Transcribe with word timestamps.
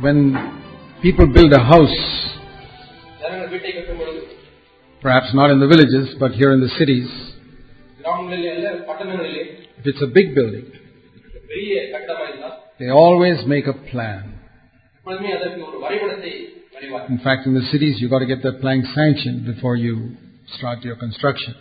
when 0.00 0.62
people 1.02 1.26
build 1.26 1.52
a 1.52 1.58
house, 1.58 1.96
perhaps 5.00 5.34
not 5.34 5.50
in 5.50 5.60
the 5.60 5.66
villages, 5.66 6.14
but 6.18 6.32
here 6.32 6.52
in 6.52 6.60
the 6.60 6.68
cities, 6.78 7.08
if 9.78 9.86
it's 9.86 10.02
a 10.02 10.06
big 10.06 10.34
building, 10.34 10.70
they 12.78 12.88
always 12.90 13.44
make 13.46 13.66
a 13.66 13.72
plan. 13.72 14.40
In 17.08 17.18
fact, 17.24 17.46
in 17.46 17.54
the 17.54 17.66
cities, 17.72 17.96
you've 17.98 18.10
got 18.10 18.20
to 18.20 18.26
get 18.26 18.42
that 18.42 18.60
plan 18.60 18.84
sanctioned 18.94 19.46
before 19.46 19.76
you 19.76 20.16
start 20.58 20.82
your 20.82 20.96
construction. 20.96 21.54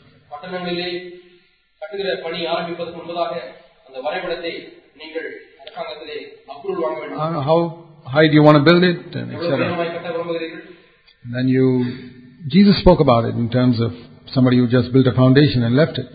Uh, 7.15 7.41
how 7.41 7.86
how 8.11 8.21
do 8.21 8.31
you 8.31 8.41
want 8.41 8.57
to 8.57 8.63
build 8.63 8.83
it, 8.83 9.15
and 9.15 9.33
etc. 9.33 9.67
And 11.23 11.35
then 11.35 11.47
you, 11.47 12.09
Jesus 12.47 12.79
spoke 12.79 12.99
about 13.01 13.25
it 13.25 13.35
in 13.35 13.49
terms 13.49 13.81
of 13.81 13.91
somebody 14.33 14.57
who 14.57 14.67
just 14.67 14.93
built 14.93 15.07
a 15.07 15.13
foundation 15.13 15.63
and 15.63 15.75
left 15.75 15.97
it. 15.97 16.07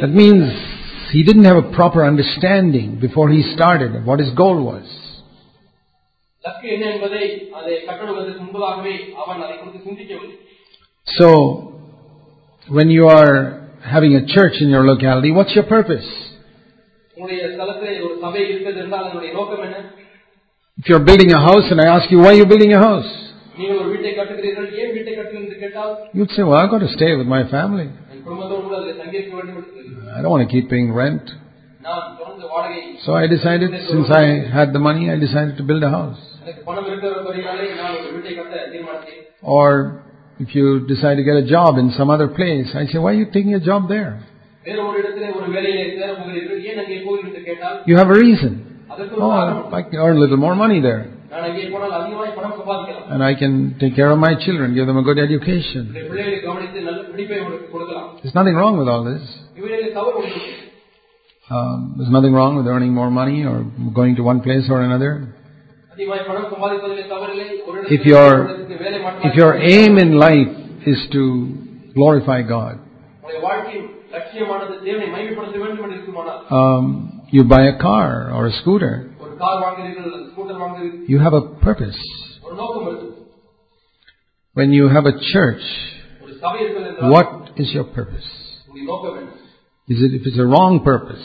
That 0.00 0.10
means 0.10 0.44
he 1.12 1.22
didn't 1.22 1.44
have 1.44 1.56
a 1.56 1.72
proper 1.74 2.04
understanding 2.04 2.98
before 2.98 3.28
he 3.28 3.42
started 3.54 3.94
of 3.94 4.04
what 4.04 4.20
his 4.20 4.30
goal 4.30 4.64
was. 4.64 4.86
So, 11.18 11.80
when 12.68 12.90
you 12.90 13.08
are 13.08 13.68
having 13.82 14.14
a 14.14 14.26
church 14.26 14.54
in 14.60 14.68
your 14.68 14.86
locality, 14.86 15.30
what's 15.30 15.54
your 15.54 15.64
purpose? 15.64 16.33
If 17.16 17.30
you 20.88 20.96
are 20.96 21.04
building 21.04 21.32
a 21.32 21.38
house 21.38 21.70
and 21.70 21.80
I 21.80 21.86
ask 21.96 22.10
you, 22.10 22.18
why 22.18 22.30
are 22.30 22.34
you 22.34 22.46
building 22.46 22.72
a 22.72 22.78
house? 22.78 23.06
You'd 26.12 26.30
say, 26.30 26.42
well, 26.42 26.56
I've 26.56 26.70
got 26.70 26.80
to 26.80 26.88
stay 26.88 27.14
with 27.14 27.28
my 27.28 27.48
family. 27.48 27.88
I 30.12 30.22
don't 30.22 30.30
want 30.30 30.48
to 30.48 30.52
keep 30.52 30.68
paying 30.68 30.92
rent. 30.92 31.30
So 33.04 33.14
I 33.14 33.28
decided, 33.28 33.70
since 33.88 34.10
I 34.10 34.24
had 34.52 34.72
the 34.72 34.80
money, 34.80 35.08
I 35.10 35.16
decided 35.16 35.56
to 35.58 35.62
build 35.62 35.84
a 35.84 35.90
house. 35.90 36.18
Or 39.42 40.02
if 40.40 40.54
you 40.54 40.80
decide 40.86 41.14
to 41.16 41.22
get 41.22 41.36
a 41.36 41.46
job 41.46 41.78
in 41.78 41.92
some 41.96 42.10
other 42.10 42.26
place, 42.26 42.74
I 42.74 42.86
say, 42.86 42.98
why 42.98 43.12
are 43.12 43.14
you 43.14 43.26
taking 43.26 43.54
a 43.54 43.60
job 43.60 43.88
there? 43.88 44.24
You 47.86 47.96
have 47.96 48.10
a 48.10 48.18
reason. 48.26 48.52
Oh, 48.90 49.70
I 49.78 49.82
can 49.82 49.98
earn 50.04 50.16
a 50.16 50.20
little 50.20 50.36
more 50.36 50.54
money 50.54 50.80
there. 50.80 51.02
And 53.12 53.22
I 53.22 53.34
can 53.34 53.52
take 53.80 53.94
care 53.96 54.10
of 54.10 54.18
my 54.18 54.34
children, 54.44 54.74
give 54.74 54.86
them 54.86 54.96
a 54.96 55.02
good 55.02 55.18
education. 55.18 55.82
There's 58.22 58.34
nothing 58.34 58.54
wrong 58.54 58.78
with 58.78 58.88
all 58.88 59.04
this. 59.04 59.22
Um, 61.50 61.94
there's 61.98 62.10
nothing 62.10 62.32
wrong 62.32 62.56
with 62.56 62.66
earning 62.66 62.92
more 62.94 63.10
money 63.10 63.44
or 63.44 63.64
going 63.92 64.16
to 64.16 64.22
one 64.22 64.40
place 64.40 64.66
or 64.70 64.80
another. 64.82 65.34
If 67.96 68.02
your 68.06 68.30
if 69.28 69.34
your 69.34 69.52
aim 69.56 69.98
in 69.98 70.10
life 70.18 70.52
is 70.86 71.00
to 71.12 71.22
glorify 71.94 72.42
God, 72.42 72.78
um, 76.50 77.22
you 77.30 77.44
buy 77.44 77.66
a 77.66 77.78
car 77.78 78.30
or 78.32 78.46
a 78.46 78.52
scooter. 78.60 79.10
You 81.08 81.18
have 81.18 81.32
a 81.32 81.42
purpose. 81.60 81.98
When 84.54 84.72
you 84.72 84.88
have 84.88 85.06
a 85.06 85.18
church, 85.32 85.62
what 87.10 87.50
is 87.56 87.72
your 87.72 87.84
purpose? 87.84 88.24
Is 89.88 90.00
it 90.00 90.14
if 90.14 90.26
it's 90.26 90.38
a 90.38 90.44
wrong 90.44 90.82
purpose? 90.84 91.22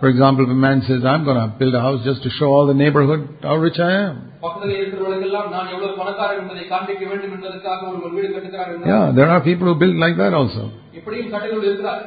For 0.00 0.08
example, 0.08 0.44
if 0.44 0.50
a 0.50 0.54
man 0.54 0.82
says, 0.86 1.04
I'm 1.04 1.24
going 1.24 1.36
to 1.36 1.56
build 1.58 1.74
a 1.74 1.80
house 1.80 2.04
just 2.04 2.22
to 2.24 2.30
show 2.30 2.46
all 2.46 2.66
the 2.66 2.74
neighborhood 2.74 3.38
how 3.42 3.56
rich 3.56 3.78
I 3.78 3.92
am. 3.92 4.31
பக்கத்தில் 4.43 4.79
இருக்கிறவர்களுக்கெல்லாம் 4.79 5.49
நான் 5.55 5.71
எவ்வளவு 5.73 5.93
பணக்காரன் 6.01 6.41
என்பதை 6.41 6.65
காண்பிக்க 6.73 7.03
வேண்டும் 7.11 7.33
என்பதற்காக 7.37 7.79
ஒருவர் 7.91 8.15
வீடு 8.17 8.29
கட்டுகிறார் 8.35 8.71
என்றால் 8.73 8.91
Yeah, 8.93 9.05
there 9.19 9.29
are 9.33 9.41
people 9.49 9.67
who 9.69 9.77
build 9.83 9.97
like 10.05 10.17
that 10.23 10.35
also. 10.41 10.63
இப்படியும் 10.99 11.33
கட்டுகள் 11.35 11.67
இருக்கிறார் 11.69 12.03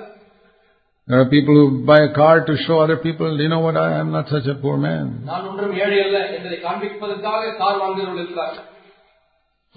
There 1.09 1.21
are 1.21 1.29
people 1.29 1.55
who 1.59 1.67
buy 1.85 1.99
a 2.01 2.13
car 2.15 2.35
to 2.49 2.55
show 2.65 2.77
other 2.83 2.97
people, 2.99 3.31
you 3.37 3.49
know 3.49 3.61
what, 3.61 3.77
I 3.79 3.93
am 4.01 4.11
not 4.13 4.27
such 4.29 4.47
a 4.47 4.57
poor 4.65 4.77
man. 4.85 5.07
நான் 5.31 5.47
ஒன்றும் 5.51 5.73
ஏழை 5.85 5.99
அல்ல 6.05 6.19
என்பதை 6.37 6.59
காண்பிப்பதற்காக 6.67 7.55
கார் 7.63 7.81
வாங்குகிறவர்கள் 7.83 8.23
இருக்கிறார் 8.25 8.59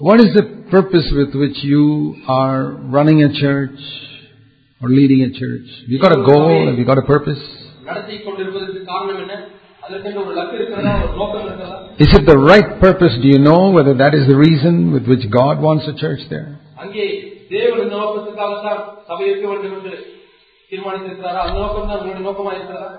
What 0.01 0.19
is 0.19 0.31
the 0.33 0.43
purpose 0.69 1.07
with 1.11 1.33
which 1.35 1.57
you 1.63 1.83
are 2.35 2.59
running 2.89 3.19
a 3.23 3.31
church 3.35 3.81
or 4.81 4.89
leading 4.89 5.21
a 5.21 5.31
church? 5.31 5.67
Have 5.81 5.91
you 5.95 5.99
got 5.99 6.13
a 6.13 6.23
goal? 6.23 6.47
Have 6.67 6.79
you 6.81 6.85
got 6.85 6.97
a 6.97 7.07
purpose? 7.07 7.43
நடத்தி 7.87 8.15
கொண்டிருப்பதற்கு 8.25 8.81
காரணம் 8.85 9.19
என்ன 9.23 9.35
Is 11.98 12.10
it 12.18 12.26
the 12.26 12.38
right 12.38 12.80
purpose? 12.80 13.14
Do 13.22 13.28
you 13.28 13.38
know 13.38 13.70
whether 13.70 13.94
that 13.94 14.14
is 14.14 14.26
the 14.26 14.36
reason 14.36 14.92
with 14.92 15.06
which 15.06 15.24
God 15.30 15.60
wants 15.60 15.84
a 15.88 15.94
church 15.94 16.20
there? 16.28 16.58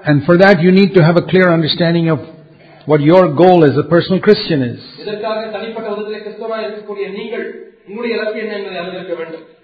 And 0.10 0.26
for 0.26 0.38
that, 0.38 0.62
you 0.62 0.72
need 0.72 0.94
to 0.96 1.04
have 1.04 1.18
a 1.18 1.22
clear 1.22 1.54
understanding 1.54 2.10
of 2.10 2.20
what 2.86 3.02
your 3.02 3.34
goal 3.36 3.64
as 3.64 3.78
a 3.78 3.84
personal 3.84 4.20
Christian 4.20 4.62
is. 4.64 4.80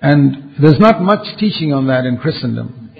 And 0.01 0.21
there's 0.61 0.79
not 0.79 1.01
much 1.01 1.25
teaching 1.39 1.73
on 1.73 1.87
that 1.87 2.05
in 2.05 2.17
Christendom. 2.17 2.91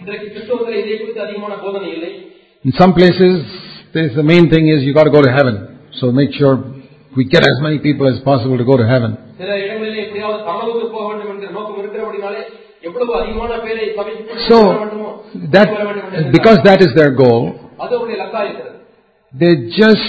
In 2.64 2.72
some 2.72 2.94
places, 2.94 3.46
this, 3.96 4.12
the 4.14 4.24
main 4.24 4.50
thing 4.50 4.68
is 4.68 4.84
you've 4.84 4.98
got 5.00 5.06
to 5.06 5.16
go 5.18 5.22
to 5.22 5.32
heaven. 5.32 5.56
So 6.00 6.12
make 6.12 6.32
sure 6.34 6.54
we 7.16 7.24
get 7.34 7.44
as 7.44 7.58
many 7.62 7.80
people 7.80 8.06
as 8.14 8.20
possible 8.24 8.58
to 8.58 8.66
go 8.66 8.76
to 8.76 8.86
heaven. 8.86 9.12
So 14.50 14.60
that 15.56 15.68
because 16.38 16.60
that 16.66 16.82
is 16.82 16.92
their 17.00 17.12
goal, 17.16 17.72
they 19.42 19.54
just 19.82 20.08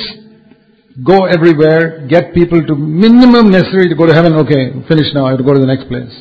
go 1.04 1.26
everywhere, 1.26 2.06
get 2.08 2.34
people 2.34 2.66
to 2.66 2.74
minimum 2.74 3.50
necessary 3.50 3.88
to 3.88 3.94
go 3.94 4.06
to 4.06 4.14
heaven. 4.14 4.34
Okay, 4.34 4.62
finish 4.88 5.14
now. 5.14 5.26
I 5.26 5.30
have 5.30 5.38
to 5.38 5.44
go 5.44 5.54
to 5.54 5.60
the 5.60 5.66
next 5.74 5.86
place. 5.86 6.14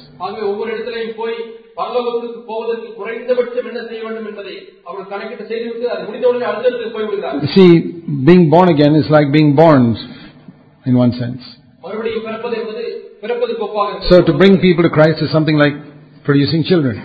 ஆகவே 3.24 3.32
ஒவ்வொரு 3.32 3.40
இடத்திலையும் 3.40 3.40
போய் 3.40 3.50
பரலோகத்துக்கு 3.50 3.58
போவதற்கு 3.60 3.60
குறைந்தபட்சம் 3.60 3.68
என்ன 3.70 3.82
செய்ய 3.90 4.02
வேண்டும் 4.06 4.28
என்பதை 4.30 4.54
அவர்கள் 4.88 5.10
கணக்கிட்டு 5.12 5.44
செய்துவிட்டு 5.50 5.86
அது 5.92 6.02
முடிந்தவுடனே 6.08 6.46
அடுத்த 6.50 6.68
இடத்துக்கு 6.70 6.96
போய்விடுகிறார் 6.96 7.38
You 7.40 7.50
see, 7.56 7.70
being 8.24 8.44
born 8.50 8.68
again 8.68 8.94
is 8.94 9.08
like 9.10 9.28
being 9.32 9.52
born, 9.54 9.84
in 10.86 10.96
one 10.96 11.12
sense. 11.22 11.42
மறுபடியும் 11.84 12.24
பிறப்பது 12.26 12.56
என்பது 12.60 12.82
பிறப்பதுக்கு 13.22 13.64
ஒப்பாக 13.68 13.88
இருக்கிறது. 13.90 14.10
So 14.10 14.18
to 14.22 14.34
bring 14.40 14.54
people 14.66 14.84
to 14.88 14.92
Christ 14.96 15.20
is 15.26 15.30
something 15.30 15.58
like 15.58 15.76
producing 16.24 16.62
children. 16.64 16.96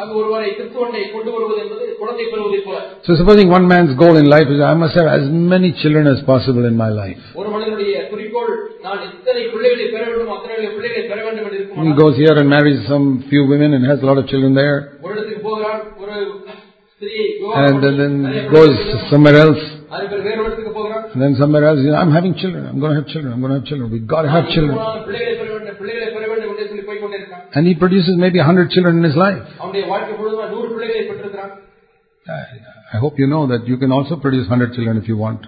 அங்கு 0.00 0.14
ஒருவரை 0.20 0.50
கிறிஸ்துவனை 0.58 1.00
கொண்டு 1.14 1.30
வருவது 1.30 1.58
என்பது 1.64 1.83
குழந்தை 2.00 2.24
பெறுவதைப் 2.32 2.66
போல 2.66 2.78
So 3.06 3.14
supposing 3.20 3.48
one 3.50 3.66
man's 3.72 3.92
goal 3.94 4.14
in 4.16 4.26
life 4.28 4.48
is 4.54 4.60
I 4.62 4.74
must 4.74 4.94
have 5.00 5.08
as 5.16 5.24
many 5.52 5.70
children 5.82 6.06
as 6.06 6.20
possible 6.24 6.64
in 6.64 6.76
my 6.76 6.90
life. 7.00 7.22
ஒரு 7.40 7.48
மனிதனுடைய 7.54 7.92
குறிக்கோள் 8.12 8.52
நான் 8.86 9.02
எத்தனை 9.08 9.42
பிள்ளைகளை 9.54 9.86
பெற 9.94 10.02
வேண்டும் 10.10 10.32
அத்தனை 10.36 10.68
பிள்ளைகளை 10.76 11.02
பெற 11.10 11.18
வேண்டும் 11.26 11.46
என்று 11.46 11.58
He 11.58 11.62
இருக்கும் 11.62 11.98
goes 12.02 12.16
here 12.22 12.36
and 12.42 12.48
marries 12.56 12.80
some 12.92 13.06
few 13.32 13.42
women 13.52 13.72
and 13.76 13.84
has 13.92 14.00
a 14.04 14.10
lot 14.10 14.20
of 14.22 14.26
children 14.32 14.54
there. 14.62 14.78
ஒரு 15.04 15.12
இடத்துக்கு 15.16 15.42
போகிறான் 15.48 15.80
ஒரு 16.02 16.16
ஸ்திரியை 16.94 17.26
And 17.26 17.42
விவாகம் 17.42 17.82
then, 17.84 17.94
then 18.02 18.14
பண்ணி, 18.16 18.28
நிறைய 18.28 18.46
goes 18.56 18.72
பிள்ளைகளை 18.72 19.10
somewhere 19.12 19.38
else. 19.44 19.62
அது 19.94 20.04
பேர் 20.10 20.24
வேறு 20.26 20.40
இடத்துக்கு 20.44 20.72
போகிறான் 20.78 21.04
And 21.12 21.20
then 21.24 21.32
somewhere 21.42 21.64
else, 21.70 21.80
you 21.84 21.92
know, 21.92 22.00
I'm 22.02 22.14
having 22.18 22.34
children. 22.42 22.62
I'm 22.70 22.80
going 22.82 22.92
to 22.94 23.00
have 23.00 23.08
children. 23.14 23.30
I'm 23.34 23.42
going 23.44 23.54
to 23.54 23.60
have 23.60 23.68
children. 23.70 23.86
We've 23.96 24.10
got 24.14 24.22
to 24.28 24.32
have 24.36 24.46
children. 24.54 24.76
நான் 24.82 25.04
பிள்ளைகளை 25.08 25.34
பெற 25.40 25.48
வேண்டும் 25.54 25.78
பிள்ளைகளை 25.80 26.08
பெற 26.16 26.24
வேண்டும் 26.32 26.52
என்று 26.54 26.68
சொல்லி 26.72 26.86
போய் 26.90 27.02
கொண்டிருக்கான் 27.04 27.44
And 27.56 27.64
he 27.66 27.74
produces 27.82 28.14
maybe 28.24 28.38
a 28.38 28.48
hundred 28.50 28.68
children 28.76 28.94
in 29.00 29.06
his 29.10 29.18
life. 29.18 29.42
I 32.93 32.97
hope 32.97 33.19
you 33.19 33.27
know 33.27 33.45
that 33.47 33.67
you 33.67 33.77
can 33.77 33.91
also 33.91 34.15
produce 34.15 34.47
100 34.49 34.73
children 34.73 34.97
if 34.97 35.07
you 35.07 35.17
want. 35.17 35.41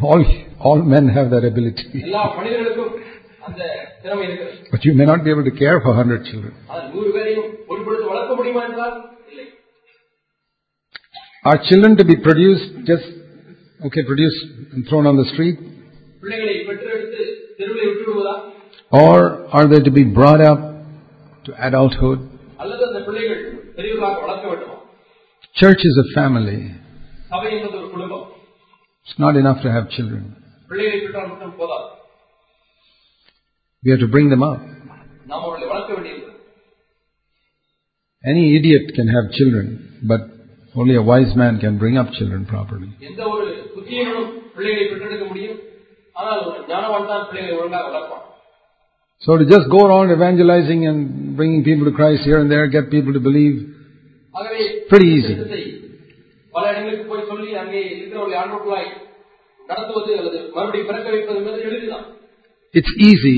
All, 0.00 0.24
all 0.60 0.82
men 0.82 1.08
have 1.08 1.30
that 1.30 1.44
ability. 1.44 2.02
but 4.70 4.84
you 4.84 4.94
may 4.94 5.04
not 5.04 5.24
be 5.24 5.30
able 5.30 5.44
to 5.44 5.50
care 5.50 5.80
for 5.80 5.88
100 5.88 6.24
children. 6.26 6.54
Are 11.44 11.58
children 11.68 11.96
to 11.96 12.04
be 12.04 12.16
produced 12.16 12.86
just, 12.86 13.02
okay, 13.86 14.04
produced 14.04 14.44
and 14.72 14.86
thrown 14.88 15.06
on 15.08 15.16
the 15.16 15.24
street? 15.32 15.58
Or 18.92 19.46
are 19.50 19.66
they 19.66 19.80
to 19.80 19.90
be 19.90 20.04
brought 20.04 20.40
up 20.40 20.71
to 21.45 21.51
adulthood. 21.67 22.19
அல்லது 22.61 22.83
அந்த 22.87 22.99
பிள்ளைகள் 23.07 23.41
பெரியவர்களாக 23.77 24.19
வளர்க்க 24.25 24.47
வேண்டுமா 24.51 24.75
Church 25.55 25.83
is 25.89 25.97
a 25.97 26.09
family. 26.15 26.59
சபை 27.31 27.49
என்பது 27.55 27.77
ஒரு 27.81 27.89
குடும்பம் 27.93 28.25
It's 29.07 29.19
not 29.19 29.35
enough 29.35 29.59
to 29.65 29.69
have 29.75 29.85
children. 29.89 30.23
பிள்ளைகளை 30.69 30.97
பெற்றால் 31.03 31.29
மட்டும் 31.31 31.55
போதாது 31.59 31.87
We 33.83 33.91
have 33.93 34.01
to 34.01 34.11
bring 34.15 34.27
them 34.29 34.43
up. 34.43 34.59
நாம் 35.29 35.43
அவர்களை 35.43 35.67
வளர்க்க 35.71 35.91
வேண்டியிருக்கிறது 35.93 36.35
Any 38.23 38.43
idiot 38.57 38.85
can 38.97 39.07
have 39.07 39.25
children, 39.31 39.65
but 40.03 40.21
only 40.75 40.95
a 40.95 41.03
wise 41.03 41.33
man 41.35 41.53
can 41.59 41.73
bring 41.77 41.95
up 41.97 42.09
children 42.17 42.41
properly. 42.45 42.89
எந்த 43.09 43.21
ஒரு 43.33 43.45
புத்தியனும் 43.75 44.25
பிள்ளைகளை 44.55 44.85
பெற்றெடுக்க 44.87 45.25
முடியும் 45.25 45.59
ஆனால் 46.15 46.41
ஒரு 46.47 46.59
ஞானவான் 46.71 47.09
தான் 47.11 47.25
பிள்ளைகளை 47.29 47.55
ஒழுங்காக 47.59 47.85
வளர்ப்பான் 47.89 48.23
So 49.23 49.37
to 49.37 49.45
just 49.45 49.67
go 49.69 49.79
around 49.87 50.11
evangelizing 50.11 50.81
and 50.85 50.99
bringing 51.37 51.63
people 51.63 51.85
to 51.85 51.93
Christ 51.93 52.21
here 52.23 52.39
and 52.39 52.49
there, 52.49 52.65
get 52.69 52.85
people 52.91 53.13
to 53.13 53.21
believe, 53.21 53.55
ஆகவே 54.35 54.63
Pretty 54.91 55.09
easy. 55.15 55.33
தேசத்தை 55.33 55.61
பல 56.53 56.63
இடங்களுக்கு 56.71 57.05
போய் 57.11 57.29
சொல்லி 57.31 57.49
அங்கே 57.61 57.81
இருக்கிறவர்களை 57.93 58.37
ஆண்டவர்களாய் 58.43 58.89
நடத்துவது 59.59 60.11
அல்லது 60.19 60.39
மறுபடியும் 60.55 60.89
பிறக்க 60.89 61.07
வைப்பது 61.15 61.39
என்பது 61.41 61.65
எளிதுதான் 61.69 62.05
it's 62.73 62.93
easy 63.09 63.37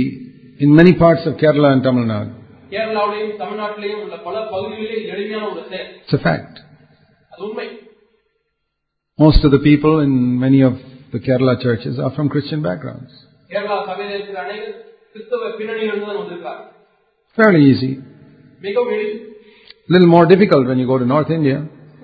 in 0.59 0.69
many 0.79 0.93
parts 1.03 1.23
of 1.29 1.33
Kerala 1.41 1.69
and 1.75 1.83
Tamil 1.87 2.05
Nadu. 2.11 2.31
கேரளாவிலையும் 2.73 3.35
தமிழ்நாட்டிலையும் 3.41 4.01
உள்ள 4.05 4.15
பல 4.25 4.35
பகுதிகளிலே 4.51 4.97
இது 4.99 5.11
எளிமையான 5.15 5.45
ஒரு 5.53 5.63
செயல் 5.71 5.87
It's 6.01 6.15
a 6.19 6.23
fact. 6.27 6.55
அது 7.31 7.41
உண்மை 7.47 7.67
Most 9.19 9.41
of 9.43 9.51
the 9.51 9.61
people 9.61 9.95
in 9.99 10.13
many 10.39 10.61
of 10.63 10.75
the 11.13 11.19
Kerala 11.19 11.55
churches 11.59 11.95
are 11.99 12.11
from 12.17 12.27
Christian 12.35 12.61
backgrounds. 12.67 13.13
Kerala 13.51 13.77
சபையில் 13.89 14.13
இருக்கிற 14.17 14.39
அனைவர் 14.45 14.75
கிறிஸ்தவ 15.13 15.51
பின்னணியிலிருந்து 15.59 16.07
தான் 16.07 16.19
வந்திருக்கிறார் 16.19 16.61
Fairly 17.37 17.61
easy. 17.71 17.91
மிகவும் 18.61 18.93
எளிது 18.95 19.17
A 19.81 19.93
little 19.93 20.09
more 20.09 20.25
difficult 20.27 20.63
when 20.69 20.79
you 20.81 20.87
go 20.87 20.97
to 20.97 21.07
North 21.07 21.29
India. 21.31 21.57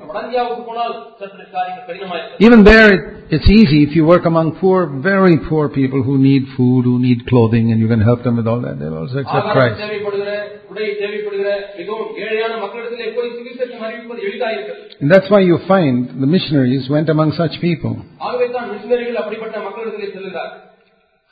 வடந்தியாவுக்கு 0.09 0.63
போனால் 0.67 0.91
சற்று 1.19 1.45
காரியங்கள் 1.53 1.85
கடினமாயிருக்கிறது 1.87 2.43
Even 2.45 2.59
there, 2.63 2.87
it, 2.95 3.01
it's 3.35 3.49
easy 3.51 3.79
if 3.87 3.93
you 3.97 4.03
work 4.05 4.25
among 4.25 4.47
poor, 4.61 4.77
very 5.05 5.37
poor 5.49 5.63
people 5.71 6.01
who 6.07 6.15
need 6.19 6.43
food, 6.55 6.81
who 6.89 6.95
need 6.99 7.19
clothing, 7.31 7.65
and 7.71 7.79
you 7.83 7.89
can 7.93 8.01
help 8.01 8.21
them 8.27 8.35
with 8.39 8.47
all 8.51 8.61
that. 8.65 8.75
They'll 8.81 8.99
also 9.01 9.17
accept 9.23 9.39
ஆகாரம் 9.41 9.57
Christ. 9.57 9.77
தேவைப்படுகிற 9.83 10.29
உடை 10.71 10.87
தேவைப்படுகிற 11.01 11.49
மிகவும் 11.79 12.11
ஏழையான 12.23 12.53
மக்களிடத்திலே 12.63 13.07
போய் 13.17 13.29
சுவிசேஷம் 13.37 13.83
அறிவிப்பது 13.87 14.21
எளிதாயிருக்கிறது 14.29 14.83
And 15.01 15.09
that's 15.13 15.29
why 15.29 15.41
you 15.41 15.57
find 15.67 15.95
the 16.23 16.29
missionaries 16.35 16.85
went 16.89 17.09
among 17.09 17.31
such 17.41 17.55
people. 17.59 17.93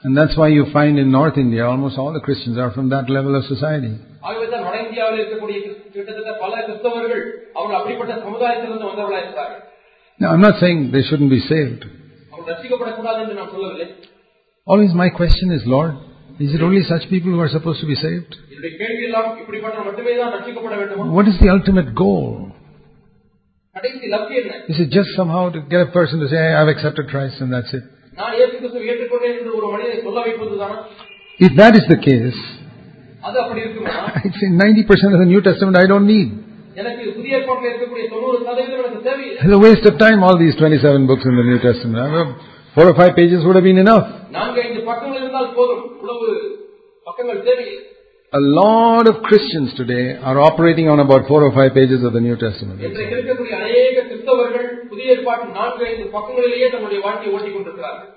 And 0.03 0.17
that's 0.19 0.35
why 0.35 0.47
you 0.49 0.63
find 0.71 0.93
in 0.99 1.09
North 1.11 1.37
India 1.37 1.63
almost 1.65 1.97
all 1.97 2.11
the 2.13 2.23
Christians 2.27 2.57
are 2.57 2.71
from 2.71 2.87
that 2.89 3.05
level 3.09 3.33
of 3.35 3.43
society. 3.45 3.91
ஆகவே 4.27 4.45
தான் 4.53 4.63
வட 4.67 4.75
இந்தியாவில் 4.85 5.19
இருக்கக்கூடிய 5.19 5.57
கிறிஸ்து- 5.63 5.91
கிட்டத்தட்ட 5.93 6.31
பல 6.43 6.53
கிறிஸ்தவர்கள் 6.65 7.23
அவர்கள் 7.57 7.77
அப்படிப்பட்ட 7.79 8.13
சமுதாயத்திலிருந்து 8.25 8.87
வந்தவர்களாக 8.89 9.21
இருக்கிறார்கள் 9.23 9.61
Now, 10.19 10.29
I'm 10.33 10.43
not 10.47 10.57
saying 10.61 10.79
they 10.95 11.03
shouldn't 11.09 11.31
be 11.31 11.41
saved. 11.51 11.81
அவர்கள் 12.33 12.51
ரசிக்கப்படக்கூடாது 12.53 13.21
என்று 13.23 13.37
நான் 13.41 13.53
சொல்லவில்லை 13.55 13.87
Always 14.67 14.91
my 15.01 15.07
question 15.19 15.47
is, 15.55 15.63
Lord, 15.75 15.93
is 16.39 16.51
it 16.57 16.61
only 16.67 16.83
such 16.91 17.05
people 17.13 17.31
who 17.33 17.41
are 17.45 17.53
supposed 17.55 17.81
to 17.83 17.89
be 17.93 17.97
saved? 18.05 18.31
என்னுடைய 18.51 18.73
கேள்வி 18.81 19.03
எல்லாம் 19.09 19.29
இப்படிப்பட்ட 19.41 19.85
மட்டுமே 19.89 20.13
தான் 20.21 20.33
ரசிக்கப்பட 20.37 20.75
வேண்டுமா 20.81 21.07
What 21.17 21.27
is 21.31 21.37
the 21.43 21.49
ultimate 21.55 21.89
goal? 22.03 22.29
கடைசி 23.75 24.05
லட்சியம் 24.15 24.41
என்ன 24.43 24.71
Is 24.73 24.79
it 24.85 24.89
just 24.91 25.11
somehow 25.19 25.43
to 25.55 25.61
get 25.73 25.81
a 25.87 25.91
person 25.99 26.17
to 26.23 26.27
say, 26.33 26.39
hey, 26.45 26.53
I've 26.59 26.71
accepted 26.75 27.05
Christ 27.13 27.37
and 27.45 27.51
that's 27.55 27.73
it? 27.79 27.85
நான் 28.17 28.33
இயேசு 28.37 28.53
கிறிஸ்துவை 28.59 28.87
ஏற்றுக்கொண்டேன் 28.93 29.35
என்று 29.37 29.51
ஒரு 29.59 29.69
மனிதனை 29.75 29.97
சொல்ல 30.07 30.19
வைப்பதுதானா 30.27 30.77
If 31.39 31.51
that 31.61 31.73
is 31.79 31.85
the 31.93 31.99
case, 32.07 32.39
அது 33.27 33.37
அப்படி 33.43 33.61
இருக்குமா 33.65 33.93
I'd 34.19 34.35
say 34.39 34.49
90% 34.57 35.15
of 35.15 35.21
the 35.23 35.29
New 35.33 35.41
Testament 35.47 35.77
I 35.83 35.87
don't 35.91 36.07
need. 36.13 36.29
எனக்கு 36.81 37.03
புதிய 37.17 37.37
ஏற்பாட்டில் 37.39 37.69
இருக்கக்கூடிய 37.71 38.05
தொண்ணூறு 38.13 38.37
சதவீதம் 38.47 38.81
எனக்கு 38.81 39.01
தேவையில்லை 39.09 39.39
It's 39.43 39.55
a 39.59 39.63
waste 39.67 39.85
of 39.91 39.95
time, 40.05 40.19
all 40.27 40.37
these 40.43 40.55
27 40.59 41.09
books 41.11 41.25
in 41.31 41.35
the 41.41 41.47
New 41.51 41.59
Testament. 41.67 41.99
I 42.05 42.11
mean, 42.15 42.29
Four 42.75 42.85
or 42.91 42.95
five 42.99 43.11
pages 43.17 43.39
would 43.45 43.57
have 43.59 43.67
been 43.69 43.81
enough. 43.83 44.05
நான்கு 44.35 44.59
ஐந்து 44.63 44.79
பக்கங்கள் 44.87 45.19
இருந்தால் 45.21 45.49
போதும் 45.57 45.83
இவ்வளவு 45.89 46.29
பக்கங்கள் 47.07 47.41
தேவையில்லை 47.49 47.81
A 48.33 48.43
lot 48.53 49.05
of 49.09 49.15
Christians 49.27 49.71
today 49.79 50.05
are 50.29 50.37
operating 50.45 50.87
on 50.93 50.99
about 51.03 51.23
four 51.31 51.41
or 51.47 51.51
five 51.57 51.71
pages 51.75 52.01
of 52.07 52.11
the 52.17 52.23
New 52.27 52.37
Testament. 52.45 52.77
இன்றைக்கு 54.97 55.05
இருக்கக்கூடிய 55.07 55.13
அநேக 55.13 55.13
கிறிஸ்தவர்கள் 55.13 55.13
புதிய 55.13 55.13
ஏற்பாட்டின் 55.13 55.55
நான்கு 55.59 55.85
ஐந்து 55.89 56.05
பக்கங்களிலேயே 56.15 56.67
தங்களுடைய 56.73 57.01
வாழ்க்கையை 57.07 57.33
ஓட்டிக் 57.37 57.55
கொண்டிருக்கிறார்கள் 57.57 58.09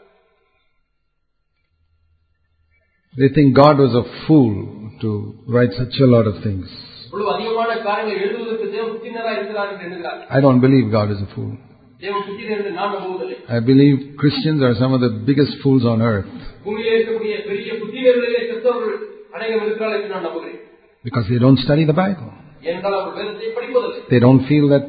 They 3.15 3.29
think 3.31 3.49
God 3.57 3.77
was 3.79 3.95
a 3.95 4.07
fool 4.23 4.55
to 5.03 5.11
write 5.49 5.73
such 5.73 5.95
a 6.01 6.09
lot 6.15 6.27
of 6.27 6.35
things. 6.47 6.67
இவ்வளவு 7.07 7.31
அதிகமான 7.35 7.71
காரியங்களை 7.87 8.17
எழுதுவதற்கு 8.25 8.67
தேவன் 8.75 8.91
புத்தினராக 8.95 9.37
இருக்கிறார் 9.37 9.71
என்று 9.73 9.87
எண்ணுகிறார் 9.87 10.19
I 10.37 10.43
don't 10.45 10.61
believe 10.61 10.85
God 10.93 11.09
is 11.15 11.21
a 11.21 11.31
fool. 11.35 11.53
தேவன் 12.01 12.25
புத்தினர் 12.27 12.59
என்று 12.59 12.73
நான் 12.79 12.93
நம்புவதில்லை 12.97 13.37
I 13.57 13.63
believe 13.71 13.95
Christians 14.23 14.61
are 14.69 14.75
some 14.83 14.93
of 14.97 15.01
the 15.07 15.13
biggest 15.29 15.55
fools 15.63 15.85
on 15.93 16.01
earth 16.11 16.29
பூமியிலே 16.67 16.93
இருக்கக்கூடிய 16.97 17.35
பெரிய 17.49 17.71
புத்தினர்களிலே 17.81 18.43
கிறிஸ்தவர்கள் 18.49 18.99
அநேகம் 19.37 19.65
இருக்கிறார்கள் 19.65 19.99
என்று 20.01 20.15
நான் 20.15 20.27
நம்புகிறேன் 20.29 20.61
because 21.05 21.27
they 21.33 21.41
don't 21.45 21.61
study 21.67 21.85
the 21.93 21.99
Bible. 22.05 22.29
ஏனென்றால் 22.69 22.99
அவர் 23.01 23.17
வேதத்தை 23.19 23.51
படிப்பதில்லை 23.59 24.03
They 24.13 24.21
don't 24.27 24.45
feel 24.51 24.67
that 24.75 24.85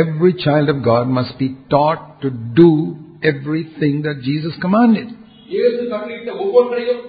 every 0.00 0.32
child 0.44 0.68
of 0.68 0.78
God 0.82 1.06
must 1.18 1.34
be 1.38 1.48
taught 1.70 2.04
to 2.22 2.30
do 2.56 2.70
everything 3.24 3.94
that 4.06 4.16
Jesus 4.22 4.54
commanded. 4.64 5.08
இயேசு 5.48 5.80
கட்டளையிட்ட 5.92 6.30
ஒவ்வொன்றையும் 6.44 7.02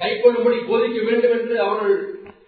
கைக்கொள்ளும்படி 0.00 0.58
போதிக்க 0.70 0.98
வேண்டும் 1.08 1.34
என்று 1.38 1.56
அவர்கள் 1.66 1.96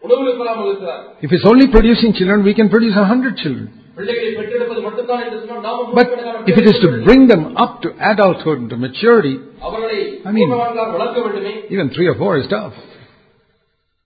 உணவு 0.04 0.32
கொள்ளாமல் 0.38 0.68
இருக்கிறார் 0.70 1.02
If 1.26 1.30
it's 1.36 1.46
only 1.52 1.66
producing 1.68 2.10
children, 2.18 2.40
we 2.48 2.54
can 2.58 2.68
produce 2.74 2.96
a 3.04 3.08
hundred 3.12 3.34
children. 3.42 3.66
பிள்ளைகளை 3.98 4.28
பெற்றெடுப்பது 4.38 4.80
மட்டும்தான் 4.86 5.22
என்று 5.24 5.38
சொன்னால் 5.40 5.64
நாமும் 5.68 5.88
But 5.98 6.06
நூற்றுக்கணக்கான 6.08 6.50
if 6.52 6.58
it 6.60 6.66
is 6.72 6.76
to 6.76 6.88
பிள்ளைகளை 6.88 7.06
bring 7.08 7.22
them 7.32 7.42
up 7.64 7.72
to 7.84 7.90
adulthood 8.10 8.58
and 8.62 8.70
to 8.74 8.78
maturity, 8.86 9.34
அவர்களை 9.68 9.98
I 10.28 10.32
mean- 10.36 10.50
பூர்ணவான்களாக 10.50 10.92
வளர்க்க 10.98 11.24
வேண்டுமே 11.26 11.54
even 11.74 11.88
three 11.96 12.08
or 12.12 12.16
four 12.22 12.32
is 12.42 12.46
tough. 12.56 12.76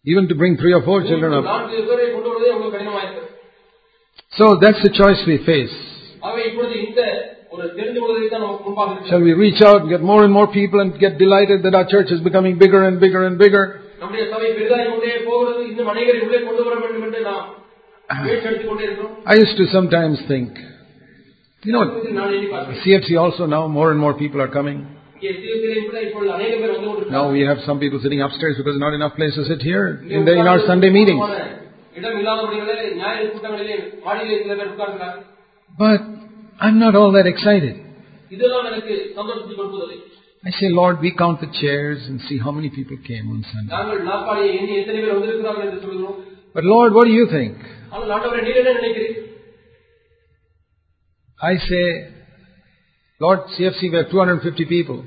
Even 0.05 0.25
to 0.29 0.35
bring 0.35 0.55
three 0.57 0.73
or 0.73 0.83
four 0.83 0.99
children 1.11 1.33
up. 1.39 1.45
நான்கு 1.51 1.83
பேரை 1.91 2.07
கொண்டு 2.15 2.29
வருவதே 2.31 2.53
உங்களுக்கு 2.55 2.77
கடினமாயிருக்கிறது 2.79 3.29
So 4.37 4.45
that's 4.63 4.81
the 4.83 4.93
choice 5.01 5.21
we 5.31 5.37
face. 5.51 5.75
ஆகவே 6.27 6.43
இப்பொழுது 6.49 6.75
இந்த 6.87 7.01
ஒரு 7.55 7.65
தெரிந்து 7.79 8.01
கொள்வதை 8.03 8.27
தான் 8.35 8.43
நமக்கு 8.45 8.65
முன்பாக 8.67 8.91
இருக்கிறது. 8.91 9.11
Shall 9.11 9.25
we 9.29 9.35
reach 9.45 9.61
out 9.69 9.79
and 9.83 9.91
get 9.95 10.03
more 10.11 10.21
and 10.27 10.33
more 10.39 10.49
people 10.59 10.79
and 10.83 10.93
get 11.05 11.15
delighted 11.25 11.59
that 11.67 11.75
our 11.79 11.89
church 11.95 12.11
is 12.17 12.21
becoming 12.29 12.55
bigger 12.63 12.83
and 12.89 12.97
bigger 13.05 13.23
and 13.29 13.37
bigger? 13.45 13.65
நம்முடைய 14.03 14.23
சபை 14.33 14.49
பெரிதாய் 14.59 14.87
கொண்டே 14.93 15.11
போகிறது 15.27 15.61
இன்னும் 15.71 15.91
அநேகரை 15.93 16.21
உள்ளே 16.27 16.39
கொண்டு 16.47 16.63
வர 16.69 16.75
வேண்டும் 16.85 17.05
என்று 17.09 17.21
நாம் 17.29 17.45
முயற்சி 18.23 18.47
எடுத்துக் 18.51 18.71
கொண்டே 18.71 18.85
இருக்கிறோம் 18.89 19.13
I 19.33 19.43
used 19.43 19.59
to 19.63 19.67
sometimes 19.77 20.17
think, 20.33 20.51
you 21.63 21.75
know, 21.77 21.85
நான் 22.19 22.33
எண்ணி 22.37 22.49
பார்க்கிறேன் 22.55 22.81
CFC 22.85 23.11
also 23.25 23.45
now 23.57 23.63
more 23.79 23.89
and 23.95 24.01
more 24.07 24.15
people 24.23 24.41
are 24.47 24.53
coming. 24.59 24.79
இங்கே 25.17 25.33
சிறுசிலையும் 25.43 25.87
கூட 25.89 25.99
இப்பொழுது 26.07 26.31
அநேக 26.37 26.53
பேர் 26.63 26.73
வந்து 26.77 26.89
கொண்டிருக்கிறார்கள். 26.89 27.17
Now 27.19 27.27
we 27.37 27.43
have 27.51 27.61
some 27.69 27.81
people 27.85 28.01
sitting 28.07 28.23
upstairs 28.29 28.57
because 28.63 28.79
not 28.87 28.95
enough 29.01 29.15
place 29.21 29.37
to 29.41 29.45
sit 29.53 29.63
here 29.71 29.85
இங்கே 30.05 30.17
in, 30.21 30.25
the, 30.31 30.35
in 30.41 30.47
our 30.53 30.61
உட்கார்ந்து 30.61 30.71
Sunday 30.73 30.93
meetings. 30.99 31.23
But 35.80 36.02
I'm 36.60 36.78
not 36.80 36.96
all 36.96 37.12
that 37.12 37.28
excited. 37.28 37.76
I 40.48 40.52
say, 40.52 40.70
Lord, 40.70 40.96
we 41.02 41.12
count 41.22 41.38
the 41.42 41.48
chairs 41.62 42.00
and 42.08 42.22
see 42.28 42.38
how 42.40 42.52
many 42.52 42.70
people 42.70 42.98
came 43.08 43.26
on 43.34 43.40
Sunday. 43.52 43.72
But 46.54 46.64
Lord, 46.64 46.94
what 46.94 47.06
do 47.06 47.12
you 47.12 47.28
think? 47.28 47.56
I 51.42 51.58
say, 51.70 51.86
Lord, 53.20 53.40
CFC, 53.56 53.82
we 53.92 53.98
have 53.98 54.10
250 54.10 54.66
people. 54.66 55.00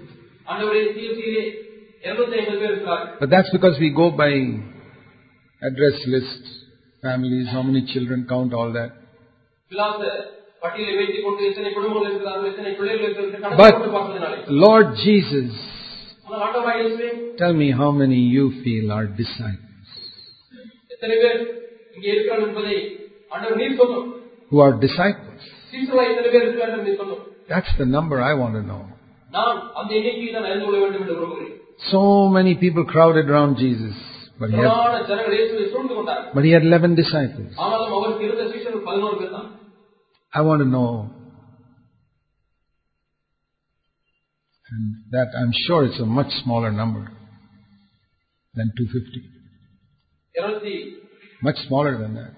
But 3.20 3.30
that's 3.30 3.50
because 3.50 3.76
we 3.78 3.90
go 3.90 4.10
by 4.10 4.32
address 5.62 5.96
lists 6.06 6.48
families, 7.02 7.48
how 7.50 7.62
many 7.62 7.86
children, 7.92 8.26
count 8.28 8.52
all 8.52 8.72
that. 8.72 8.92
But 13.56 13.74
Lord 14.48 14.86
Jesus, 15.02 15.52
tell 17.38 17.52
me 17.52 17.70
how 17.72 17.90
many 17.90 18.16
you 18.16 18.62
feel 18.62 18.92
are 18.92 19.06
disciples. 19.06 19.56
Who 24.50 24.58
are 24.60 24.72
disciples? 24.80 25.40
That's 27.48 27.68
the 27.78 27.86
number 27.86 28.20
I 28.20 28.34
want 28.34 28.54
to 28.54 28.62
know. 28.62 28.86
So 31.90 32.28
many 32.28 32.56
people 32.56 32.84
crowded 32.84 33.30
around 33.30 33.56
Jesus. 33.56 33.94
But 34.40 34.48
he, 34.50 34.56
had, 34.56 34.64
but 36.34 36.44
he 36.44 36.50
had 36.52 36.62
11 36.62 36.94
disciples. 36.94 37.52
I 40.32 40.40
want 40.40 40.62
to 40.62 40.68
know, 40.68 41.10
and 44.70 44.84
that 45.10 45.28
I'm 45.36 45.52
sure 45.66 45.84
it's 45.84 46.00
a 46.00 46.06
much 46.06 46.30
smaller 46.42 46.70
number 46.72 47.02
than 48.54 48.72
250. 48.78 49.20
Much 51.42 51.56
smaller 51.68 51.98
than 51.98 52.14
that. 52.14 52.32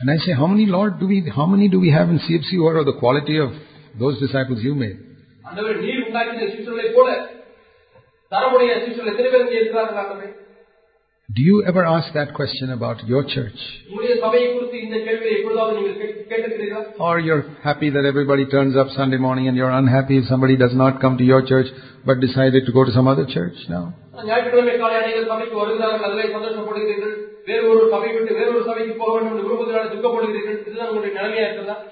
And 0.00 0.10
I 0.10 0.16
say, 0.18 0.32
how 0.32 0.46
many 0.46 0.66
Lord 0.66 1.00
do 1.00 1.06
we, 1.06 1.18
how 1.34 1.46
many 1.46 1.68
do 1.68 1.80
we 1.80 1.90
have 1.90 2.08
in 2.10 2.18
CFC? 2.18 2.60
or 2.60 2.78
are 2.78 2.84
the 2.84 2.98
quality 3.00 3.38
of 3.38 3.50
those 3.98 4.18
disciples 4.20 4.60
you 4.62 4.74
made? 4.74 4.98
ஆண்டவர் 5.53 5.79
நீர் 5.85 6.03
உண்டாக்கின 6.07 6.49
சிசுகளை 6.53 6.87
போல 6.97 7.09
தரமுடைய 8.31 8.71
சிசுகள் 8.83 9.11
எத்தனை 9.13 9.29
பேர் 9.31 9.45
இங்கே 9.45 9.59
இருக்கிறார்கள் 9.61 10.01
ஆண்டவரே 10.03 10.29
Do 11.29 11.41
you 11.43 11.57
ever 11.69 11.81
ask 11.87 12.07
that 12.13 12.29
question 12.33 12.67
about 12.75 12.99
your 13.09 13.21
church? 13.33 13.59
உங்களுடைய 13.89 14.13
சபையை 14.23 14.47
குறித்து 14.53 14.77
இந்த 14.85 14.97
கேள்வியை 15.07 15.33
எப்பொழுதாவது 15.35 15.75
நீங்கள் 15.77 15.97
கேட்டு- 15.99 16.23
கேட்டிருக்கிறீர்களா 16.29 16.81
Or 17.07 17.15
you're 17.25 17.43
happy 17.67 17.89
that 17.95 18.05
everybody 18.11 18.45
turns 18.55 18.75
up 18.81 18.89
Sunday 18.95 19.19
morning 19.25 19.45
and 19.49 19.57
you're 19.59 19.75
unhappy 19.81 20.15
if 20.21 20.25
somebody 20.25 20.55
does 20.63 20.75
not 20.83 20.95
come 21.03 21.15
to 21.17 21.27
your 21.31 21.41
church 21.51 21.69
but 22.06 22.20
decided 22.20 22.66
to 22.66 22.72
go 22.72 22.84
to 22.84 22.92
some 22.92 23.08
other 23.08 23.26
church? 23.26 23.56
Now. 23.68 23.94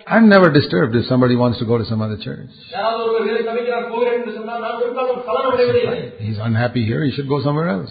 I'm 0.06 0.28
never 0.28 0.48
disturbed 0.50 0.94
if 0.96 1.04
somebody 1.06 1.36
wants 1.36 1.58
to 1.58 1.66
go 1.66 1.76
to 1.78 1.84
some 1.84 2.00
other 2.00 2.16
church. 2.16 2.48
He's 6.18 6.38
unhappy 6.38 6.84
here, 6.86 7.04
he 7.04 7.12
should 7.12 7.28
go 7.28 7.42
somewhere 7.42 7.68
else. 7.68 7.90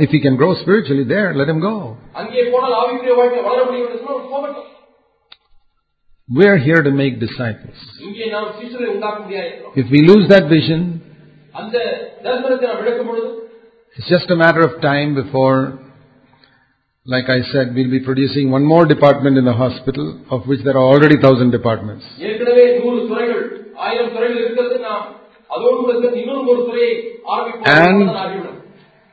If 0.00 0.10
he 0.10 0.20
can 0.20 0.36
grow 0.36 0.54
spiritually 0.62 1.04
there, 1.04 1.34
let 1.34 1.48
him 1.48 1.60
go. 1.60 1.96
We 6.28 6.44
are 6.48 6.56
here 6.56 6.82
to 6.82 6.90
make 6.90 7.20
disciples. 7.20 7.76
If 9.76 9.90
we 9.92 10.02
lose 10.08 10.28
that 10.28 10.48
vision, 10.48 11.00
it's 13.96 14.08
just 14.08 14.28
a 14.30 14.34
matter 14.34 14.60
of 14.62 14.82
time 14.82 15.14
before, 15.14 15.78
like 17.04 17.28
I 17.28 17.42
said, 17.52 17.76
we'll 17.76 17.92
be 17.92 18.00
producing 18.00 18.50
one 18.50 18.64
more 18.64 18.86
department 18.86 19.38
in 19.38 19.44
the 19.44 19.52
hospital, 19.52 20.20
of 20.28 20.48
which 20.48 20.64
there 20.64 20.76
are 20.76 20.82
already 20.82 21.16
thousand 21.16 21.52
departments. 21.52 22.04
And, 27.64 28.10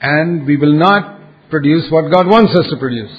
and 0.01 0.47
we 0.47 0.57
will 0.57 0.73
not 0.73 1.19
produce 1.51 1.91
what 1.91 2.09
God 2.09 2.25
wants 2.25 2.55
us 2.55 2.67
to 2.71 2.77
produce. 2.77 3.11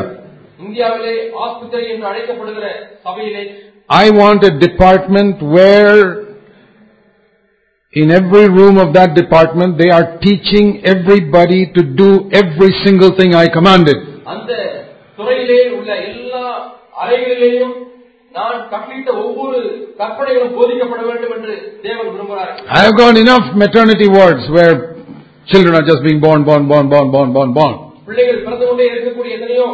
இந்தியாவிலே 0.64 1.14
ஆஸ்பத்திரி 1.44 1.84
என்று 1.94 2.06
அழைக்கப்படுகிற 2.10 2.66
சபையிலே 3.06 3.44
I 3.90 4.06
want 4.22 4.40
a 4.44 4.54
department 4.58 5.36
where 5.54 5.96
in 7.94 8.10
every 8.10 8.46
room 8.48 8.76
of 8.78 8.88
that 8.94 9.10
department 9.14 9.70
they 9.76 9.90
are 9.90 10.06
teaching 10.18 10.66
everybody 10.84 11.60
to 11.72 11.82
do 11.94 12.10
every 12.32 12.70
single 12.84 13.12
thing 13.18 13.30
I 13.34 13.48
commanded. 13.58 13.98
அந்த 14.34 14.52
துறையிலே 15.18 15.58
உள்ள 15.78 15.90
எல்லா 16.10 16.44
அறைகளிலேயும் 17.02 17.74
நான் 18.34 18.58
கற்பித்த 18.72 19.08
ஒவ்வொரு 19.24 19.58
கற்பனைகளும் 20.00 20.54
போதிக்கப்பட 20.58 21.02
வேண்டும் 21.10 21.34
என்று 21.38 21.54
தேவன் 21.86 22.10
விரும்புகிறார் 22.12 22.52
I 22.76 22.82
have 22.86 22.96
got 22.96 23.16
enough 23.24 23.46
maternity 23.64 24.08
wards 24.18 24.46
where 24.56 24.76
children 25.48 25.72
are 25.74 25.84
just 25.84 26.02
being 26.02 26.20
born, 26.20 26.42
born, 26.44 26.64
born, 26.66 26.86
born, 26.88 27.08
born, 27.10 27.30
born, 27.32 27.50
born. 27.52 27.74
பிள்ளைகள் 28.06 28.44
பிறந்து 28.44 28.66
கொண்டே 28.66 28.84
இருக்கக்கூடிய 28.88 29.32
எத்தனையோ 29.38 29.66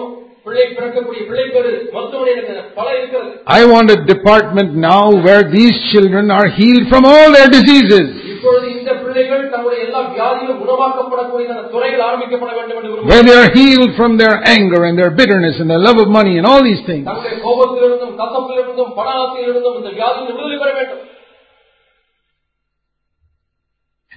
பிள்ளை 0.47 0.65
பிறக்கக்கூடிய 0.77 1.21
பிள்ளை 1.29 1.45
பேரு 1.55 1.71
மருத்துவமனை 1.95 2.31
எனக்கு 2.35 2.55
பல 2.79 2.87
இருக்கிறது 2.97 3.31
I 3.57 3.65
want 3.73 3.89
a 3.91 4.01
department 4.07 4.71
now 4.87 5.03
where 5.27 5.43
these 5.51 5.77
children 5.93 6.27
are 6.31 6.49
healed 6.59 6.87
from 6.93 7.05
all 7.07 7.29
their 7.37 7.51
diseases. 7.57 8.07
இப்பொழுது 8.33 8.67
இந்த 8.75 8.91
பிள்ளைகள் 9.03 9.43
தங்களுடைய 9.53 9.81
எல்லா 9.87 10.01
வியாதிகளும் 10.11 10.61
குணமாக்கப்படக்கூடிய 10.63 11.47
அந்த 11.55 11.65
துறைகள் 11.73 12.05
ஆரம்பிக்கப்பட 12.09 12.51
வேண்டும் 12.59 12.79
என்று 12.79 12.91
விரும்புகிறேன் 12.91 13.11
Where 13.13 13.25
they 13.29 13.37
are 13.43 13.51
healed 13.57 13.93
from 14.01 14.13
their 14.23 14.37
anger 14.49 14.81
and 14.89 14.97
their 15.01 15.13
bitterness 15.13 15.59
and 15.63 15.71
their 15.73 15.83
love 15.89 16.01
of 16.05 16.11
money 16.19 16.35
and 16.41 16.49
all 16.51 16.63
these 16.69 16.83
things. 16.91 17.05
தங்களுடைய 17.09 17.39
கோபத்திலிருந்தும் 17.47 18.15
கசப்பிலிருந்தும் 18.23 18.93
பண 18.99 19.09
ஆசையிலிருந்தும் 19.25 19.79
இந்த 19.81 19.93
வியாதியில் 19.99 20.31
விடுதலை 20.31 20.59
பெற 20.63 20.73
வேண்டும் 20.81 21.03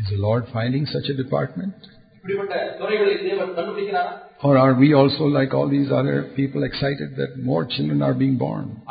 Is 0.06 0.12
the 0.12 0.22
Lord 0.22 0.44
finding 0.52 0.86
such 0.86 1.06
a 1.10 1.14
department? 1.14 1.75
Or 4.42 4.56
are 4.56 4.75
we 4.75 4.94
also 4.94 5.25
like 5.25 5.52
all 5.52 5.68
these 5.68 5.90
other 5.90 6.30
people 6.36 6.62
excited 6.62 7.16
that 7.16 7.42
more 7.42 7.64
children 7.64 8.02
are 8.02 8.14
being 8.14 8.36
born? 8.38 8.82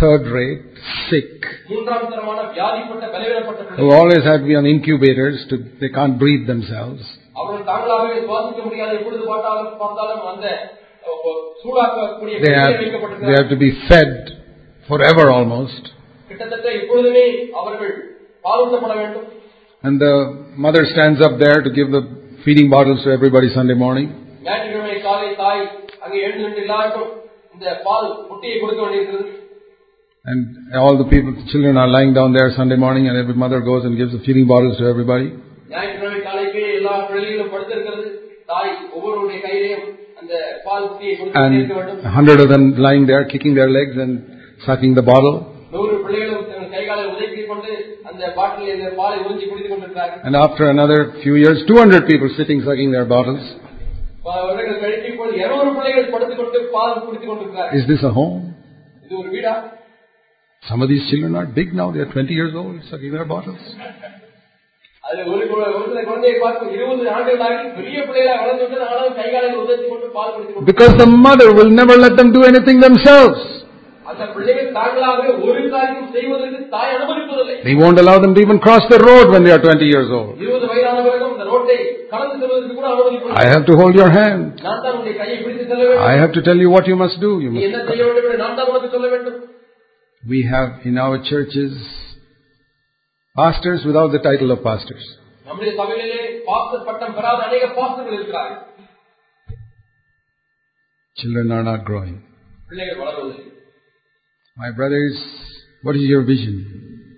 Third 0.00 0.22
rate, 0.32 0.62
sick. 1.10 1.44
Who 3.76 3.90
always 3.90 4.24
have 4.24 4.40
to 4.40 4.46
be 4.46 4.56
on 4.56 4.64
incubators, 4.64 5.44
to, 5.50 5.56
they 5.80 5.90
can't 5.90 6.18
breathe 6.18 6.46
themselves. 6.46 7.02
They 12.40 12.54
have, 12.54 12.74
they 13.20 13.34
have 13.36 13.48
to 13.50 13.56
be 13.56 13.70
fed 13.88 14.42
forever 14.88 15.30
almost. 15.30 15.92
கிட்டத்தட்ட 16.37 16.67
எப்பொழுதுமே 16.79 17.25
அவர்கள் 17.61 17.93
பாலூட்டப்பட 18.45 18.95
வேண்டும் 19.01 19.29
And 19.83 19.95
the 19.99 20.11
mother 20.65 20.81
stands 20.91 21.19
up 21.27 21.33
there 21.37 21.57
to 21.65 21.69
give 21.77 21.87
the 21.91 22.01
feeding 22.43 22.67
bottles 22.69 22.99
to 23.05 23.09
everybody 23.15 23.47
Sunday 23.55 23.75
morning. 23.81 24.05
ஞாயிற்றுக்கிழமை 24.45 24.95
காலை 25.05 25.29
தாய் 25.41 25.63
அங்கே 26.03 26.19
எழுந்து 26.25 26.43
நின்று 26.45 26.61
எல்லாருக்கும் 26.65 27.11
இந்த 27.55 27.65
பால் 27.87 28.07
முட்டையை 28.29 28.57
கொடுக்க 28.61 28.81
வேண்டியிருக்கிறது 28.85 29.29
And 30.25 30.41
all 30.81 30.95
the 30.97 31.07
people, 31.11 31.31
the 31.33 31.47
children 31.51 31.75
are 31.77 31.89
lying 31.95 32.13
down 32.13 32.29
there 32.31 32.49
Sunday 32.57 32.77
morning 32.77 33.05
and 33.09 33.17
every 33.21 33.35
mother 33.35 33.59
goes 33.61 33.83
and 33.87 33.93
gives 34.01 34.13
the 34.17 34.21
feeding 34.25 34.47
bottles 34.51 34.75
to 34.81 34.85
everybody. 34.91 35.27
ஞாயிற்றுக்கிழமை 35.73 36.19
காலைக்கு 36.27 36.61
எல்லா 36.77 36.93
பிள்ளைகளும் 37.09 37.51
படுத்திருக்கிறது 37.53 38.05
தாய் 38.51 38.71
ஒவ்வொருவருடைய 38.95 39.39
கையிலையும் 39.45 39.85
அந்த 40.21 40.33
பால் 40.67 40.85
முட்டையை 40.89 41.15
கொடுத்து 41.17 41.41
And 41.41 41.55
இருக்க 41.59 41.75
வேண்டும் 41.79 41.99
a 42.09 42.15
hundred 42.17 42.39
of 42.43 42.49
them 42.53 42.65
lying 42.87 43.05
there 43.11 43.23
kicking 43.33 43.55
their 43.59 43.71
legs 43.79 43.97
and 44.05 44.13
sucking 44.67 44.93
the 44.99 45.05
bottle. 45.11 45.37
And 50.24 50.36
after 50.36 50.70
another 50.70 51.12
few 51.22 51.36
years, 51.36 51.64
200 51.66 52.06
people 52.06 52.28
sitting 52.36 52.62
sucking 52.62 52.90
their 52.90 53.04
bottles. 53.04 53.40
Is 57.72 57.86
this 57.86 58.02
a 58.02 58.10
home? 58.10 58.54
Some 60.68 60.82
of 60.82 60.88
these 60.88 61.08
children 61.10 61.34
are 61.34 61.46
big 61.46 61.72
now, 61.72 61.90
they 61.92 62.00
are 62.00 62.12
20 62.12 62.34
years 62.34 62.54
old, 62.54 62.82
sucking 62.90 63.12
their 63.12 63.24
bottles. 63.24 63.58
Because 70.66 70.94
the 70.98 71.06
mother 71.06 71.54
will 71.54 71.70
never 71.70 71.96
let 71.96 72.16
them 72.16 72.32
do 72.32 72.44
anything 72.44 72.80
themselves. 72.80 73.57
They 77.64 77.74
won't 77.74 77.98
allow 77.98 78.18
them 78.18 78.34
to 78.34 78.40
even 78.40 78.58
cross 78.58 78.84
the 78.88 78.98
road 78.98 79.30
when 79.30 79.44
they 79.44 79.50
are 79.50 79.60
20 79.60 79.84
years 79.84 80.08
old. 80.10 80.38
I 83.42 83.46
have 83.54 83.66
to 83.66 83.76
hold 83.76 83.94
your 83.94 84.10
hand. 84.10 84.60
I 84.64 86.14
have 86.22 86.32
to 86.32 86.42
tell 86.42 86.56
you 86.56 86.70
what 86.70 86.86
you 86.86 86.96
must 86.96 87.20
do. 87.20 87.40
You 87.40 87.50
must 87.50 87.64
we 90.26 90.42
have 90.46 90.70
in 90.84 90.96
our 90.98 91.18
churches 91.30 91.72
pastors 93.36 93.84
without 93.84 94.10
the 94.10 94.18
title 94.18 94.50
of 94.50 94.62
pastors. 94.62 95.04
Children 101.16 101.52
are 101.52 101.62
not 101.62 101.84
growing. 101.84 102.16
My 104.58 104.72
brothers, 104.72 105.16
what 105.82 105.94
is 105.94 106.02
your 106.02 106.24
vision? 106.24 107.14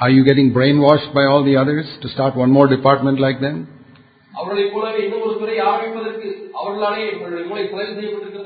Are 0.00 0.10
you 0.10 0.24
getting 0.24 0.52
brainwashed 0.52 1.14
by 1.14 1.26
all 1.26 1.44
the 1.44 1.54
others 1.54 1.86
to 2.02 2.08
start 2.08 2.34
one 2.34 2.50
more 2.50 2.66
department 2.66 3.20
like 3.20 3.40
them? 3.40 3.68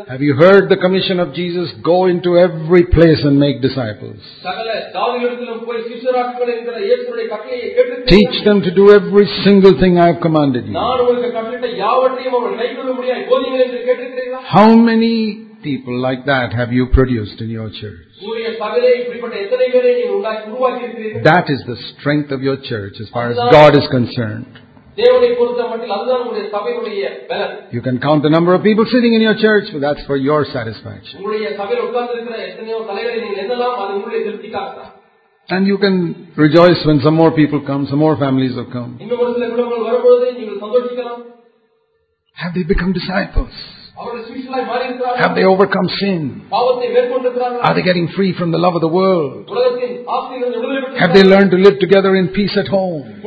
Have 0.06 0.20
you 0.20 0.34
heard 0.34 0.68
the 0.68 0.76
commission 0.76 1.18
of 1.18 1.32
Jesus? 1.32 1.72
Go 1.82 2.04
into 2.04 2.36
every 2.36 2.84
place 2.84 3.24
and 3.24 3.40
make 3.40 3.62
disciples. 3.62 4.20
Teach 8.06 8.44
them 8.44 8.60
to 8.60 8.70
do 8.74 8.92
every 8.92 9.26
single 9.44 9.80
thing 9.80 9.96
I 9.96 10.08
have 10.08 10.20
commanded 10.20 10.66
you. 10.66 10.74
How 14.44 14.74
many 14.74 15.49
people 15.62 15.98
like 16.00 16.24
that 16.26 16.52
have 16.52 16.72
you 16.72 16.86
produced 16.86 17.40
in 17.40 17.50
your 17.50 17.70
church? 17.70 18.06
That 21.30 21.44
is 21.48 21.60
the 21.66 21.76
strength 21.92 22.30
of 22.30 22.42
your 22.42 22.56
church 22.56 22.94
as 23.00 23.08
far 23.10 23.30
as 23.30 23.36
God 23.36 23.74
is 23.76 23.86
concerned. 23.90 24.46
You 27.76 27.80
can 27.82 28.00
count 28.00 28.22
the 28.22 28.30
number 28.30 28.54
of 28.54 28.62
people 28.62 28.84
sitting 28.86 29.14
in 29.14 29.22
your 29.22 29.36
church, 29.36 29.64
but 29.72 29.80
that's 29.80 30.04
for 30.06 30.16
your 30.16 30.44
satisfaction. 30.44 31.20
And 35.48 35.66
you 35.66 35.78
can 35.78 36.28
rejoice 36.36 36.84
when 36.86 37.00
some 37.00 37.14
more 37.14 37.32
people 37.32 37.60
come, 37.66 37.86
some 37.88 37.98
more 37.98 38.16
families 38.16 38.54
have 38.56 38.70
come. 38.70 38.98
Have 42.34 42.54
they 42.54 42.62
become 42.62 42.92
disciples? 42.92 43.50
Have 44.00 45.34
they 45.36 45.44
overcome 45.44 45.88
sin? 46.00 46.48
Are 46.50 47.74
they 47.74 47.82
getting 47.82 48.08
free 48.16 48.32
from 48.32 48.50
the 48.50 48.58
love 48.58 48.74
of 48.74 48.80
the 48.80 48.88
world? 48.88 49.48
Have 50.98 51.12
they 51.12 51.22
learned 51.22 51.50
to 51.50 51.58
live 51.58 51.78
together 51.78 52.16
in 52.16 52.28
peace 52.28 52.56
at 52.56 52.68
home? 52.68 53.20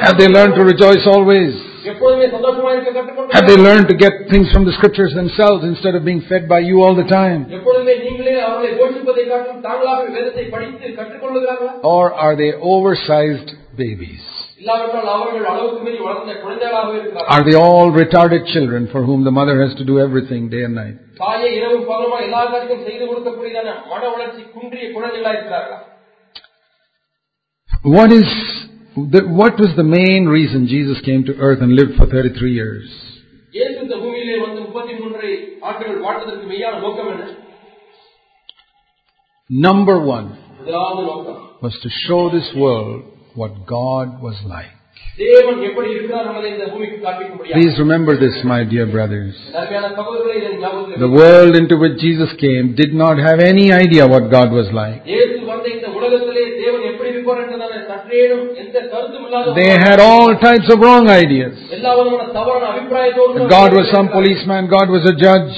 Have 0.00 0.18
they 0.18 0.28
learned 0.28 0.54
to 0.54 0.62
rejoice 0.62 1.04
always? 1.06 1.54
Have 1.84 3.46
they 3.46 3.56
learned 3.56 3.88
to 3.88 3.96
get 3.96 4.12
things 4.30 4.50
from 4.52 4.64
the 4.64 4.72
scriptures 4.72 5.12
themselves 5.14 5.64
instead 5.64 5.94
of 5.94 6.04
being 6.04 6.22
fed 6.28 6.48
by 6.48 6.60
you 6.60 6.82
all 6.82 6.94
the 6.94 7.04
time? 7.04 7.50
Or 11.82 12.14
are 12.14 12.36
they 12.36 12.52
oversized 12.54 13.50
babies? 13.76 14.43
Are 17.28 17.44
they 17.44 17.56
all 17.56 17.90
retarded 17.90 18.46
children 18.52 18.88
for 18.92 19.04
whom 19.04 19.24
the 19.24 19.30
mother 19.30 19.60
has 19.66 19.74
to 19.78 19.84
do 19.84 19.98
everything 19.98 20.48
day 20.48 20.62
and 20.62 20.74
night? 20.74 20.96
What 27.82 28.12
is 28.12 28.28
the, 28.96 29.22
what 29.26 29.58
was 29.58 29.74
the 29.76 29.82
main 29.82 30.26
reason 30.26 30.68
Jesus 30.68 31.00
came 31.04 31.24
to 31.24 31.34
earth 31.38 31.60
and 31.60 31.74
lived 31.74 31.96
for 31.96 32.06
33 32.06 32.54
years? 32.54 32.86
Number 39.50 39.98
one 40.00 40.28
was 41.60 41.74
to 41.82 41.88
show 42.06 42.30
this 42.30 42.48
world 42.56 43.02
what 43.34 43.66
God 43.66 44.22
was 44.22 44.38
like. 44.46 44.72
Please 47.52 47.78
remember 47.78 48.16
this, 48.18 48.36
my 48.44 48.64
dear 48.64 48.86
brothers. 48.86 49.34
The 50.98 51.08
world 51.08 51.56
into 51.56 51.76
which 51.76 51.98
Jesus 51.98 52.30
came 52.40 52.74
did 52.74 52.92
not 52.94 53.18
have 53.18 53.38
any 53.38 53.72
idea 53.72 54.06
what 54.06 54.28
God 54.30 54.50
was 54.52 54.72
like. 54.72 55.04
They 59.54 59.70
had 59.70 60.00
all 60.00 60.34
types 60.40 60.68
of 60.72 60.80
wrong 60.80 61.08
ideas. 61.08 61.56
God 63.48 63.72
was 63.72 63.90
some 63.92 64.08
policeman, 64.08 64.68
God 64.68 64.88
was 64.90 65.04
a 65.06 65.14
judge. 65.14 65.54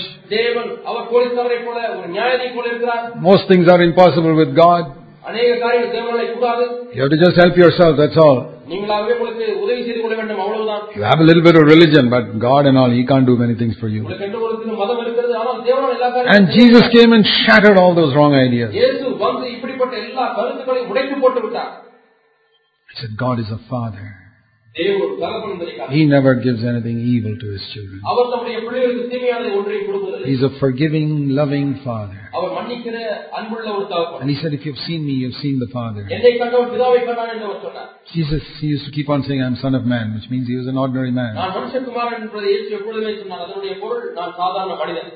Most 3.20 3.48
things 3.48 3.68
are 3.68 3.82
impossible 3.82 4.34
with 4.34 4.54
God. 4.54 5.05
அநேக 5.29 5.49
காரியங்கள் 5.63 5.93
தேவனாலே 5.95 6.25
கூடாது 6.35 6.63
You 6.95 7.01
have 7.03 7.13
to 7.15 7.21
just 7.23 7.37
help 7.41 7.55
yourself, 7.63 7.91
that's 8.01 8.19
all. 8.23 8.39
நீங்களாகவே 8.71 9.13
உங்களுக்கு 9.17 9.45
உதவி 9.63 9.81
செய்து 9.87 9.99
கொள்ள 10.03 10.15
வேண்டும் 10.19 10.41
அவ்வளவுதான் 10.43 10.83
You 10.97 11.03
have 11.09 11.21
a 11.23 11.27
little 11.29 11.43
bit 11.47 11.55
of 11.59 11.65
religion, 11.73 12.05
but 12.15 12.25
God 12.45 12.63
and 12.69 12.77
all, 12.81 12.91
He 12.97 13.03
can't 13.11 13.27
do 13.31 13.35
many 13.43 13.55
things 13.61 13.75
for 13.81 13.89
you. 13.95 14.01
உங்களுக்கு 14.01 14.25
என்று 14.27 14.41
ஒரு 14.47 14.55
சில 14.61 14.73
மதம் 14.81 15.01
இருக்கிறது 15.03 15.35
ஆனால் 15.41 15.59
தேவனால் 15.69 15.93
எல்லா 15.97 16.09
And 16.09 16.17
காரியங்களும் 16.17 16.55
Jesus 16.57 16.85
came 16.95 17.13
and 17.17 17.25
shattered 17.37 17.79
all 17.83 17.93
those 18.01 18.13
wrong 18.19 18.35
ideas. 18.45 18.71
இயேசு 18.79 19.03
வந்து 19.25 19.45
இப்படிப்பட்ட 19.55 19.93
எல்லா 20.05 20.25
கருத்துக்களையும் 20.37 20.91
உடைத்து 20.93 21.17
போட்டு 21.25 21.41
விட்டார் 21.45 21.71
He 22.89 22.95
said, 23.01 23.13
God 23.25 23.37
is 23.39 23.51
a 23.51 23.61
father. 23.73 24.07
He 24.76 26.04
never 26.04 26.34
gives 26.34 26.62
anything 26.62 27.00
evil 27.00 27.34
to 27.38 27.46
his 27.48 27.62
children. 27.72 28.00
He's 30.26 30.42
a 30.42 30.50
forgiving, 30.60 31.30
loving 31.30 31.80
father. 31.82 32.20
And 34.20 34.28
he 34.28 34.36
said, 34.42 34.52
If 34.52 34.66
you've 34.66 34.76
seen 34.86 35.06
me, 35.06 35.12
you've 35.12 35.36
seen 35.36 35.58
the 35.58 35.68
Father. 35.72 36.06
Jesus 38.12 38.42
he 38.60 38.66
used 38.66 38.84
to 38.84 38.92
keep 38.92 39.08
on 39.08 39.22
saying, 39.22 39.42
I'm 39.42 39.56
son 39.56 39.74
of 39.74 39.84
man, 39.84 40.14
which 40.14 40.28
means 40.30 40.46
he 40.46 40.56
was 40.56 40.66
an 40.66 40.76
ordinary 40.76 41.10
man. 41.10 41.34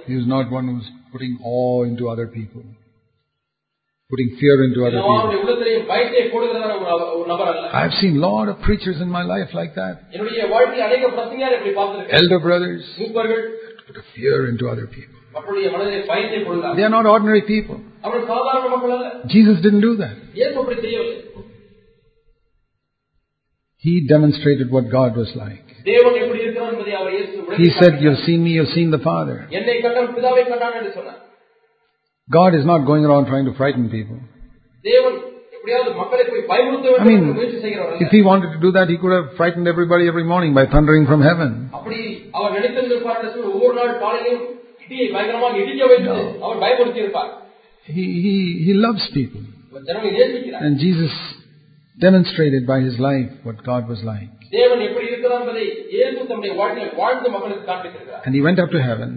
He 0.06 0.16
was 0.16 0.26
not 0.26 0.50
one 0.50 0.68
who 0.68 0.74
was 0.76 0.88
putting 1.12 1.38
awe 1.44 1.84
into 1.84 2.08
other 2.08 2.26
people 2.26 2.62
putting 4.10 4.30
fear 4.40 4.56
into 4.66 4.80
other 4.86 5.00
people. 5.00 5.40
I've 7.80 7.94
seen 8.02 8.14
a 8.18 8.22
lot 8.28 8.46
of 8.52 8.56
preachers 8.68 8.98
in 9.04 9.08
my 9.18 9.22
life 9.34 9.50
like 9.60 9.72
that. 9.80 9.94
Elder 12.20 12.40
brothers 12.48 12.82
put 13.86 13.96
fear 14.16 14.38
into 14.50 14.64
other 14.68 14.86
people. 14.96 15.16
They 16.76 16.84
are 16.88 16.94
not 16.98 17.06
ordinary 17.06 17.42
people. 17.42 17.76
Jesus 19.34 19.56
didn't 19.64 19.84
do 19.88 19.94
that. 20.02 20.16
He 23.86 23.94
demonstrated 24.06 24.70
what 24.70 24.84
God 24.90 25.16
was 25.16 25.30
like. 25.36 25.64
He 27.56 27.70
said, 27.80 27.92
You've 28.02 28.18
seen 28.26 28.40
me, 28.44 28.50
you've 28.50 28.74
seen 28.74 28.90
the 28.90 28.98
Father. 28.98 29.36
God 32.30 32.54
is 32.54 32.64
not 32.64 32.80
going 32.90 33.04
around 33.04 33.26
trying 33.26 33.46
to 33.50 33.54
frighten 33.54 33.84
people. 33.90 34.18
I 37.00 37.04
mean, 37.04 37.24
if 38.04 38.10
he 38.10 38.22
wanted 38.22 38.50
to 38.54 38.58
do 38.60 38.70
that, 38.72 38.88
he 38.88 38.96
could 39.02 39.12
have 39.12 39.26
frightened 39.36 39.66
everybody 39.68 40.04
every 40.08 40.24
morning 40.24 40.54
by 40.54 40.64
thundering 40.66 41.06
from 41.06 41.20
heaven. 41.22 41.50
No. 46.04 46.16
He, 47.96 48.04
he, 48.24 48.34
he 48.66 48.72
loves 48.74 49.02
people. 49.18 49.42
And 50.64 50.78
Jesus 50.78 51.12
demonstrated 52.00 52.66
by 52.66 52.80
his 52.80 52.96
life 52.98 53.30
what 53.44 53.56
God 53.64 53.82
was 53.88 54.02
like. 54.12 54.30
And 58.24 58.34
he 58.34 58.42
went 58.48 58.58
up 58.58 58.70
to 58.76 58.80
heaven. 58.90 59.10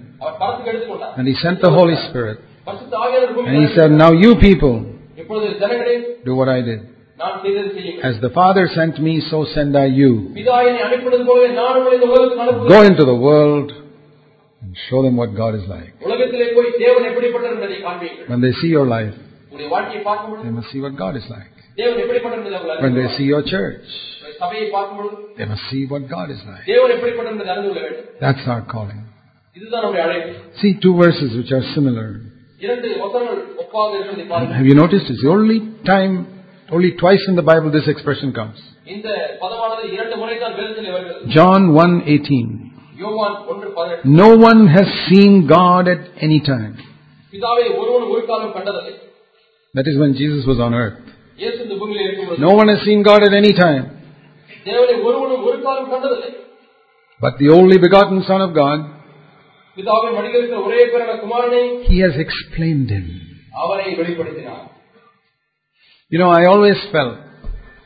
And 1.17 1.28
he 1.28 1.36
sent 1.45 1.58
the 1.62 1.71
Holy 1.80 1.95
Spirit. 2.10 2.39
And 2.65 3.67
he 3.67 3.76
said, 3.76 3.91
Now 3.91 4.12
you 4.12 4.36
people, 4.36 4.86
do 6.26 6.36
what 6.36 6.49
I 6.49 6.62
did. 6.62 6.80
As 8.04 8.19
the 8.21 8.30
Father 8.34 8.67
sent 8.73 8.99
me, 8.99 9.21
so 9.30 9.45
send 9.54 9.78
I 9.78 9.86
you. 9.86 10.34
Go 12.67 12.82
into 12.82 13.06
the 13.06 13.15
world 13.15 13.71
and 14.62 14.76
show 14.89 15.04
them 15.04 15.15
what 15.15 15.36
God 15.36 15.56
is 15.56 15.67
like. 15.67 15.93
When 18.28 18.41
they 18.41 18.54
see 18.54 18.67
your 18.67 18.88
life, 18.88 19.13
they 19.52 19.67
must 20.49 20.71
see 20.71 20.82
what 20.82 20.95
God 20.97 21.15
is 21.15 21.23
like. 21.30 21.52
When 22.82 22.95
they 22.95 23.08
see 23.17 23.23
your 23.23 23.43
church, 23.43 23.82
they 25.38 25.45
must 25.45 25.62
see 25.69 25.86
what 25.86 26.10
God 26.10 26.32
is 26.32 26.41
like. 26.45 26.65
That's 28.19 28.47
our 28.47 28.62
calling. 28.63 29.04
See 30.62 30.73
two 30.82 30.95
verses 30.97 31.36
which 31.38 31.52
are 31.52 31.62
similar. 31.76 32.21
Have 34.58 34.65
you 34.65 34.76
noticed 34.76 35.06
it's 35.10 35.21
the 35.21 35.30
only 35.30 35.60
time, 35.86 36.13
only 36.71 36.91
twice 36.93 37.23
in 37.28 37.36
the 37.36 37.41
Bible 37.41 37.71
this 37.71 37.88
expression 37.88 38.32
comes? 38.34 38.58
John 41.30 41.62
1.18 41.71 42.71
No 44.06 44.38
one 44.38 44.67
has 44.67 44.88
seen 45.10 45.47
God 45.47 45.88
at 45.88 46.02
any 46.21 46.39
time. 46.39 46.78
That 49.73 49.88
is 49.88 49.97
when 49.99 50.13
Jesus 50.13 50.45
was 50.45 50.60
on 50.60 50.73
earth. 50.73 50.99
No 52.38 52.52
one 52.52 52.67
has 52.67 52.82
seen 52.86 53.04
God 53.04 53.23
at 53.23 53.34
any 53.34 53.54
time. 53.54 53.86
But 57.21 57.38
the 57.39 57.49
only 57.49 57.78
begotten 57.78 58.23
Son 58.28 58.41
of 58.41 58.54
God 58.54 59.02
he 61.91 61.99
has 61.99 62.15
explained 62.17 62.89
him. 62.91 63.05
You 66.09 66.19
know, 66.19 66.29
I 66.29 66.45
always 66.45 66.77
felt 66.91 67.17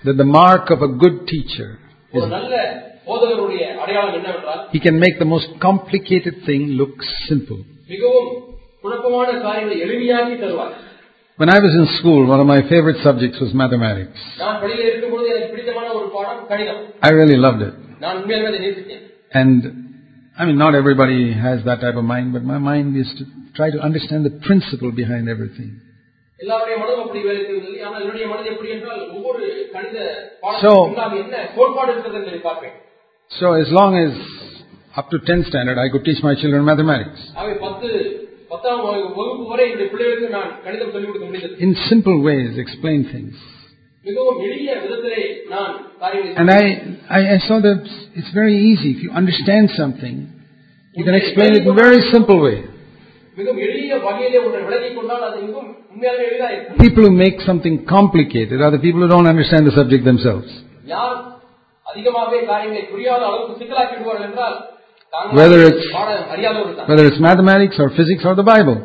that 0.06 0.17
the 0.17 0.26
mark 0.26 0.69
of 0.69 0.82
a 0.82 0.88
good 0.88 1.28
teacher 1.28 1.80
is 2.13 2.23
he 4.71 4.80
can 4.80 5.00
make 5.00 5.17
the 5.17 5.26
most 5.26 5.47
complicated 5.62 6.36
thing 6.45 6.62
look 6.82 7.02
simple. 7.30 7.60
When 11.38 11.50
I 11.50 11.60
was 11.60 11.73
in 11.80 11.88
school, 12.00 12.26
one 12.28 12.39
of 12.39 12.47
my 12.47 12.62
favorite 12.67 12.97
subjects 13.04 13.39
was 13.39 13.54
mathematics. 13.54 14.19
I 17.02 17.10
really 17.12 17.38
loved 17.38 17.62
it. 17.62 17.73
And 19.34 19.87
I 20.39 20.45
mean, 20.45 20.58
not 20.60 20.76
everybody 20.76 21.34
has 21.34 21.65
that 21.65 21.82
type 21.82 21.95
of 21.95 22.04
mind, 22.04 22.32
but 22.34 22.43
my 22.43 22.60
mind 22.60 22.95
is 22.95 23.12
to 23.17 23.26
try 23.56 23.71
to 23.71 23.80
understand 23.80 24.23
the 24.23 24.39
principle 24.45 24.91
behind 24.91 25.28
everything. 25.28 25.82
So, 26.39 26.47
so 33.39 33.54
as 33.54 33.67
long 33.71 33.97
as 33.97 34.13
up 34.95 35.10
to 35.10 35.17
10th 35.17 35.47
standard, 35.50 35.80
I 35.80 35.89
could 35.89 36.06
teach 36.06 36.21
my 36.21 36.36
children 36.36 36.63
mathematics. 36.65 37.19
In 41.60 41.76
simple 41.89 42.21
ways, 42.21 42.58
explain 42.60 43.10
things. 43.12 43.34
And 46.39 46.50
I, 46.60 46.63
I, 47.17 47.20
I 47.36 47.38
saw 47.48 47.58
that 47.67 47.82
it's 48.17 48.32
very 48.34 48.56
easy. 48.72 48.89
If 48.96 49.00
you 49.04 49.12
understand 49.12 49.65
something, 49.82 50.15
you 50.98 51.04
can 51.08 51.15
explain 51.22 51.52
it 51.58 51.63
in 51.63 51.72
a 51.76 51.80
very 51.86 52.02
simple 52.13 52.39
way. 52.48 52.58
People 56.86 57.04
who 57.08 57.12
make 57.26 57.38
something 57.50 57.76
complicated 57.86 58.58
are 58.65 58.72
the 58.72 58.80
people 58.80 59.02
who 59.04 59.10
don't 59.15 59.28
understand 59.28 59.63
the 59.70 59.76
subject 59.80 60.04
themselves. 60.12 60.50
Whether 65.39 65.60
it's, 65.70 65.86
whether 66.89 67.06
it's 67.10 67.20
mathematics 67.30 67.76
or 67.80 67.88
physics 68.00 68.24
or 68.26 68.36
the 68.36 68.48
Bible. 68.54 68.78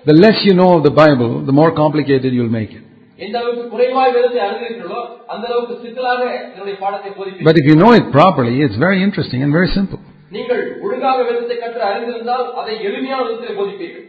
The 0.06 0.16
less 0.24 0.38
you 0.48 0.54
know 0.54 0.70
of 0.76 0.82
the 0.84 0.94
Bible, 0.94 1.30
the 1.44 1.52
more 1.52 1.70
complicated 1.74 2.30
you'll 2.32 2.56
make 2.60 2.72
it. 2.78 2.82
எந்த 3.18 3.36
அளவுக்கு 3.40 3.64
குறைவாய் 3.74 4.12
வேதத்தை 4.16 4.40
அறிந்திருக்கிறீர்களோ 4.46 5.00
அந்த 5.32 5.44
அளவுக்கு 5.50 5.74
சிக்கலாக 5.84 6.20
என்னுடைய 6.48 6.74
பாடத்தை 6.82 7.10
போதிப்பீர்கள் 7.18 7.46
But 7.48 7.56
if 7.60 7.66
you 7.70 7.76
know 7.82 7.92
it 7.98 8.06
properly, 8.10 8.54
it's 8.66 8.78
very 8.86 8.98
interesting 9.06 9.40
and 9.44 9.52
very 9.58 9.70
simple. 9.78 10.00
நீங்கள் 10.36 10.62
ஒழுங்காக 10.84 11.18
வேதத்தை 11.28 11.56
கற்று 11.64 11.82
அறிந்திருந்தால் 11.90 12.46
அதை 12.60 12.74
எளிமையான 12.88 13.20
விதத்திலே 13.26 13.54
போதிப்பீர்கள் 13.60 14.04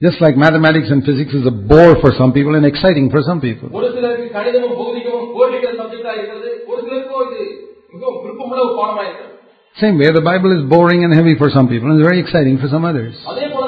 Just 0.00 0.18
like 0.20 0.36
mathematics 0.36 0.88
and 0.90 1.02
physics 1.08 1.34
is 1.40 1.46
a 1.46 1.56
bore 1.70 1.94
for 2.02 2.10
some 2.20 2.32
people 2.32 2.54
and 2.58 2.66
exciting 2.72 3.06
for 3.14 3.20
some 3.28 3.40
people. 3.46 3.68
ஒரு 3.78 3.88
சிலருக்கு 3.96 4.26
கணிதமும் 4.36 4.76
பௌதிகமும் 4.80 5.30
போர்டிக்கிற 5.36 5.70
சப்ஜெக்டா 5.80 6.12
இருக்கிறது 6.16 6.50
ஒரு 6.70 6.80
சிலருக்கோ 6.86 7.20
இது 7.28 7.40
மிகவும் 7.94 8.18
விருப்பமுள்ள 8.24 8.60
ஒரு 8.66 8.74
பாடமா 8.80 9.04
இருக்கிறது 9.08 9.32
Same 9.76 9.96
way, 9.98 10.08
the 10.12 10.22
Bible 10.22 10.52
is 10.56 10.62
boring 10.62 11.00
and 11.02 11.12
heavy 11.12 11.34
for 11.34 11.48
some 11.50 11.66
people 11.66 11.88
and 11.90 12.00
very 12.00 12.20
exciting 12.24 12.56
for 12.62 12.68
some 12.74 12.84
others. 12.90 13.14
அதே 13.30 13.46
போலதான் 13.54 13.67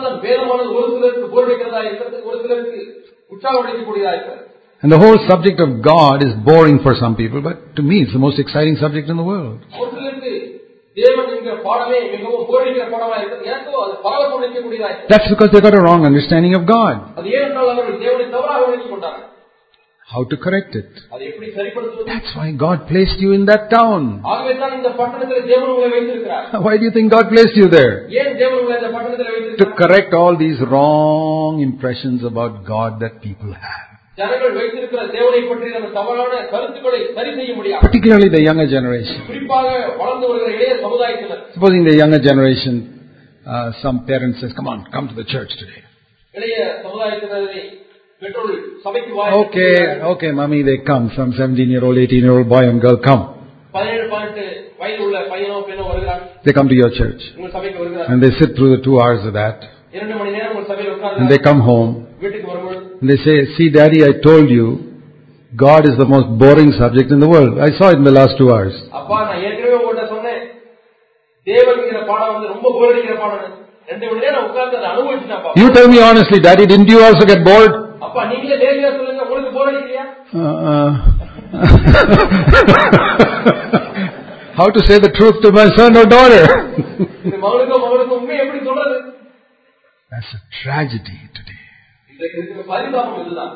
And 4.84 4.92
the 4.92 4.98
whole 4.98 5.18
subject 5.30 5.60
of 5.60 5.70
God 5.84 6.24
is 6.28 6.34
boring 6.50 6.78
for 6.86 6.94
some 6.96 7.16
people, 7.16 7.42
but 7.42 7.76
to 7.76 7.84
me 7.84 7.98
it's 8.04 8.14
the 8.14 8.24
most 8.28 8.40
exciting 8.40 8.76
subject 8.78 9.10
in 9.10 9.18
the 9.18 9.24
world. 9.24 9.60
That's 15.12 15.30
because 15.30 15.50
they 15.54 15.62
got 15.62 15.74
a 15.74 15.82
wrong 15.82 16.06
understanding 16.06 16.54
of 16.56 16.66
God 16.66 16.96
how 20.12 20.24
to 20.32 20.38
correct 20.38 20.76
it. 20.76 20.90
That's 22.12 22.32
why 22.38 22.52
God 22.52 22.88
placed 22.88 23.20
you 23.20 23.32
in 23.34 23.46
that 23.46 23.70
town. 23.70 24.22
Why 26.66 26.78
do 26.78 26.84
you 26.88 26.92
think 26.92 27.12
God 27.12 27.30
placed 27.30 27.56
you 27.56 27.68
there? 27.70 28.08
To 29.62 29.66
correct 29.82 30.14
all 30.14 30.36
these 30.38 30.60
wrong 30.72 31.62
impressions 31.62 32.24
about 32.32 32.66
God 32.66 33.00
that 33.00 33.22
people 33.22 33.54
have. 33.54 33.88
Particularly 37.82 38.30
the 38.30 38.42
younger 38.42 38.68
generation. 38.70 39.22
Supposing 41.54 41.84
the 41.86 41.96
younger 41.96 42.20
generation, 42.20 43.00
uh, 43.46 43.72
some 43.82 44.06
parent 44.06 44.36
says, 44.42 44.52
come 44.56 44.68
on, 44.68 44.86
come 44.92 45.08
to 45.08 45.16
the 45.16 45.24
church 45.24 45.50
today. 45.58 45.82
Okay, 49.46 49.78
okay, 50.14 50.32
mommy, 50.32 50.62
they 50.64 50.78
come. 50.90 51.12
Some 51.16 51.34
17 51.34 51.70
year 51.70 51.84
old, 51.84 51.98
18 51.98 52.20
year 52.20 52.38
old 52.38 52.48
boy 52.48 52.64
and 52.70 52.80
girl 52.80 52.98
come. 52.98 53.22
They 56.46 56.54
come 56.54 56.68
to 56.70 56.76
your 56.76 56.92
church. 56.92 57.22
And 58.10 58.22
they 58.24 58.32
sit 58.40 58.56
through 58.56 58.78
the 58.78 58.84
two 58.84 59.00
hours 59.02 59.26
of 59.26 59.34
that. 59.34 59.58
And 61.20 61.30
they 61.32 61.40
come 61.40 61.62
home. 61.62 62.08
And 63.02 63.10
they 63.10 63.18
say, 63.18 63.36
See, 63.58 63.70
daddy, 63.70 64.04
I 64.04 64.14
told 64.24 64.50
you. 64.50 64.66
God 65.56 65.86
is 65.86 65.98
the 65.98 66.06
most 66.06 66.28
boring 66.40 66.72
subject 66.80 67.12
in 67.12 67.20
the 67.20 67.28
world. 67.28 67.60
I 67.60 67.70
saw 67.78 67.90
it 67.90 67.98
in 67.98 68.06
the 68.06 68.12
last 68.12 68.38
two 68.38 68.54
hours. 68.54 68.76
You 75.56 75.68
tell 75.74 75.88
me 75.90 76.00
honestly, 76.00 76.40
Daddy, 76.40 76.66
didn't 76.66 76.88
you 76.88 77.04
also 77.04 77.26
get 77.26 77.44
bored? 77.44 77.91
அப்பா 78.07 78.21
நீங்களே 78.31 78.57
நேரடியா 78.63 78.91
சொல்லுங்க 78.99 79.23
உங்களுக்கு 79.27 79.53
போர் 79.57 79.71
அடிக்கலையா 79.73 80.07
Uh, 80.39 80.89
how 84.59 84.67
to 84.69 84.81
say 84.89 84.99
the 84.99 85.11
truth 85.11 85.39
to 85.43 85.51
my 85.53 85.67
son 85.79 85.97
or 85.97 86.07
daughter? 86.09 86.43
இந்த 87.27 87.37
மகனுக்கோ 87.45 87.79
மகனுக்கோ 87.85 88.17
உண்மை 88.21 88.37
எப்படி 88.45 88.61
சொல்றது 88.69 88.97
That's 90.13 90.33
a 90.35 90.43
tragedy 90.59 91.19
today. 91.39 91.63
இன்றைக்கு 92.11 92.37
இருக்கிற 92.41 92.65
பரிதாபம் 92.73 93.19
இதுதான் 93.23 93.55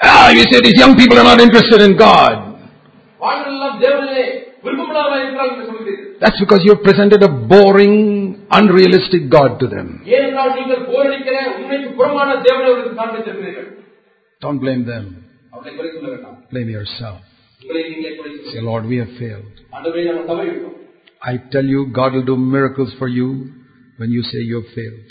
Ah, 0.00 0.26
you 0.30 0.44
say 0.50 0.58
these 0.60 0.78
young 0.78 0.94
people 0.96 1.16
are 1.18 1.28
not 1.28 1.40
interested 1.40 1.80
in 1.80 1.92
God. 1.98 2.34
That's 6.21 6.39
because 6.39 6.61
you 6.63 6.75
have 6.75 6.83
presented 6.83 7.21
a 7.23 7.27
boring, 7.27 8.45
unrealistic 8.49 9.29
God 9.29 9.59
to 9.59 9.67
them. 9.67 10.03
Don't 14.41 14.59
blame 14.59 14.85
them. 14.85 15.25
Blame 16.51 16.69
yourself. 16.69 17.19
Say, 18.53 18.61
Lord, 18.61 18.85
we 18.85 18.97
have 18.97 19.11
failed. 19.19 19.53
I 21.21 21.37
tell 21.51 21.63
you, 21.63 21.87
God 21.93 22.13
will 22.13 22.25
do 22.25 22.37
miracles 22.37 22.93
for 22.99 23.07
you 23.07 23.51
when 23.97 24.11
you 24.11 24.23
say 24.23 24.39
you 24.39 24.61
have 24.61 24.71
failed. 24.75 25.07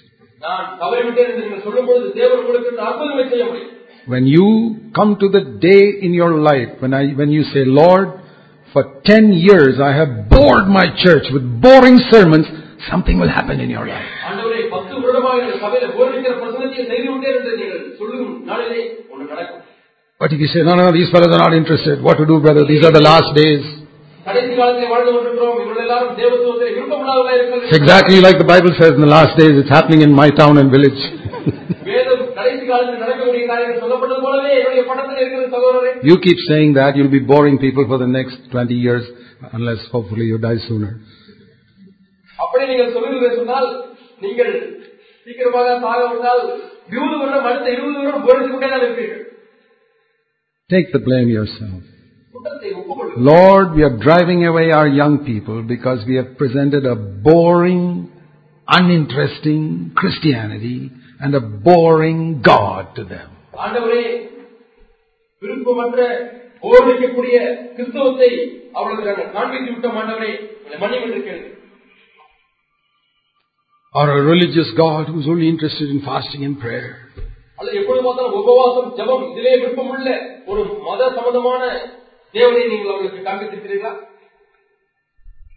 When 4.06 4.26
you 4.26 4.46
come 4.94 5.16
to 5.20 5.28
the 5.28 5.40
day 5.60 5.82
in 6.06 6.12
your 6.12 6.32
life 6.40 6.70
when, 6.80 6.92
I, 6.92 7.12
when 7.12 7.30
you 7.30 7.44
say, 7.44 7.64
Lord, 7.64 8.08
for 8.72 8.82
10 9.04 9.32
years 9.32 9.80
I 9.80 9.92
have 9.94 10.28
bored 10.28 10.66
my 10.68 10.86
church 11.04 11.24
with 11.32 11.44
boring 11.60 11.98
sermons, 12.10 12.46
something 12.90 13.18
will 13.18 13.28
happen 13.28 13.60
in 13.60 13.70
your 13.70 13.86
life. 13.86 14.08
But 20.20 20.32
if 20.32 20.38
you 20.40 20.46
say, 20.46 20.62
no, 20.62 20.74
no, 20.76 20.82
no, 20.86 20.92
these 20.92 21.10
fellows 21.10 21.34
are 21.34 21.42
not 21.46 21.54
interested, 21.54 22.02
what 22.02 22.16
to 22.18 22.26
do, 22.26 22.40
brother? 22.40 22.64
These 22.64 22.84
are 22.86 22.92
the 22.92 23.00
last 23.00 23.34
days. 23.34 23.64
It's 27.64 27.76
exactly 27.76 28.20
like 28.20 28.38
the 28.38 28.44
Bible 28.44 28.70
says 28.78 28.92
in 28.92 29.00
the 29.00 29.06
last 29.18 29.36
days, 29.36 29.50
it's 29.58 29.68
happening 29.68 30.02
in 30.02 30.12
my 30.14 30.30
town 30.30 30.58
and 30.58 30.70
village. 30.70 31.00
You 36.03 36.17
keep 36.19 36.37
saying 36.47 36.73
that, 36.73 36.95
you'll 36.95 37.11
be 37.11 37.19
boring 37.19 37.57
people 37.57 37.85
for 37.87 37.97
the 37.97 38.07
next 38.07 38.37
20 38.51 38.73
years, 38.75 39.03
unless 39.53 39.79
hopefully 39.91 40.25
you 40.25 40.37
die 40.39 40.59
sooner. 40.67 40.91
அப்படி 42.39 42.63
நீங்கள் 42.71 42.91
சொல்லுகிறதை 42.95 43.29
சொன்னால் 43.37 43.69
நீங்கள் 44.23 44.51
சீக்கிரமாக 45.25 45.69
சாக 45.83 46.01
வந்தால் 46.09 46.41
இருபது 46.91 47.15
வருடம் 47.21 47.47
அடுத்த 47.49 47.67
இருபது 47.75 47.95
வருடம் 47.99 48.25
போரித்து 48.27 48.49
கொண்டே 48.51 48.69
தான் 48.73 48.83
இருப்பீர்கள் 48.85 49.23
Take 50.69 50.89
the 50.95 51.01
blame 51.07 51.29
yourself. 51.37 51.79
குற்றத்தை 52.35 52.69
ஒப்புக்கொள்ளுங்கள் 52.79 53.25
Lord, 53.31 53.67
we 53.77 53.83
are 53.87 53.95
driving 54.07 54.41
away 54.51 54.65
our 54.79 54.89
young 55.01 55.15
people 55.29 55.59
because 55.73 55.99
we 56.09 56.15
have 56.19 56.29
presented 56.41 56.85
a 56.85 56.97
boring, 57.27 57.83
uninteresting 58.67 59.63
Christianity 59.95 60.77
and 61.21 61.33
a 61.35 61.43
boring 61.67 62.21
God 62.43 62.85
to 62.97 63.05
them. 63.05 63.29
ஆண்டவரே 63.65 64.01
விருப்பமற்ற 65.41 65.99
போரடிக்கக்கூடிய 66.63 67.35
கிறிஸ்தவத்தை 67.75 68.29
அவளுக்கு 68.75 69.07
நாங்கள் 69.09 69.33
காண்பித்து 69.35 69.69
விட்டோம் 69.73 69.99
ஆண்டவரே 70.01 70.31
உங்களை 70.55 70.79
மன்னிப்பு 70.83 71.07
என்று 71.09 71.21
கேளுங்கள் 71.27 71.53
Or 73.95 74.05
a 74.11 74.21
religious 74.23 74.69
God 74.75 75.03
who's 75.07 75.27
only 75.27 75.47
interested 75.49 75.87
in 75.89 75.99
fasting 76.01 76.41
and 76.43 76.55
prayer. 76.59 76.89
அல்லது 77.59 77.77
எப்பொழுது 77.79 78.01
பார்த்தாலும் 78.05 78.35
உபவாசம் 78.41 78.89
ஜெபம் 78.97 79.23
இதிலே 79.29 79.53
விருப்பமுள்ள 79.55 80.09
ஒரு 80.51 80.61
மத 80.83 81.07
சம்பந்தமான 81.15 81.61
தேவனை 82.35 82.63
நீங்கள் 82.71 82.91
அவர்களுக்கு 82.91 83.21
காண்பித்திருக்கிறீர்களா 83.27 83.93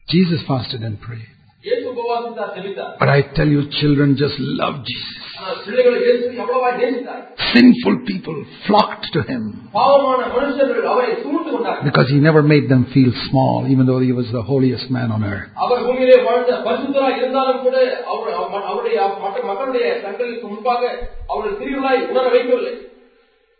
Jesus 0.08 0.40
fasted 0.44 0.82
and 0.82 0.96
prayed. 1.00 1.28
இயேசு 1.64 1.84
உபவாசித்தார் 1.92 2.54
ஜெபித்தார் 2.56 2.94
But 3.00 3.10
I 3.10 3.22
tell 3.36 3.50
you, 3.56 3.62
children 3.80 4.08
just 4.16 4.38
love 4.60 4.76
Jesus. 4.84 5.23
Sinful 7.53 7.95
people 8.11 8.37
flocked 8.67 9.07
to 9.13 9.21
him 9.31 9.43
because 11.87 12.07
he 12.09 12.19
never 12.27 12.41
made 12.53 12.67
them 12.69 12.83
feel 12.93 13.11
small, 13.29 13.67
even 13.73 13.85
though 13.85 13.99
he 13.99 14.11
was 14.11 14.27
the 14.31 14.41
holiest 14.41 14.89
man 14.89 15.11
on 15.11 15.23
earth. 15.23 15.49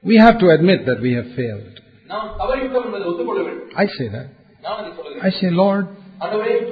We 0.04 0.18
have 0.18 0.38
to 0.40 0.48
admit 0.50 0.86
that 0.86 1.02
we 1.02 1.14
have 1.14 1.30
failed. 1.36 1.74
I 3.76 3.88
say 3.98 4.08
that. 4.16 4.28
I 5.28 5.30
say, 5.40 5.50
Lord, 5.50 5.88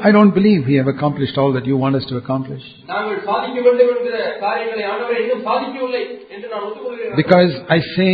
I 0.07 0.11
don't 0.13 0.33
believe 0.33 0.67
we 0.67 0.75
have 0.75 0.89
accomplished 0.89 1.37
all 1.41 1.53
that 1.55 1.65
you 1.65 1.77
want 1.77 1.95
us 1.95 2.07
to 2.07 2.17
accomplish. 2.17 2.65
நாங்கள் 2.91 3.21
சாதிக்க 3.29 3.59
வேண்டும் 3.67 3.91
என்கிற 3.95 4.17
காரியங்களை 4.43 4.85
ஆண்டவரே 4.91 5.19
இன்னும் 5.23 5.45
சாதிக்கவில்லை 5.49 6.03
என்று 6.35 6.47
நான் 6.53 6.65
ஒத்துக்கொள்கிறேன் 6.67 7.17
Because 7.23 7.53
I 7.77 7.81
say, 7.95 8.11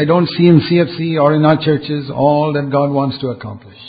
I 0.00 0.06
don't 0.12 0.28
see 0.34 0.46
in 0.52 0.58
CFC 0.68 0.98
or 1.22 1.30
in 1.38 1.44
our 1.44 1.58
churches 1.68 2.04
all 2.26 2.48
that 2.56 2.68
God 2.78 2.90
wants 3.00 3.18
to 3.24 3.28
accomplish. 3.36 3.82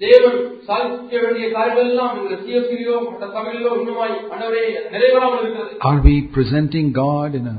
தேவன் 0.00 0.38
சாதிக்க 0.68 1.14
வேண்டிய 1.22 1.46
காரியங்கள் 1.54 1.88
எல்லாம் 1.88 2.12
இந்த 2.20 2.34
சிஎஸ்சியிலோ 2.42 2.96
மற்ற 3.06 3.24
சபையிலோ 3.36 3.70
இன்னுமாய் 3.80 4.12
ஆண்டவரே 4.32 4.64
நிறைவேறாமல் 4.94 5.40
இருக்கிறது 5.42 5.80
Are 5.90 6.00
we 6.02 6.16
presenting 6.36 6.86
God 7.04 7.30
in 7.40 7.46
a, 7.48 7.58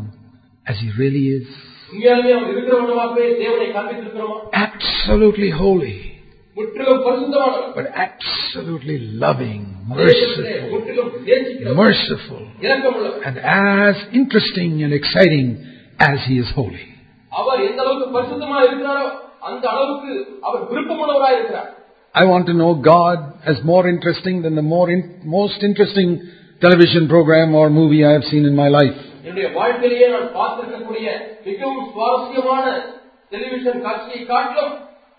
as 0.66 0.78
He 0.84 0.90
really 1.02 1.26
is? 1.40 1.48
உண்மையாலுமே 1.92 2.32
அவர் 2.38 2.52
இருக்கிற 2.54 2.76
வண்ணமாகவே 2.82 3.26
தேவனை 3.44 3.68
காண்பித்திருக்கிறோமா 3.76 4.38
Absolutely 4.68 5.52
holy, 5.64 5.98
முற்றிலும் 5.98 6.08
பரிசுத்தமானவர் 6.10 6.13
but 7.75 7.87
absolutely 8.07 8.99
loving, 9.25 9.61
merciful, 9.89 10.45
merciful, 11.75 12.41
and 13.27 13.37
as 13.39 13.97
interesting 14.13 14.83
and 14.85 14.93
exciting 14.93 15.47
as 15.99 16.19
He 16.29 16.35
is 16.39 16.49
holy. 16.55 16.87
I 22.15 22.25
want 22.33 22.47
to 22.47 22.55
know 22.55 22.75
God 22.95 23.19
as 23.45 23.57
more 23.65 23.85
interesting 23.89 24.43
than 24.43 24.55
the 24.55 24.63
more 24.63 24.89
in, 24.91 25.01
most 25.25 25.59
interesting 25.63 26.09
television 26.61 27.09
program 27.09 27.49
or 27.55 27.69
movie 27.71 28.05
I 28.05 28.13
have 28.13 28.25
seen 28.33 28.45
in 28.45 28.55
my 28.55 28.69
life. 28.69 28.97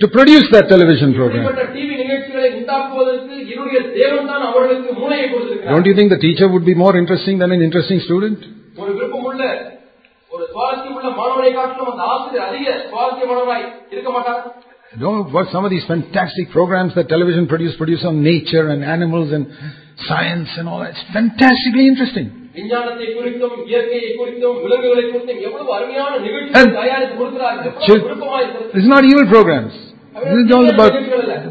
to 0.00 0.06
produce 0.08 0.46
that 0.54 0.64
television 0.72 1.10
program. 1.18 1.42
இப்படிப்பட்ட 1.42 1.74
TV 1.76 1.94
நிகழ்ச்சிகளை 2.02 2.48
உண்டாக்குவதற்கு 2.58 3.34
என்னுடைய 3.52 3.80
தேவன் 3.96 4.28
தான் 4.30 4.44
அவர்களுக்கு 4.48 4.92
மூளையை 5.00 5.26
கொடுத்திருக்கிறார் 5.32 5.72
Don't 5.74 5.88
you 5.90 5.96
think 5.98 6.10
the 6.10 6.22
teacher 6.26 6.48
would 6.54 6.66
be 6.66 6.76
more 6.76 6.94
interesting 7.02 7.36
than 7.42 7.52
an 7.56 7.62
interesting 7.68 8.00
student? 8.06 8.40
ஒரு 8.82 8.90
விருப்பமுள்ள 8.98 9.40
ஒரு 10.30 10.44
சுவாரஸ்யமுள்ள 10.52 11.08
மாணவரை 11.20 11.50
காட்டிலும் 11.56 11.90
அந்த 11.92 12.04
ஆசிரியர் 12.12 12.46
அதிக 12.50 12.66
சுவாரஸ்யமானவராய் 12.86 13.66
இருக்க 13.94 14.10
மாட்டார் 14.16 14.42
You 14.94 15.00
know 15.02 15.12
what 15.34 15.46
some 15.52 15.64
of 15.66 15.70
these 15.74 15.86
fantastic 15.86 16.46
programs 16.50 16.92
that 16.96 17.06
television 17.12 17.44
produce 17.46 17.74
produce 17.76 18.02
on 18.08 18.16
nature 18.24 18.64
and 18.72 18.80
animals 18.96 19.28
and 19.36 19.44
science 20.08 20.50
and 20.58 20.66
all 20.70 20.80
that. 20.82 20.92
It's 20.94 21.04
fantastically 21.14 21.86
interesting. 21.92 22.28
விஞ்ஞானத்தை 22.56 23.06
குறித்தும் 23.18 23.54
இயற்கையை 23.70 24.08
குறித்தும் 24.18 24.56
விலங்குகளை 24.64 25.04
குறித்தும் 25.12 25.40
எவ்வளவு 25.48 25.70
அருமையான 25.76 26.12
நிகழ்ச்சிகளை 26.24 26.58
And- 26.60 26.74
தயாரித்து 26.80 27.14
கொடுக்கிறார்கள் 27.20 27.72
Chil- 27.86 27.94
எவ்வளவு 27.94 28.08
விருப்பமாயிருக்கிறது 28.08 28.76
It's 28.78 28.90
not 28.94 29.04
evil 29.10 29.26
programs. 29.34 29.74
This 30.24 30.40
is 30.44 30.50
all 30.56 30.66
about 30.72 30.94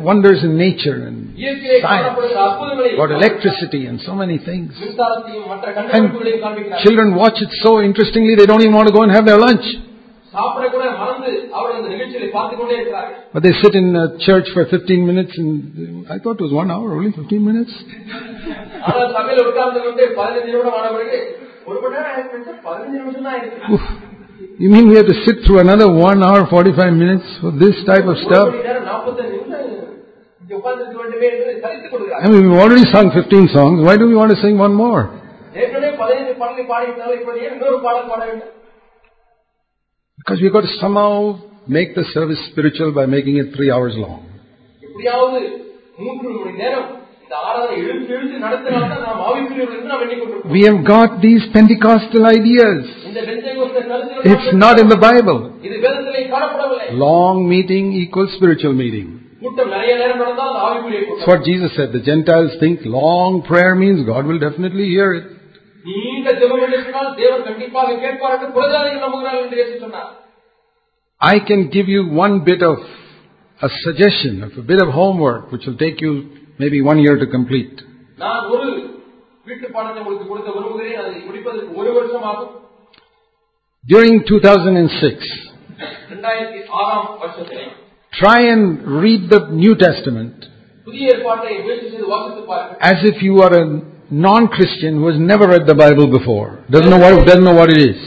wonders 0.09 0.39
in 0.47 0.51
nature 0.57 0.97
and 1.07 1.17
இயற்கையை 1.43 1.77
science, 1.77 2.03
காணப்படுகிற 2.03 2.37
அற்புதங்களை 2.47 2.89
about 2.97 3.11
electricity 3.19 3.81
and 3.89 3.97
so 4.07 4.13
many 4.21 4.37
things. 4.49 4.69
மின்சாரத்தையும் 4.83 5.47
மற்ற 5.53 5.65
கண்டுபிடிப்புகளையும் 5.77 6.43
காண்பிக்கிறார் 6.45 6.83
Children 6.85 7.09
watch 7.23 7.39
it 7.45 7.53
so 7.63 7.71
interestingly 7.89 8.35
they 8.41 8.47
don't 8.51 8.63
even 8.67 8.77
want 8.79 8.89
to 8.91 8.95
go 8.99 9.03
and 9.07 9.13
have 9.17 9.25
their 9.31 9.41
lunch. 9.47 9.67
சாப்பிட 10.35 10.65
கூட 10.73 10.83
மறந்து 10.99 11.29
அவர்கள் 11.55 11.77
அந்த 11.79 11.89
நிகழ்ச்சிகளை 11.93 12.27
பார்த்துக் 12.35 12.59
கொண்டே 12.59 12.75
இருக்கிறார்கள் 12.77 13.17
But 13.33 13.43
they 13.45 13.53
sit 13.61 13.73
in 13.79 13.87
a 13.97 14.07
church 14.25 14.47
for 14.55 14.63
15 14.67 15.09
minutes 15.09 15.33
and 15.41 15.51
I 16.09 16.19
thought 16.21 16.37
it 16.39 16.45
was 16.47 16.55
one 16.55 16.71
hour, 16.73 16.87
only 16.97 17.11
15 17.15 17.41
minutes. 17.49 17.73
ஆனால் 18.85 19.09
சபையில 19.17 19.43
உட்கார்ந்து 19.49 19.81
கொண்டு 19.85 20.03
பதினஞ்சு 20.19 20.49
நிமிடம் 20.49 20.77
ஆன 20.79 20.87
பிறகு 20.95 21.19
ஒரு 21.67 21.77
மணி 21.83 21.95
நேரம் 21.97 22.11
ஆயிடுச்சு 22.13 22.53
பதினஞ்சு 22.67 22.97
நிமிஷம் 23.01 23.25
தான் 23.27 23.35
ஆயிடுச்சு 23.35 23.59
Oof. 23.73 23.85
You 24.63 24.69
mean 24.73 24.85
we 24.91 24.95
have 24.99 25.09
to 25.09 25.17
sit 25.25 25.37
through 25.45 25.59
another 25.63 25.87
one 26.01 26.19
hour, 26.27 26.39
45 26.53 26.93
minutes 27.03 27.27
for 27.41 27.51
this 27.63 27.77
type 27.89 28.05
of 28.05 28.15
ஒரு 28.15 28.23
stuff? 28.25 28.47
மணி 28.49 28.67
நேரம் 28.69 28.87
நாற்பத்தஞ்சு 28.91 29.33
நிமிஷம் 29.35 29.67
இங்க 30.41 30.53
உட்கார்ந்து 30.59 30.85
வேண்டுமே 31.01 31.27
என்று 31.33 31.55
சலித்துக் 31.63 31.89
I 31.89 31.95
கொள்கிறார் 31.95 32.23
mean, 32.27 32.45
we've 32.45 32.61
already 32.63 32.87
sung 32.95 33.09
15 33.15 33.55
songs. 33.57 33.77
Why 33.87 33.95
do 34.01 34.07
we 34.11 34.17
want 34.21 34.33
to 34.35 34.41
sing 34.45 34.57
one 34.67 34.75
more? 34.83 35.01
Because 40.25 40.39
we've 40.41 40.53
got 40.53 40.61
to 40.63 40.73
somehow 40.79 41.13
make 41.67 41.95
the 41.95 42.03
service 42.07 42.39
spiritual 42.51 42.93
by 42.93 43.05
making 43.07 43.37
it 43.37 43.55
three 43.55 43.71
hours 43.71 43.93
long. 43.97 44.19
எப்படியாவது 44.83 45.39
மூன்று 45.99 46.27
மணி 46.35 46.51
நேரம் 46.61 46.89
இந்த 47.23 47.33
ஆராதனை 47.47 47.75
இழுத்து 47.83 48.11
இழுத்து 48.15 48.37
நடத்தினால்தான் 48.45 49.03
நாம் 49.05 49.21
ஆவிக்குரியவர்கள் 49.27 49.79
என்று 49.79 49.91
நாம் 49.91 50.03
எண்ணிக்கொண்டிருக்கிறோம் 50.05 50.53
We 50.55 50.61
have 50.67 50.79
got 50.87 51.09
these 51.25 51.43
Pentecostal 51.55 52.23
ideas. 52.37 52.79
இந்த 53.09 53.19
பெந்தேகோஸ்தே 53.29 53.81
கருத்துக்கள் 53.89 54.29
It's 54.33 54.49
not 54.63 54.75
in 54.83 54.89
the 54.93 54.99
Bible. 55.07 55.39
இது 55.67 55.75
வேதத்திலே 55.85 56.23
காணப்படவில்லை 56.33 56.87
Long 57.05 57.37
meeting 57.53 57.85
equals 58.03 58.31
spiritual 58.37 58.75
meeting. 58.83 59.07
கூட்டம் 59.43 59.71
நிறைய 59.75 59.93
நேரம் 60.01 60.21
நடந்தால் 60.23 60.51
அது 60.51 60.61
ஆவிக்குரிய 60.67 60.99
That's 60.99 61.11
கூட்டம் 61.11 61.31
what 61.33 61.43
Jesus 61.49 61.71
said. 61.79 61.89
The 61.99 62.05
Gentiles 62.11 62.51
think 62.63 62.77
long 62.99 63.33
prayer 63.51 63.73
means 63.83 63.99
God 64.13 64.25
will 64.31 64.41
definitely 64.47 64.87
hear 64.95 65.09
it. 65.19 65.27
நீண்ட 65.85 66.31
ஜெபம் 66.39 66.63
எழுப்பினால் 66.67 67.11
தேவன் 67.19 67.45
கண்டிப்பாக 67.47 67.97
கேட்பார் 68.01 68.35
என்று 68.35 68.49
புரஜாதிகள் 68.57 69.05
நம்புகிறார்கள் 69.05 69.45
என்று 69.45 69.59
இயேசு 69.59 69.77
சொன்னார் 69.85 70.09
I 71.21 71.37
can 71.47 71.61
give 71.69 71.87
you 71.87 72.01
one 72.17 72.35
bit 72.43 72.61
of 72.63 72.77
a 73.61 73.69
suggestion 73.83 74.35
of 74.45 74.53
a 74.57 74.65
bit 74.69 74.79
of 74.83 74.89
homework 74.93 75.43
which 75.51 75.65
will 75.67 75.77
take 75.77 75.99
you 76.01 76.13
maybe 76.59 76.79
one 76.83 76.99
year 76.99 77.15
to 77.15 77.27
complete. 77.35 77.75
நான் 78.19 78.47
ஒரு 78.53 78.67
வீட்டு 79.47 79.67
பாடத்தை 79.75 79.99
உங்களுக்கு 80.01 80.27
கொடுக்க 80.31 80.49
விரும்புகிறேன் 80.55 80.99
அதை 81.01 81.13
முடிப்பதற்கு 81.27 81.77
ஒரு 81.81 81.91
வருஷம் 81.97 82.25
ஆகும் 82.31 82.51
During 83.85 84.15
2006, 84.23 85.29
இரண்டாயிரத்தி 86.07 86.59
ஆறாம் 86.79 87.07
வருஷத்திலே 87.21 87.65
try 88.13 88.39
and 88.53 88.65
read 89.03 89.21
the 89.29 89.41
New 89.61 89.73
Testament 89.85 90.37
புதிய 90.87 91.13
ஏற்பாட்டை 91.13 91.53
முயற்சி 91.63 91.87
செய்து 91.91 92.07
வாசித்து 92.13 92.43
பாருங்கள் 92.49 92.81
as 92.91 92.99
if 93.11 93.17
you 93.27 93.35
are 93.45 93.53
a 93.61 93.65
non-Christian 94.10 94.94
who 95.00 95.06
has 95.08 95.18
never 95.18 95.46
read 95.48 95.66
the 95.66 95.74
Bible 95.74 96.06
before, 96.10 96.64
doesn't 96.70 96.90
know 96.90 96.98
what, 96.98 97.26
doesn't 97.26 97.44
know 97.44 97.54
what 97.54 97.70
it 97.70 97.78
is. 97.78 97.98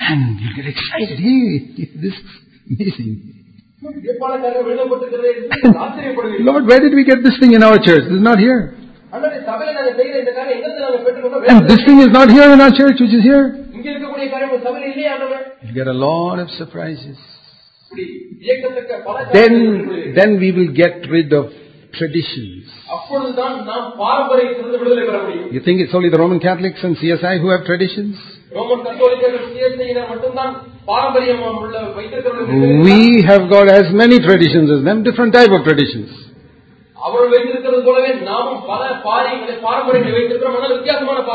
And 0.00 0.38
you 0.42 0.50
get 0.54 0.66
excited. 0.74 1.18
Hey, 1.18 1.88
this 2.04 2.14
is 2.14 2.30
amazing. 2.70 3.34
Lord, 6.50 6.64
where 6.66 6.80
did 6.80 6.94
we 6.94 7.04
get 7.04 7.18
this 7.22 7.36
thing 7.40 7.52
in 7.54 7.62
our 7.62 7.78
church? 7.78 8.04
This 8.08 8.16
is 8.20 8.26
not 8.30 8.38
here. 8.38 8.74
And 11.48 11.60
this 11.70 11.80
thing 11.86 11.98
is 12.06 12.12
not 12.18 12.28
here 12.30 12.48
in 12.52 12.60
our 12.60 12.70
church, 12.80 12.96
which 13.00 13.14
is 13.18 13.22
here. 13.22 13.44
You 15.66 15.72
get 15.74 15.86
a 15.86 15.98
lot 16.06 16.38
of 16.38 16.48
surprises 16.60 17.18
then, 19.32 19.54
then 20.14 20.30
we 20.42 20.52
will 20.52 20.72
get 20.74 20.94
rid 21.10 21.32
of 21.32 21.46
traditions. 21.98 22.64
You 25.54 25.60
think 25.66 25.80
it's 25.80 25.94
only 25.94 26.10
the 26.10 26.18
Roman 26.18 26.40
Catholics 26.40 26.80
and 26.82 26.96
CSI 26.96 27.34
who 27.40 27.48
have 27.48 27.64
traditions? 27.64 28.16
We 32.88 33.22
have 33.30 33.44
got 33.50 33.66
as 33.68 33.86
many 33.92 34.18
traditions 34.20 34.70
as 34.76 34.84
them, 34.84 35.02
different 35.02 35.32
type 35.34 35.50
of 35.50 35.64
traditions. 35.64 36.08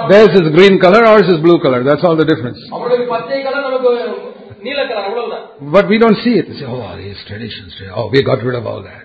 Theirs 0.09 0.33
is 0.41 0.47
green 0.57 0.75
color, 0.79 1.01
ours 1.05 1.27
is 1.33 1.39
blue 1.45 1.59
color. 1.65 1.83
That's 1.83 2.03
all 2.03 2.17
the 2.17 2.25
difference. 2.25 2.59
But 5.75 5.85
we 5.91 5.97
don't 6.03 6.17
see 6.25 6.35
it. 6.41 6.45
We 6.49 6.55
say, 6.59 6.65
oh, 6.65 6.95
these 6.97 7.19
traditions, 7.27 7.71
oh, 7.95 8.09
we 8.13 8.23
got 8.23 8.39
rid 8.43 8.55
of 8.55 8.65
all 8.65 8.81
that. 8.83 9.03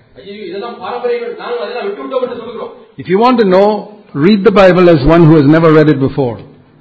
If 3.02 3.06
you 3.12 3.18
want 3.18 3.38
to 3.40 3.46
know, 3.46 3.66
read 4.14 4.44
the 4.44 4.54
Bible 4.62 4.88
as 4.88 5.00
one 5.06 5.22
who 5.26 5.34
has 5.40 5.46
never 5.46 5.72
read 5.72 5.88
it 5.88 6.00
before. 6.00 6.38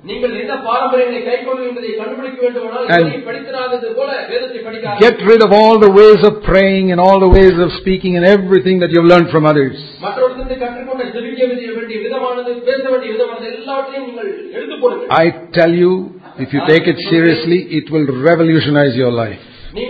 And 0.07 0.19
get 4.99 5.17
rid 5.31 5.41
of 5.43 5.51
all 5.51 5.79
the 5.79 5.91
ways 5.91 6.21
of 6.23 6.43
praying 6.43 6.91
and 6.91 6.99
all 6.99 7.19
the 7.19 7.27
ways 7.27 7.53
of 7.59 7.69
speaking 7.81 8.15
and 8.15 8.25
everything 8.25 8.79
that 8.79 8.89
you've 8.89 9.05
learned 9.05 9.29
from 9.29 9.45
others. 9.45 9.75
I 15.09 15.25
tell 15.53 15.73
you, 15.73 16.16
if 16.39 16.53
you 16.53 16.61
take 16.67 16.87
it 16.87 16.97
seriously, 17.09 17.59
it 17.77 17.89
will 17.91 18.05
revolutionize 18.29 18.95
your 18.95 19.11
life. 19.11 19.39
We 19.73 19.81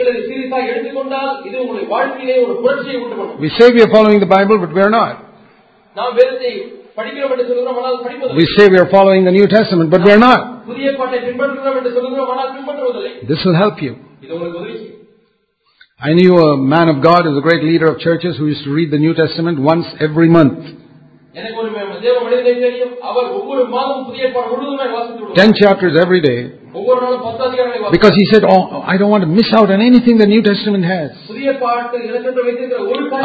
say 3.58 3.72
we 3.74 3.82
are 3.86 3.92
following 3.92 4.20
the 4.20 4.26
Bible, 4.26 4.58
but 4.60 4.74
we 4.74 4.82
are 4.82 4.90
not. 4.90 5.24
We 8.40 8.46
say 8.58 8.68
we 8.70 8.78
are 8.80 8.90
following 8.90 9.24
the 9.26 9.32
New 9.32 9.48
Testament, 9.48 9.90
but 9.92 10.04
we 10.04 10.12
are 10.12 10.18
not. 10.20 10.66
This 13.28 13.44
will 13.46 13.56
help 13.56 13.82
you. 13.82 13.96
I 16.00 16.14
knew 16.14 16.38
a 16.38 16.58
man 16.58 16.90
of 16.90 17.02
God 17.02 17.26
is 17.26 17.36
a 17.38 17.42
great 17.42 17.64
leader 17.64 17.88
of 17.92 18.00
churches 18.00 18.38
who 18.38 18.46
used 18.48 18.64
to 18.66 18.72
read 18.72 18.92
the 18.92 18.98
New 19.00 19.14
Testament 19.14 19.60
once 19.60 19.86
every 20.00 20.28
month. 20.30 20.60
Ten 25.36 25.54
chapters 25.54 25.94
every 26.04 26.22
day. 26.22 26.40
Because 27.92 28.14
he 28.16 28.26
said, 28.32 28.44
Oh, 28.46 28.82
I 28.82 28.98
don't 28.98 29.10
want 29.10 29.24
to 29.24 29.32
miss 29.40 29.50
out 29.54 29.70
on 29.72 29.82
anything 29.82 30.18
the 30.18 30.26
New 30.28 30.42
Testament 30.42 30.84
has. 30.86 31.12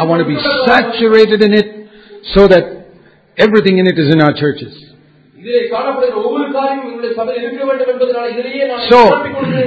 I 0.01 0.03
want 0.09 0.19
to 0.25 0.29
be 0.33 0.37
saturated 0.65 1.41
in 1.47 1.53
it 1.53 1.67
so 2.35 2.47
that 2.47 2.63
everything 3.37 3.77
in 3.79 3.85
it 3.87 3.97
is 3.99 4.09
in 4.15 4.21
our 4.21 4.33
churches. 4.33 4.73
So, 8.89 9.01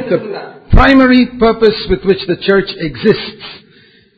the 0.09 0.19
primary 0.73 1.27
purpose 1.39 1.79
with 1.91 2.03
which 2.05 2.23
the 2.27 2.37
church 2.49 2.71
exists 2.89 3.45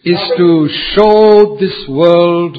is 0.05 0.21
to 0.39 0.69
show 0.95 1.57
this 1.59 1.77
world 1.89 2.57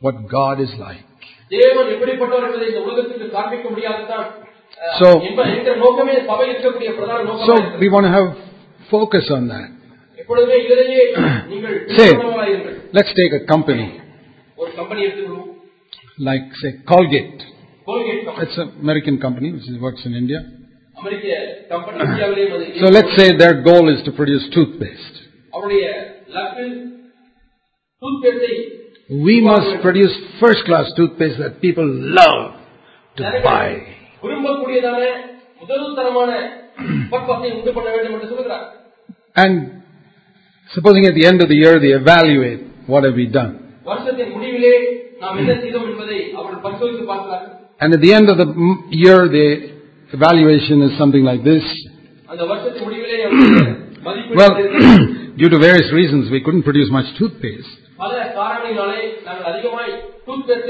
what 0.00 0.28
God 0.28 0.60
is 0.60 0.72
like. 0.78 1.09
தேவன் 1.51 1.89
எப்படிப்பட்டவர் 1.95 2.45
என்பதை 2.47 2.67
இந்த 2.71 2.81
உலகத்துக்கு 2.85 3.27
காண்பிக்க 3.29 3.69
முடியாதுதான் 3.69 4.25
அஹ், 4.77 4.95
So- 4.99 5.19
என்ப- 5.27 5.47
என்கிற 5.53 5.75
நோக்கமே 5.75 6.13
சபை 6.29 6.45
இருக்கக்கூடிய 6.51 6.89
பிரதான 6.97 7.19
So 7.25 7.35
நோக்கம் 7.51 7.81
we 7.83 7.89
want 7.95 8.07
to 8.09 8.13
have 8.17 8.29
focus 8.89 9.27
on 9.37 9.43
that. 9.53 9.67
எப்பொழுதுமே 10.17 10.57
இதிலேயே 10.63 11.01
நீங்கள் 11.51 11.75
Say. 11.97 12.07
கவனமாயிருங்கள். 12.13 12.75
Let's 12.97 13.13
take 13.21 13.33
a 13.33 13.43
company 13.53 13.87
ஒரு 14.57 14.71
கம்பெனி 14.73 15.01
எடுத்துக்கணும் 15.05 15.51
like 16.27 16.45
say 16.61 16.71
Colgate. 16.93 17.39
Colgate 17.87 18.21
company 18.27 18.45
It's 18.45 18.59
an 18.63 18.69
American 18.83 19.17
company 19.25 19.49
which 19.55 19.67
works 19.87 20.03
in 20.09 20.13
India. 20.21 20.39
America 20.95 21.27
company 21.73 21.97
இந்தியாவிலேயும் 22.07 22.55
அது 22.57 22.67
So 22.83 22.89
let's 22.97 23.13
say 23.19 23.27
their 23.43 23.55
goal 23.69 23.85
is 23.95 24.01
to 24.07 24.13
produce 24.21 24.45
toothpaste. 24.57 25.15
We 29.10 29.40
must 29.40 29.82
produce 29.82 30.16
first 30.38 30.64
class 30.66 30.86
toothpaste 30.96 31.38
that 31.38 31.60
people 31.60 31.84
love 31.84 32.52
to 33.16 33.24
buy. 33.42 33.82
And 39.36 39.82
supposing 40.74 41.06
at 41.06 41.14
the 41.14 41.26
end 41.26 41.42
of 41.42 41.48
the 41.48 41.56
year 41.56 41.80
they 41.80 41.88
evaluate 41.88 42.60
what 42.86 43.02
have 43.02 43.14
we 43.14 43.26
done. 43.26 43.74
And 47.80 47.94
at 47.94 48.00
the 48.00 48.12
end 48.12 48.30
of 48.30 48.36
the 48.38 48.46
year 48.90 49.26
the 49.28 49.72
evaluation 50.12 50.82
is 50.82 50.96
something 50.98 51.24
like 51.24 51.42
this. 51.42 51.64
well, 54.36 54.54
due 55.36 55.48
to 55.48 55.58
various 55.58 55.90
reasons 55.92 56.30
we 56.30 56.40
couldn't 56.44 56.62
produce 56.62 56.88
much 56.92 57.06
toothpaste. 57.18 57.66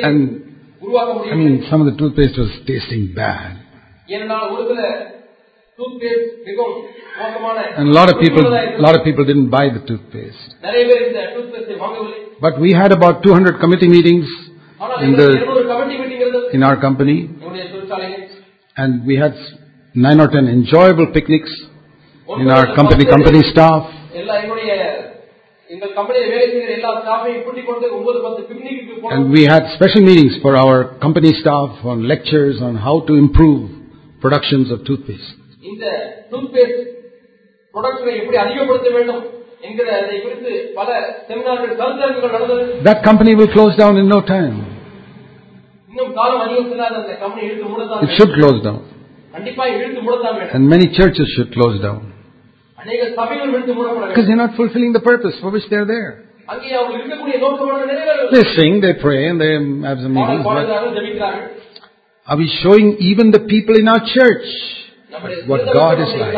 And 0.03 0.19
I 1.31 1.37
mean, 1.40 1.57
some 1.71 1.81
of 1.83 1.87
the 1.88 1.97
toothpaste 1.99 2.37
was 2.38 2.53
tasting 2.66 3.03
bad. 3.14 3.51
And 7.79 7.88
a 7.88 7.95
lot 7.99 8.09
of 8.12 8.16
people, 8.21 8.45
a 8.79 8.83
lot 8.87 8.95
of 8.97 9.03
people 9.05 9.25
didn't 9.25 9.49
buy 9.49 9.64
the 9.69 9.83
toothpaste. 9.87 10.49
But 12.40 12.59
we 12.59 12.73
had 12.73 12.90
about 12.93 13.23
200 13.23 13.61
committee 13.61 13.88
meetings 13.88 14.29
in 15.01 15.12
the 15.12 15.27
in 16.53 16.62
our 16.62 16.77
company, 16.81 17.16
and 18.77 19.07
we 19.07 19.16
had 19.16 19.35
nine 19.97 20.21
or 20.21 20.29
ten 20.29 20.47
enjoyable 20.49 21.09
picnics 21.09 21.53
in 22.38 22.49
our 22.49 22.66
company 22.75 23.05
company 23.07 23.43
staff. 23.53 23.83
And 29.16 29.30
we 29.30 29.44
had 29.44 29.62
special 29.76 30.02
meetings 30.02 30.37
for 30.42 30.56
our 30.56 30.98
company 30.98 31.33
staff 31.40 31.85
on 31.85 32.09
lectures 32.09 32.61
on 32.61 32.74
how 32.76 33.00
to 33.06 33.14
improve 33.14 33.70
productions 34.20 34.72
of 34.72 34.85
toothpaste. 34.85 35.30
That 42.88 43.04
company 43.04 43.35
will 43.37 43.52
close 43.52 43.76
down 43.76 43.96
in 43.96 44.09
no 44.09 44.20
time. 44.22 44.56
It 48.02 48.11
should 48.18 48.33
close 48.35 48.62
down. 48.62 48.80
And 50.52 50.68
many 50.68 50.87
churches 50.98 51.28
should 51.37 51.52
close 51.52 51.80
down. 51.80 52.10
Because 52.85 54.27
they're 54.27 54.37
not 54.37 54.55
fulfilling 54.57 54.93
the 54.93 55.01
purpose 55.01 55.35
for 55.40 55.51
which 55.51 55.64
they're 55.71 55.87
there. 55.87 56.25
They 58.33 58.45
sing, 58.57 58.81
they 58.81 58.95
pray, 58.95 59.29
and 59.29 59.40
they 59.40 59.53
have 59.88 59.99
some 60.01 60.14
meetings. 60.14 60.45
Are 62.27 62.37
we 62.37 62.49
showing 62.62 62.97
even 63.01 63.31
the 63.31 63.40
people 63.40 63.77
in 63.77 63.87
our 63.88 64.01
church 64.16 64.47
what 65.47 65.62
God 65.75 66.01
is 66.01 66.11
like? 66.23 66.35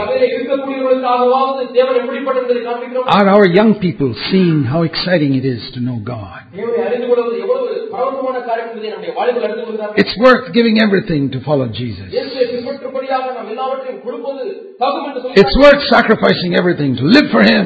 Are 3.07 3.29
our 3.29 3.47
young 3.47 3.75
people 3.81 4.15
seeing 4.31 4.65
how 4.65 4.83
exciting 4.83 5.35
it 5.35 5.45
is 5.45 5.63
to 5.75 5.81
know 5.81 5.99
God? 6.03 6.41
It's 10.03 10.17
worth 10.19 10.53
giving 10.53 10.81
everything 10.81 11.31
to 11.33 11.41
follow 11.41 11.69
Jesus. 11.69 12.07
It's 15.43 15.55
worth 15.65 15.83
sacrificing 15.95 16.51
everything 16.61 16.91
to 17.01 17.05
live 17.17 17.27
for 17.35 17.43
Him. 17.53 17.65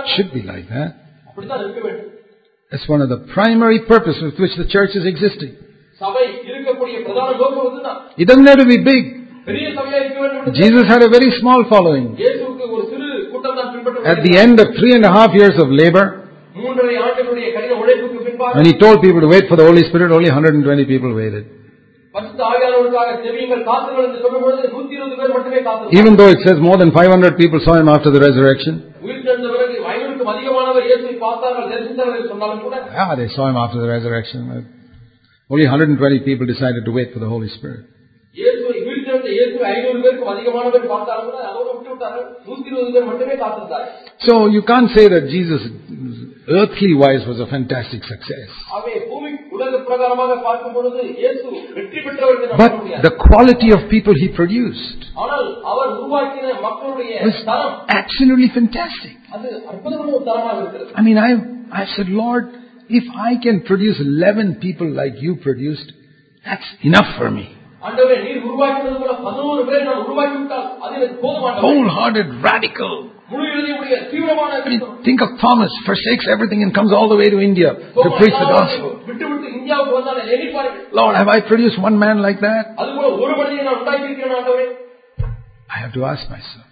It 0.00 0.08
should 0.16 0.30
be 0.38 0.42
like 0.52 0.66
that. 0.76 0.90
That's 2.70 2.86
one 2.94 3.00
of 3.04 3.08
the 3.14 3.20
primary 3.36 3.78
purposes 3.92 4.22
with 4.28 4.38
which 4.42 4.54
the 4.62 4.66
church 4.74 4.92
is 5.00 5.04
existing. 5.12 5.52
It 8.22 8.26
doesn't 8.30 8.48
have 8.52 8.60
to 8.64 8.68
be 8.74 8.78
big. 8.92 9.02
Jesus 10.62 10.84
had 10.92 11.02
a 11.08 11.10
very 11.16 11.30
small 11.40 11.60
following. 11.72 12.06
At 14.12 14.18
the 14.26 14.34
end 14.44 14.56
of 14.62 14.68
three 14.78 14.92
and 14.98 15.04
a 15.10 15.12
half 15.18 15.30
years 15.40 15.56
of 15.64 15.68
labor, 15.82 16.06
and 18.56 18.66
he 18.66 18.74
told 18.78 19.02
people 19.02 19.20
to 19.20 19.28
wait 19.28 19.48
for 19.48 19.56
the 19.56 19.64
Holy 19.64 19.82
Spirit, 19.88 20.12
only 20.12 20.30
120 20.30 20.84
people 20.84 21.14
waited. 21.14 21.44
Even 25.92 26.16
though 26.16 26.30
it 26.30 26.38
says 26.46 26.56
more 26.60 26.78
than 26.78 26.90
500 26.90 27.36
people 27.36 27.60
saw 27.64 27.74
him 27.76 27.88
after 27.88 28.10
the 28.10 28.20
resurrection. 28.20 28.94
Yeah, 32.98 33.14
they 33.16 33.28
saw 33.28 33.48
him 33.50 33.56
after 33.56 33.80
the 33.80 33.88
resurrection. 33.88 34.40
Only 35.50 35.66
120 35.66 36.20
people 36.20 36.46
decided 36.46 36.84
to 36.86 36.90
wait 36.90 37.12
for 37.12 37.18
the 37.20 37.28
Holy 37.28 37.48
Spirit. 37.48 37.84
So 44.26 44.46
you 44.46 44.62
can't 44.62 44.90
say 44.90 45.08
that 45.08 45.28
Jesus 45.30 45.62
earthly 46.48 46.94
wise 46.94 47.26
was 47.26 47.40
a 47.40 47.46
fantastic 47.46 48.04
success. 48.04 48.48
But 52.56 52.72
the 53.02 53.10
quality 53.18 53.70
of 53.72 53.88
people 53.90 54.14
he 54.14 54.28
produced 54.28 55.00
was 57.24 57.44
absolutely 57.88 58.48
fantastic. 58.54 59.16
I 60.94 61.02
mean, 61.02 61.18
I, 61.18 61.30
I 61.72 61.86
said, 61.96 62.08
Lord, 62.08 62.44
if 62.88 63.04
I 63.16 63.36
can 63.42 63.62
produce 63.62 63.98
11 64.00 64.56
people 64.56 64.88
like 64.90 65.14
you 65.20 65.36
produced, 65.36 65.92
that's 66.44 66.64
enough 66.82 67.16
for 67.18 67.30
me. 67.30 67.56
Wholehearted, 71.60 72.42
radical. 72.42 73.10
We 73.28 74.78
think 75.04 75.20
of 75.20 75.30
Thomas, 75.40 75.72
forsakes 75.84 76.26
everything 76.30 76.62
and 76.62 76.72
comes 76.72 76.92
all 76.92 77.08
the 77.08 77.16
way 77.16 77.28
to 77.28 77.40
India 77.40 77.74
to 77.74 78.10
preach 78.18 78.36
the 78.42 78.46
gospel. 78.46 79.02
Lord, 80.92 81.16
have 81.16 81.26
I 81.26 81.40
produced 81.40 81.80
one 81.80 81.98
man 81.98 82.22
like 82.22 82.40
that? 82.40 82.76
I 85.68 85.78
have 85.80 85.92
to 85.94 86.04
ask 86.04 86.30
myself. 86.30 86.66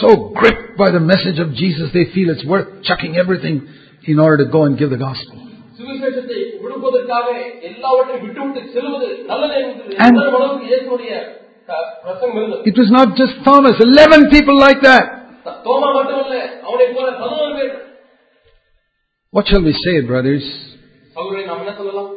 So 0.00 0.32
gripped 0.34 0.78
by 0.78 0.90
the 0.90 1.00
message 1.00 1.38
of 1.38 1.52
Jesus, 1.52 1.90
they 1.92 2.06
feel 2.14 2.30
it's 2.30 2.44
worth 2.46 2.82
chucking 2.84 3.16
everything 3.16 3.68
in 4.04 4.18
order 4.18 4.44
to 4.44 4.50
go 4.50 4.64
and 4.64 4.78
give 4.78 4.90
the 4.90 4.96
gospel. 4.96 5.36
And 9.98 10.16
it 12.64 12.76
was 12.78 12.90
not 12.90 13.16
just 13.16 13.44
Thomas, 13.44 13.76
11 13.78 14.30
people 14.30 14.58
like 14.58 14.80
that. 14.82 15.17
தோமா 15.65 15.89
மட்டுமல்ல 15.97 16.35
அவனை 16.67 16.87
போல 16.97 17.07
பதினோரு 17.21 17.53
பேர் 17.59 17.73
What 19.33 19.45
shall 19.49 19.63
we 19.63 19.73
say, 19.75 19.93
brothers? 20.09 20.45
சகோதரரை 21.15 21.43
நாம் 21.47 21.61
என்ன 21.63 21.73
சொல்லலாம் 21.79 22.11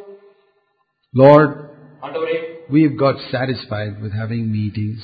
Lord, 1.14 1.50
ஆண்டவரே 2.02 2.36
we've 2.74 2.96
got 2.96 3.16
satisfied 3.30 3.94
with 4.02 4.12
having 4.22 4.44
meetings 4.56 5.02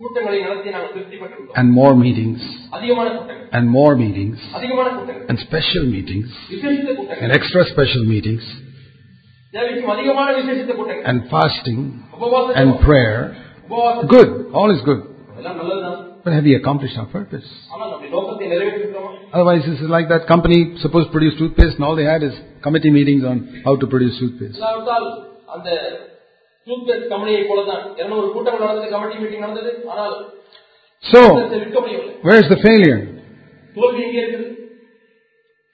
கூட்டங்களை 0.00 0.38
நடத்தி 0.44 0.70
நாங்கள் 0.74 0.92
திருப்தி 0.94 1.16
பெற்றுள்ளோம் 1.22 1.56
and 1.60 1.68
more 1.78 1.92
meetings 2.04 2.42
அதிகமான 2.76 3.06
கூட்டங்கள் 3.16 3.50
and 3.56 3.66
more 3.76 3.92
meetings 4.02 4.40
அதிகமான 4.58 4.88
கூட்டங்கள் 4.96 5.26
and 5.30 5.38
special 5.46 5.84
meetings 5.94 6.30
விசேஷித்த 6.52 6.88
and 6.88 6.98
கூட்டங்கள் 7.00 7.34
extra 7.38 7.62
special 7.72 8.04
meetings 8.12 8.46
தேவைக்கும் 9.54 9.92
அதிகமான 9.94 10.28
விசேஷித்த 10.40 10.74
கூட்டங்கள் 10.80 11.06
and 11.10 11.20
fasting 11.34 11.80
உபவாசம் 12.18 12.58
and 12.62 12.72
prayer. 12.86 13.16
உபவாசம் 13.66 14.08
Good, 14.14 14.30
all 14.58 14.70
is 14.76 14.82
good. 14.90 15.02
But 16.23 16.33
have 16.33 16.45
you 16.45 16.57
accomplished 16.57 16.97
our 16.97 17.05
purpose? 17.05 17.47
Otherwise, 19.33 19.61
this 19.65 19.79
is 19.79 19.89
like 19.89 20.09
that 20.09 20.27
company 20.27 20.75
supposed 20.81 21.07
to 21.07 21.11
produce 21.11 21.37
toothpaste, 21.39 21.75
and 21.75 21.83
all 21.83 21.95
they 21.95 22.03
had 22.03 22.23
is 22.23 22.33
committee 22.61 22.89
meetings 22.89 23.23
on 23.23 23.61
how 23.65 23.75
to 23.75 23.87
produce 23.87 24.19
toothpaste. 24.19 24.57
So, 31.11 31.21
where's 32.23 32.49
the 32.49 32.57
failure? 32.67 32.99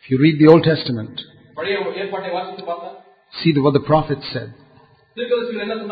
If 0.02 0.12
you 0.12 0.18
read 0.20 0.40
the 0.40 0.48
Old 0.48 0.64
Testament, 0.64 1.22
see 3.42 3.54
what 3.60 3.74
the 3.74 3.80
prophets 3.80 4.26
said. 4.34 4.54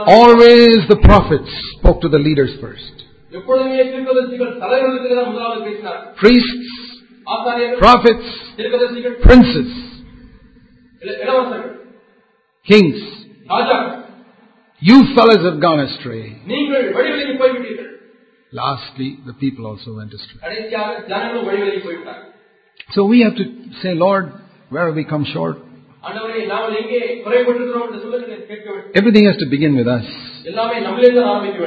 Always 0.05 0.87
the 0.89 0.99
prophets 1.03 1.49
spoke 1.77 2.01
to 2.01 2.09
the 2.09 2.17
leaders 2.17 2.51
first 2.59 3.03
priests, 6.17 6.71
prophets, 7.79 8.27
princes, 9.23 9.71
kings. 12.67 12.99
You 14.79 14.97
fellows 15.15 15.43
have 15.45 15.59
gone 15.61 15.79
astray. 15.79 16.25
Lastly, 18.53 19.17
the 19.25 19.33
people 19.33 19.65
also 19.65 19.95
went 19.95 20.11
astray. 20.13 20.39
So 22.93 23.05
we 23.05 23.21
have 23.21 23.35
to 23.37 23.45
say, 23.81 23.93
Lord, 23.95 24.33
where 24.69 24.87
have 24.87 24.95
we 24.95 25.05
come 25.05 25.25
short? 25.25 25.57
Everything 28.95 29.25
has 29.25 29.37
to 29.37 29.47
begin 29.49 29.75
with 29.77 29.87
us. 29.87 30.05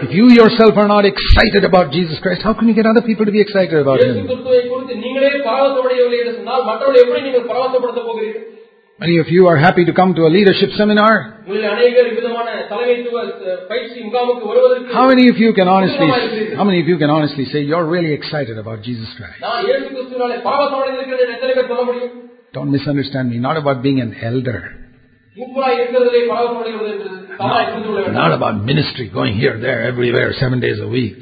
If 0.06 0.12
you 0.18 0.26
yourself 0.30 0.76
are 0.76 0.88
not 0.88 1.04
excited 1.04 1.64
about 1.64 1.92
Jesus 1.92 2.18
Christ, 2.20 2.42
how 2.42 2.54
can 2.54 2.66
you 2.68 2.74
get 2.74 2.86
other 2.86 3.02
people 3.02 3.24
to 3.24 3.30
be 3.30 3.40
excited 3.40 3.78
about 3.78 4.00
Him? 4.02 4.26
Many 9.00 9.18
of 9.18 9.28
you 9.28 9.48
are 9.48 9.56
happy 9.56 9.84
to 9.84 9.92
come 9.92 10.14
to 10.14 10.22
a 10.26 10.30
leadership 10.30 10.70
seminar. 10.80 11.12
How 14.92 15.06
many 15.08 15.28
of 15.28 15.36
you 15.36 15.52
can 15.52 15.68
honestly, 15.68 16.08
how 16.58 16.64
many 16.64 16.80
of 16.80 16.86
you 16.88 16.96
can 16.98 17.10
honestly 17.10 17.44
say 17.46 17.62
you're 17.62 17.86
really 17.86 18.12
excited 18.12 18.56
about 18.56 18.82
Jesus 18.82 19.08
Christ? 19.18 19.40
Don't 22.52 22.70
misunderstand 22.70 23.30
me, 23.30 23.38
not 23.38 23.56
about 23.56 23.82
being 23.82 24.00
an 24.00 24.14
elder. 24.22 24.83
Not 28.20 28.32
about 28.38 28.56
ministry 28.70 29.06
going 29.18 29.34
here, 29.34 29.58
there, 29.58 29.80
everywhere, 29.90 30.28
seven 30.38 30.60
days 30.60 30.78
a 30.80 30.86
week. 30.86 31.16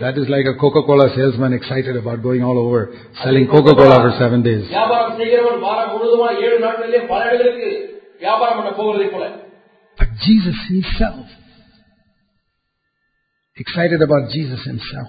That 0.00 0.16
is 0.22 0.28
like 0.34 0.46
a 0.52 0.54
Coca 0.62 0.82
Cola 0.88 1.06
salesman 1.14 1.52
excited 1.52 1.96
about 2.02 2.22
going 2.22 2.42
all 2.42 2.58
over 2.64 2.80
selling 3.22 3.46
Coca 3.46 3.74
Cola 3.80 3.96
for 4.04 4.12
seven 4.18 4.40
days. 4.42 4.64
But 9.98 10.08
Jesus 10.26 10.56
Himself, 10.72 11.26
excited 13.56 14.00
about 14.00 14.30
Jesus 14.36 14.60
Himself. 14.64 15.08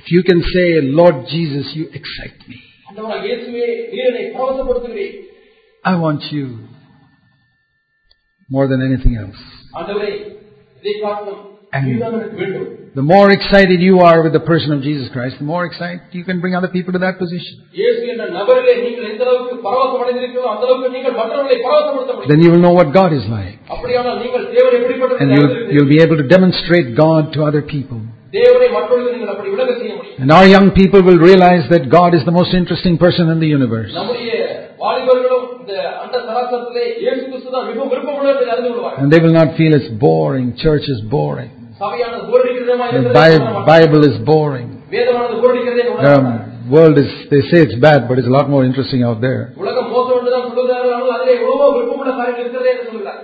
If 0.00 0.06
you 0.14 0.22
can 0.28 0.40
say, 0.54 0.66
Lord 1.00 1.16
Jesus, 1.34 1.66
you 1.78 1.84
excite 1.98 2.40
me. 2.50 2.58
I 5.84 5.94
want 6.04 6.22
you 6.32 6.46
more 8.54 8.66
than 8.72 8.80
anything 8.88 9.14
else. 9.16 9.40
And 11.76 11.86
the 12.98 13.02
more 13.02 13.28
excited 13.36 13.78
you 13.80 13.94
are 14.08 14.18
with 14.24 14.32
the 14.32 14.44
person 14.50 14.70
of 14.72 14.80
Jesus 14.88 15.06
Christ, 15.14 15.34
the 15.42 15.44
more 15.44 15.64
excited 15.66 16.00
you 16.12 16.24
can 16.28 16.40
bring 16.42 16.54
other 16.54 16.68
people 16.76 16.92
to 16.96 17.00
that 17.00 17.16
position. 17.18 17.54
Then 22.30 22.40
you 22.44 22.50
will 22.52 22.64
know 22.66 22.74
what 22.80 22.92
God 23.00 23.12
is 23.12 23.26
like. 23.38 23.58
And 25.20 25.30
you'll, 25.36 25.54
you'll 25.74 25.92
be 25.96 26.00
able 26.06 26.16
to 26.22 26.28
demonstrate 26.36 26.94
God 26.96 27.32
to 27.34 27.42
other 27.44 27.62
people. 27.62 28.00
தேவனை 28.33 28.67
மற்றவர்களுக்கு 28.73 29.15
நீங்கள் 29.15 29.33
அப்படி 29.33 29.49
விலக 29.53 29.71
செய்ய 29.79 29.91
முடியும் 29.95 30.17
And 30.23 30.31
our 30.37 30.47
young 30.47 30.67
people 30.71 31.01
will 31.07 31.21
realize 31.29 31.63
that 31.71 31.83
God 31.91 32.11
is 32.17 32.23
the 32.23 32.35
most 32.39 32.51
interesting 32.59 32.95
person 32.97 33.25
in 33.33 33.39
the 33.43 33.51
universe. 33.57 33.91
நம்முடைய 33.97 34.31
வாலிபர்களும் 34.83 35.47
இந்த 35.55 35.73
அந்த 36.03 36.15
சராசரத்திலே 36.27 36.83
இயேசு 37.03 37.21
கிறிஸ்து 37.25 37.49
தான் 37.55 37.65
மிகவும் 37.69 37.91
விருப்பமுள்ள 37.93 38.27
என்று 38.33 38.51
அறிந்து 38.53 38.69
கொள்வார்கள் 38.71 39.01
And 39.01 39.11
they 39.13 39.21
will 39.25 39.37
not 39.39 39.49
feel 39.59 39.73
it's 39.79 39.91
boring, 40.05 40.47
church 40.57 40.87
is 40.95 41.01
boring, 41.15 41.49
சபையானது 41.81 42.23
போரடிக்கிறதா 42.29 42.87
the 42.99 43.15
Bi- 43.17 43.41
Bible 43.73 44.03
is 44.09 44.17
boring. 44.31 44.69
வேதமானது 44.95 45.41
போரடிக்கிறதே 45.43 45.85
The 46.63 46.75
world 46.75 46.97
is, 47.01 47.11
they 47.29 47.41
say 47.49 47.59
it's 47.65 47.77
bad, 47.83 48.01
but 48.07 48.15
it's 48.19 48.27
a 48.27 48.35
lot 48.35 48.47
more 48.47 48.63
interesting 48.67 49.01
out 49.07 49.19
there. 49.21 49.39
உலகம் 49.61 49.87
மோசம் 49.93 50.17
என்றுதான் 50.17 50.43
சொல்லுகிறார்கள் 50.49 50.95
ஆனால் 50.97 51.13
அதிலே 51.15 51.33
எவ்வளவோ 51.39 51.69
விருப்பமுள்ள 51.75 52.11
காரியங்கள் 52.19 52.43
இருக்கிறதே 52.45 52.71
என்று 52.75 52.87
சொல்கிறார் 52.91 53.21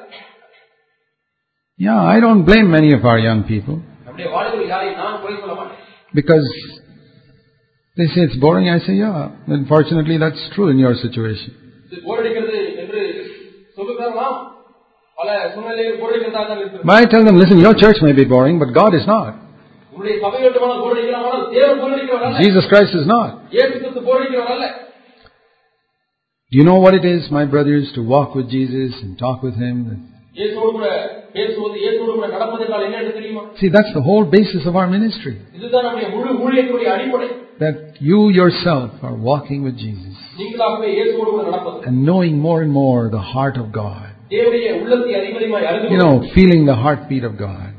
Yeah, 1.79 1.99
I 2.05 2.19
don't 2.19 2.43
blame 2.43 2.67
many 2.71 2.93
of 2.93 3.03
our 3.05 3.19
young 3.19 3.41
people 3.45 3.77
நம்முடைய 4.05 4.27
வாலிபர்கள் 4.33 4.69
யாரையும் 4.73 4.98
because 6.14 6.46
they 7.96 8.06
say 8.06 8.22
it's 8.22 8.36
boring. 8.36 8.68
I 8.68 8.78
say, 8.80 8.94
yeah, 8.94 9.30
unfortunately 9.46 10.18
that's 10.18 10.40
true 10.54 10.68
in 10.68 10.78
your 10.78 10.94
situation. 10.94 11.56
But 16.84 16.96
I 16.96 17.04
tell 17.04 17.24
them, 17.24 17.36
listen, 17.36 17.58
your 17.58 17.74
church 17.74 17.96
may 18.00 18.12
be 18.12 18.24
boring, 18.24 18.58
but 18.58 18.72
God 18.72 18.94
is 18.94 19.06
not. 19.06 19.36
Jesus 22.40 22.66
Christ 22.68 22.94
is 22.94 23.06
not. 23.06 23.50
Do 26.50 26.58
you 26.58 26.64
know 26.64 26.78
what 26.78 26.94
it 26.94 27.04
is, 27.04 27.30
my 27.30 27.44
brothers, 27.44 27.92
to 27.94 28.02
walk 28.02 28.34
with 28.34 28.50
Jesus 28.50 28.94
and 29.02 29.18
talk 29.18 29.42
with 29.42 29.54
Him? 29.54 30.09
See, 33.60 33.68
that's 33.68 33.92
the 33.94 34.00
whole 34.00 34.24
basis 34.24 34.64
of 34.66 34.76
our 34.76 34.86
ministry. 34.86 35.36
That 37.58 37.76
you 38.00 38.30
yourself 38.30 38.90
are 39.02 39.14
walking 39.14 39.62
with 39.62 39.76
Jesus 39.76 40.14
and 41.86 42.06
knowing 42.06 42.38
more 42.38 42.62
and 42.62 42.72
more 42.72 43.10
the 43.10 43.18
heart 43.34 43.56
of 43.56 43.66
God. 43.72 44.06
You 44.30 45.98
know, 45.98 46.14
feeling 46.34 46.64
the 46.64 46.76
heartbeat 46.76 47.24
of 47.24 47.36
God. 47.36 47.70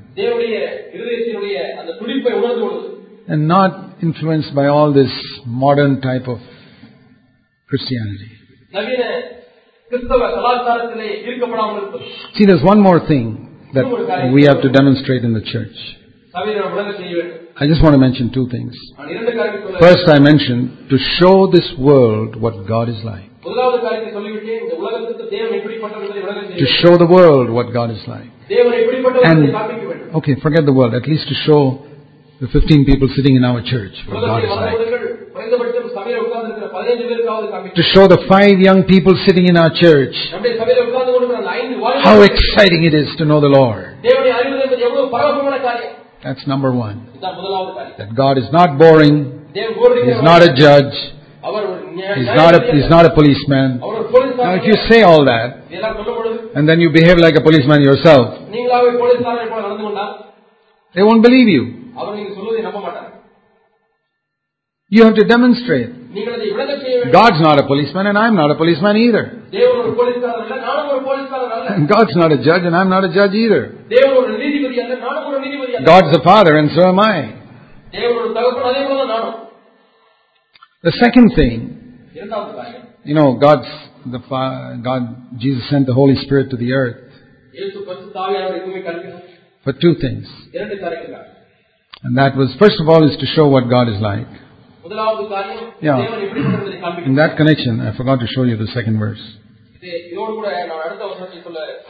And 3.27 3.47
not 3.47 3.71
influenced 4.03 4.53
by 4.53 4.67
all 4.67 4.91
this 4.93 5.13
modern 5.45 6.01
type 6.01 6.27
of 6.27 6.39
Christianity. 7.69 8.29
See, 12.35 12.45
there's 12.45 12.63
one 12.63 12.79
more 12.79 12.99
thing 13.07 13.27
that 13.75 13.85
we 14.35 14.41
have 14.49 14.59
to 14.61 14.69
demonstrate 14.69 15.23
in 15.23 15.33
the 15.33 15.41
church. 15.53 15.77
I 17.61 17.67
just 17.67 17.81
want 17.83 17.93
to 17.93 18.01
mention 18.07 18.31
two 18.31 18.47
things. 18.49 18.73
First, 19.79 20.05
I 20.07 20.19
mentioned 20.19 20.63
to 20.91 20.97
show 21.19 21.35
this 21.51 21.67
world 21.77 22.35
what 22.45 22.55
God 22.67 22.87
is 22.89 23.01
like. 23.03 23.27
To 26.61 26.67
show 26.81 26.93
the 27.03 27.09
world 27.17 27.49
what 27.49 27.67
God 27.73 27.89
is 27.91 28.03
like. 28.07 28.29
And, 29.29 29.39
okay, 30.19 30.35
forget 30.45 30.65
the 30.65 30.73
world, 30.73 30.93
at 30.93 31.05
least 31.07 31.27
to 31.27 31.35
show 31.47 31.61
the 32.41 32.47
15 32.47 32.85
people 32.85 33.07
sitting 33.15 33.35
in 33.35 33.43
our 33.43 33.61
church 33.61 33.95
what 34.07 34.21
God 34.25 34.43
is 34.43 34.49
like 34.61 34.77
to 37.79 37.83
show 37.93 38.05
the 38.13 38.19
five 38.31 38.57
young 38.67 38.79
people 38.93 39.13
sitting 39.25 39.45
in 39.51 39.55
our 39.63 39.71
church 39.83 40.15
how 42.03 42.17
exciting 42.29 42.81
it 42.89 42.93
is 42.93 43.09
to 43.19 43.23
know 43.25 43.39
the 43.39 43.51
Lord. 43.59 43.85
That's 46.23 46.43
number 46.47 46.71
one. 46.85 46.97
That 47.97 48.09
God 48.23 48.35
is 48.37 48.49
not 48.57 48.69
boring, 48.77 49.17
He's 50.09 50.23
not 50.31 50.41
a 50.49 50.51
judge, 50.63 50.93
He's 52.19 52.31
not 52.41 52.53
a, 52.55 52.61
not 52.95 53.05
a 53.09 53.13
policeman. 53.19 53.69
Now, 54.37 54.53
if 54.59 54.63
you 54.69 54.75
say 54.89 54.99
all 55.09 55.23
that, 55.25 55.47
and 56.55 56.63
then 56.69 56.77
you 56.83 56.89
behave 56.99 57.17
like 57.17 57.35
a 57.35 57.43
policeman 57.47 57.81
yourself, 57.81 58.25
they 60.95 61.03
won't 61.03 61.23
believe 61.27 61.47
you. 61.57 61.63
You 64.93 65.05
have 65.05 65.15
to 65.15 65.23
demonstrate. 65.23 65.89
God's 67.13 67.39
not 67.39 67.57
a 67.57 67.65
policeman 67.65 68.07
and 68.07 68.17
I'm 68.17 68.35
not 68.35 68.51
a 68.51 68.55
policeman 68.55 68.97
either. 68.97 69.23
God's 71.87 72.15
not 72.21 72.33
a 72.33 72.37
judge 72.43 72.63
and 72.67 72.75
I'm 72.75 72.89
not 72.89 73.05
a 73.05 73.13
judge 73.13 73.31
either. 73.33 73.85
God's 75.85 76.11
the 76.11 76.21
Father 76.25 76.57
and 76.57 76.69
so 76.75 76.89
am 76.89 76.99
I. 76.99 77.35
The 80.83 80.91
second 81.03 81.31
thing, 81.37 82.09
you 83.05 83.15
know, 83.15 83.37
God's 83.37 83.67
the 84.11 84.19
Father, 84.27 84.77
God, 84.83 85.39
Jesus 85.39 85.69
sent 85.69 85.85
the 85.87 85.93
Holy 85.93 86.15
Spirit 86.25 86.49
to 86.49 86.57
the 86.57 86.73
earth 86.73 86.97
for 89.63 89.71
two 89.71 89.95
things. 90.01 90.27
And 92.03 92.17
that 92.17 92.35
was, 92.35 92.53
first 92.59 92.81
of 92.81 92.89
all, 92.89 93.09
is 93.09 93.15
to 93.19 93.25
show 93.27 93.47
what 93.47 93.69
God 93.69 93.87
is 93.87 94.01
like. 94.01 94.27
In 97.05 97.15
that 97.15 97.37
connection, 97.37 97.81
I 97.81 97.95
forgot 97.95 98.19
to 98.19 98.27
show 98.27 98.43
you 98.43 98.57
the 98.57 98.67
second 98.67 98.97
verse. 98.99 99.21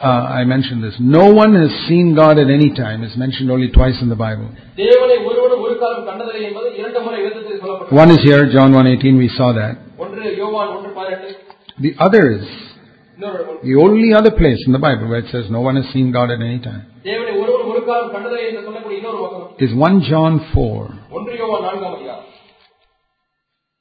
Uh, 0.00 0.06
I 0.08 0.44
mentioned 0.44 0.82
this. 0.82 0.94
No 0.98 1.32
one 1.32 1.54
has 1.54 1.70
seen 1.88 2.14
God 2.14 2.38
at 2.38 2.48
any 2.48 2.70
time. 2.74 3.02
It's 3.02 3.16
mentioned 3.16 3.50
only 3.50 3.70
twice 3.70 4.00
in 4.00 4.08
the 4.08 4.16
Bible. 4.16 4.48
One 7.90 8.10
is 8.10 8.20
here, 8.24 8.50
John 8.50 8.72
1.18, 8.72 9.18
we 9.18 9.28
saw 9.28 9.52
that. 9.52 9.76
The 11.80 11.94
other 11.98 12.30
is 12.32 12.46
the 13.62 13.76
only 13.76 14.14
other 14.14 14.30
place 14.30 14.62
in 14.66 14.72
the 14.72 14.78
Bible 14.78 15.08
where 15.08 15.18
it 15.18 15.30
says 15.30 15.50
no 15.50 15.60
one 15.60 15.76
has 15.76 15.86
seen 15.92 16.12
God 16.12 16.30
at 16.30 16.40
any 16.40 16.60
time 16.60 16.84
is 19.58 19.74
1 19.74 20.00
John 20.08 20.40
4. 20.54 20.94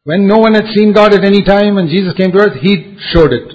When 0.03 0.27
no 0.27 0.39
one 0.39 0.55
had 0.55 0.65
seen 0.73 0.93
God 0.93 1.13
at 1.13 1.23
any 1.23 1.43
time 1.43 1.77
and 1.77 1.87
Jesus 1.87 2.13
came 2.17 2.31
to 2.31 2.39
earth, 2.39 2.57
He 2.59 2.97
showed 3.13 3.31
it. 3.33 3.49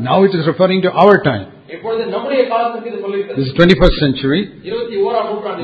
now 0.00 0.24
it 0.24 0.34
is 0.34 0.46
referring 0.46 0.82
to 0.82 0.90
our 0.92 1.22
time. 1.22 1.46
This 1.66 3.46
is 3.48 3.54
21st 3.56 3.96
century. 3.98 4.42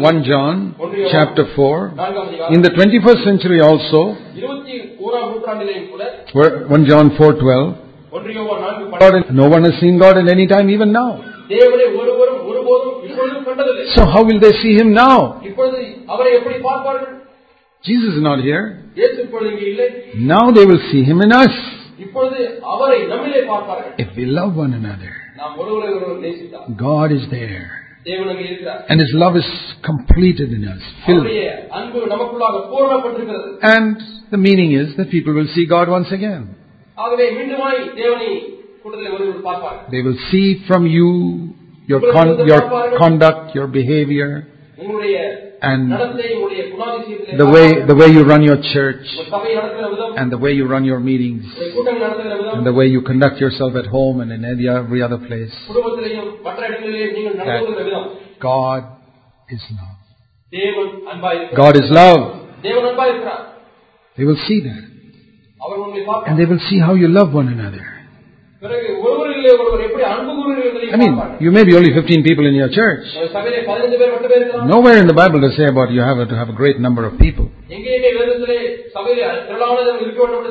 1 0.00 0.24
John 0.24 0.74
chapter 1.12 1.44
4. 1.54 1.92
In 2.54 2.62
the 2.62 2.70
21st 2.70 3.20
century 3.28 3.60
also, 3.60 4.16
1 6.32 6.86
John 6.88 7.10
4 7.18 7.32
12. 7.34 7.74
God, 9.00 9.14
no 9.32 9.48
one 9.48 9.64
has 9.64 9.78
seen 9.80 9.98
God 9.98 10.16
at 10.16 10.28
any 10.30 10.46
time, 10.46 10.70
even 10.70 10.92
now. 10.92 11.10
தேவனை 13.43 13.43
ஒருவரும் 13.43 13.43
ஒருபோதும் 13.43 13.43
இப்பொழுதும் 13.43 13.47
கண்டதில்லை 13.49 13.95
So 13.95 14.03
how 14.13 14.21
will 14.27 14.39
they 14.39 14.53
see 14.63 14.73
Him 14.79 14.89
now? 15.05 15.17
இப்பொழுது 15.49 15.79
அவரை 16.13 16.31
எப்படி 16.39 16.57
பார்ப்பார்கள் 16.67 17.15
Jesus 17.83 18.11
is 18.17 18.23
not 18.29 18.39
here. 18.47 18.63
இயேசு 18.99 19.17
இப்பொழுது 19.25 19.49
இங்கே 19.53 19.67
இல்லை 19.73 19.87
Now 20.33 20.45
they 20.57 20.65
will 20.71 20.83
see 20.91 21.01
Him 21.09 21.19
in 21.25 21.33
us. 21.43 21.53
இப்பொழுது 22.05 22.39
அவரை 22.73 22.99
நம்மிலே 23.13 23.41
பார்ப்பார்கள் 23.53 23.93
If 24.05 24.09
we 24.19 24.25
love 24.39 24.53
one 24.65 24.73
another, 24.81 25.13
நாம் 25.39 25.55
ஒருவரை 25.63 25.89
ஒருவர் 25.97 26.21
நேசித்தார் 26.27 26.67
God 26.87 27.09
is 27.19 27.25
there. 27.37 27.63
தேவன் 28.09 28.29
அங்கே 28.33 28.45
இருக்கிறார் 28.49 28.81
And 28.91 28.97
His 29.05 29.13
love 29.23 29.35
is 29.41 29.49
completed 29.89 30.49
in 30.57 30.63
us, 30.73 30.83
filled. 31.05 31.23
அவருடைய 31.23 31.43
அன்பு 31.79 31.99
நமக்குள்ளாக 32.13 32.61
பூரணப்பட்டிருக்கிறது 32.71 33.49
And 33.75 33.95
the 34.35 34.41
meaning 34.47 34.71
is 34.81 34.89
that 34.99 35.09
people 35.17 35.33
will 35.39 35.51
see 35.55 35.65
God 35.75 35.87
once 35.97 36.11
again. 36.19 36.43
ஆகவே 36.97 37.25
மீண்டுமாய் 37.37 37.79
தேவனை 38.01 38.29
கூட்டத்தில் 38.83 39.13
ஒருவர் 39.17 39.43
பார்ப்பார்கள் 39.49 39.87
They 39.95 40.03
will 40.07 40.19
see 40.31 40.47
from 40.69 40.83
you 40.97 41.09
your, 41.86 42.00
con- 42.12 42.46
your 42.46 42.60
conduct, 42.98 43.54
your 43.54 43.66
behavior, 43.66 44.46
and 45.62 45.92
the 47.42 47.48
way, 47.54 47.68
the 47.90 47.94
way 47.94 48.08
you 48.08 48.22
run 48.24 48.42
your 48.42 48.60
church, 48.74 49.06
and 50.18 50.30
the 50.30 50.38
way 50.44 50.52
you 50.52 50.66
run 50.66 50.84
your 50.84 51.00
meetings, 51.00 51.44
and 52.54 52.66
the 52.66 52.72
way 52.72 52.86
you 52.86 53.00
conduct 53.02 53.40
yourself 53.40 53.72
at 53.76 53.86
home 53.86 54.20
and 54.20 54.30
in 54.32 54.44
every 54.44 55.02
other 55.02 55.18
place, 55.18 55.54
that 57.38 57.62
God 58.40 58.84
is 59.50 59.62
love. 59.78 59.96
God 61.56 61.76
is 61.76 61.90
love. 61.90 62.22
They 64.16 64.24
will 64.24 64.40
see 64.48 64.60
that. 64.60 64.82
And 66.26 66.38
they 66.38 66.44
will 66.44 66.60
see 66.68 66.78
how 66.78 66.94
you 66.94 67.08
love 67.08 67.32
one 67.32 67.48
another. 67.48 67.84
I 70.94 70.96
mean, 70.96 71.14
you 71.44 71.50
may 71.56 71.64
be 71.68 71.74
only 71.78 71.92
15 71.94 72.22
people 72.28 72.44
in 72.46 72.54
your 72.54 72.70
church. 72.78 73.04
Nowhere 74.74 74.98
in 75.02 75.06
the 75.06 75.16
Bible 75.22 75.40
does 75.40 75.54
say 75.56 75.66
about 75.66 75.90
you 75.90 76.00
have 76.00 76.28
to 76.32 76.36
have 76.40 76.48
a 76.54 76.56
great 76.62 76.78
number 76.86 77.02
of 77.08 77.12
people. 77.18 77.46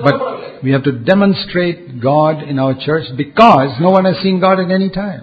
But 0.08 0.16
we 0.64 0.72
have 0.76 0.84
to 0.90 0.94
demonstrate 1.12 1.78
God 2.02 2.36
in 2.52 2.60
our 2.60 2.74
church 2.88 3.08
because 3.24 3.70
no 3.86 3.90
one 3.98 4.06
has 4.10 4.18
seen 4.24 4.40
God 4.40 4.58
at 4.60 4.70
any 4.80 4.90
time. 4.90 5.22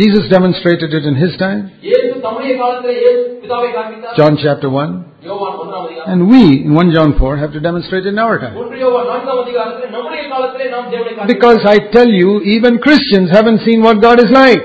Jesus 0.00 0.24
demonstrated 0.36 0.90
it 0.98 1.04
in 1.10 1.14
his 1.24 1.32
time. 1.36 1.62
John 4.18 4.36
chapter 4.44 4.68
1. 4.68 5.15
And 6.12 6.28
we, 6.30 6.42
in 6.64 6.74
1 6.74 6.92
John 6.92 7.18
4, 7.18 7.36
have 7.36 7.52
to 7.52 7.60
demonstrate 7.60 8.06
in 8.06 8.18
our 8.18 8.38
time. 8.38 8.54
Because 11.26 11.60
I 11.64 11.78
tell 11.96 12.08
you, 12.08 12.40
even 12.42 12.78
Christians 12.78 13.30
haven't 13.30 13.60
seen 13.66 13.82
what 13.82 14.00
God 14.00 14.18
is 14.20 14.30
like. 14.30 14.62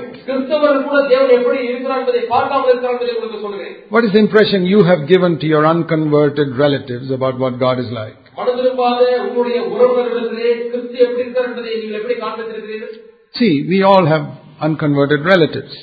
What 3.94 4.04
is 4.04 4.12
the 4.12 4.18
impression 4.18 4.66
you 4.66 4.82
have 4.84 5.08
given 5.08 5.38
to 5.40 5.46
your 5.46 5.66
unconverted 5.66 6.56
relatives 6.56 7.10
about 7.10 7.38
what 7.38 7.58
God 7.58 7.78
is 7.80 7.90
like? 7.90 8.16
See, 13.34 13.66
we 13.68 13.82
all 13.82 14.06
have 14.06 14.24
unconverted 14.60 15.24
relatives. 15.24 15.74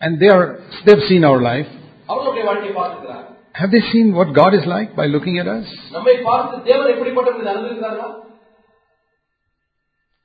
And 0.00 0.20
they 0.20 0.28
are, 0.28 0.44
they've 0.86 1.06
seen 1.10 1.24
our 1.24 1.40
life. 1.42 1.70
அவர்களுடைய 2.08 2.44
வாழ்க்கையை 2.48 2.74
பார்த்திருக்கிறார் 2.78 3.22
Have 3.54 3.70
they 3.70 3.82
seen 3.90 4.06
what 4.18 4.28
God 4.38 4.52
is 4.58 4.64
like 4.66 4.90
by 5.00 5.06
looking 5.06 5.36
at 5.42 5.48
us? 5.48 5.66
நம்மை 5.96 6.14
பார்த்து 6.28 6.54
தேவன் 6.68 6.92
எப்படிப்பட்டவர்கள் 6.94 7.42
என்று 7.42 7.52
அறிந்திருக்கிறார்களா 7.52 8.08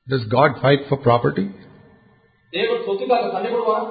Does 0.08 0.24
God 0.30 0.52
fight 0.64 0.82
for 0.90 0.98
property? 1.08 1.48
தேவன் 2.54 2.82
சொத்துக்காக 2.88 3.28
சண்டை 3.36 3.50
போடுவாரா 3.56 3.84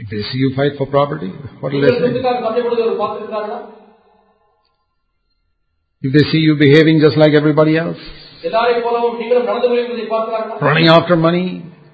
If 0.00 0.08
they 0.12 0.22
see 0.28 0.38
you 0.38 0.50
fight 0.56 0.74
for 0.78 0.86
property, 0.88 1.30
what 1.60 1.68
will 1.68 1.76
நீங்கள் 1.76 1.94
they 1.94 1.98
say? 1.98 2.06
சொத்துக்காக 2.06 2.38
சண்டை 2.46 2.62
போடுவதை 2.66 2.94
பார்த்திருக்கிறார்களா 3.02 3.58
If 6.02 6.10
they 6.12 6.24
see 6.30 6.42
you 6.48 6.54
behaving 6.58 6.98
just 7.00 7.16
like 7.16 7.34
everybody 7.34 7.74
else, 7.84 8.02
எல்லாரையும் 8.48 8.84
போலவும் 8.86 9.18
நீங்களும் 9.20 9.46
நடந்து 9.50 9.68
கொள்வதை 9.70 10.06
பார்க்கிறார்களா 10.14 10.58
running 10.68 10.88
after 10.96 11.16
money, 11.28 11.46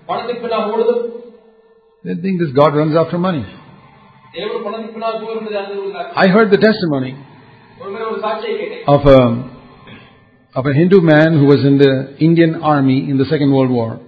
பணத்துக்கு 0.09 0.43
பின்னால் 0.45 0.71
ஓடுதல் 0.75 1.03
they 2.08 2.16
think 2.16 2.40
this 2.40 2.52
God 2.56 2.74
runs 2.74 2.96
after 2.96 3.18
money. 3.18 3.44
I 6.16 6.28
heard 6.30 6.50
the 6.52 6.58
testimony 6.58 7.18
of 8.88 9.02
a, 9.06 9.20
of 10.56 10.66
a 10.66 10.74
Hindu 10.74 11.02
man 11.02 11.38
who 11.38 11.48
was 11.48 11.66
in 11.66 11.78
the 11.78 12.16
Indian 12.20 12.64
army 12.64 13.10
in 13.10 13.18
the 13.18 13.26
Second 13.26 13.52
World 13.54 13.72
War. 13.72 14.00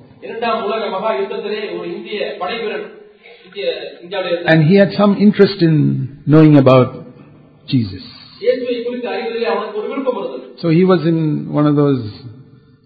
And 4.45 4.63
he 4.63 4.77
had 4.77 4.91
some 4.93 5.17
interest 5.17 5.61
in 5.61 6.23
knowing 6.25 6.55
about 6.55 7.05
Jesus. 7.67 8.01
So 10.61 10.69
he 10.69 10.85
was 10.85 11.05
in 11.05 11.51
one 11.51 11.67
of 11.67 11.75
those, 11.75 12.09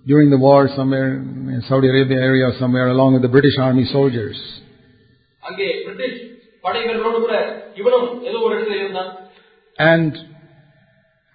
during 0.07 0.31
the 0.31 0.39
war 0.39 0.67
somewhere 0.75 1.17
in 1.17 1.61
Saudi 1.69 1.87
Arabia 1.87 2.17
area 2.17 2.51
somewhere 2.59 2.87
along 2.87 3.13
with 3.13 3.21
the 3.21 3.27
British 3.27 3.59
army 3.59 3.85
soldiers. 3.85 4.61
அங்கே 5.42 5.66
British 5.84 6.18
படைகளோடு 6.64 7.18
கூட 7.24 7.34
இவனும் 7.74 8.08
ஏதோ 8.28 8.38
ஒரு 8.46 8.54
இடத்துல 8.56 8.78
இருந்தான் 8.82 9.10
And 9.78 10.12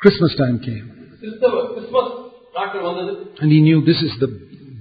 Christmas 0.02 0.34
time 0.42 0.58
came. 0.60 0.86
கிறிஸ்தவ 1.22 1.52
Christmas 1.70 2.14
நாட்கள் 2.56 2.88
வந்தது 2.90 3.12
And 3.42 3.50
he 3.56 3.62
knew 3.68 3.80
this 3.92 4.02
is 4.08 4.14
the 4.24 4.32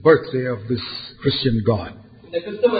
birthday 0.04 0.44
of 0.54 0.60
this 0.72 0.84
Christian 1.22 1.56
God. 1.72 1.90
இந்த 2.26 2.38
கிறிஸ்தவ 2.46 2.74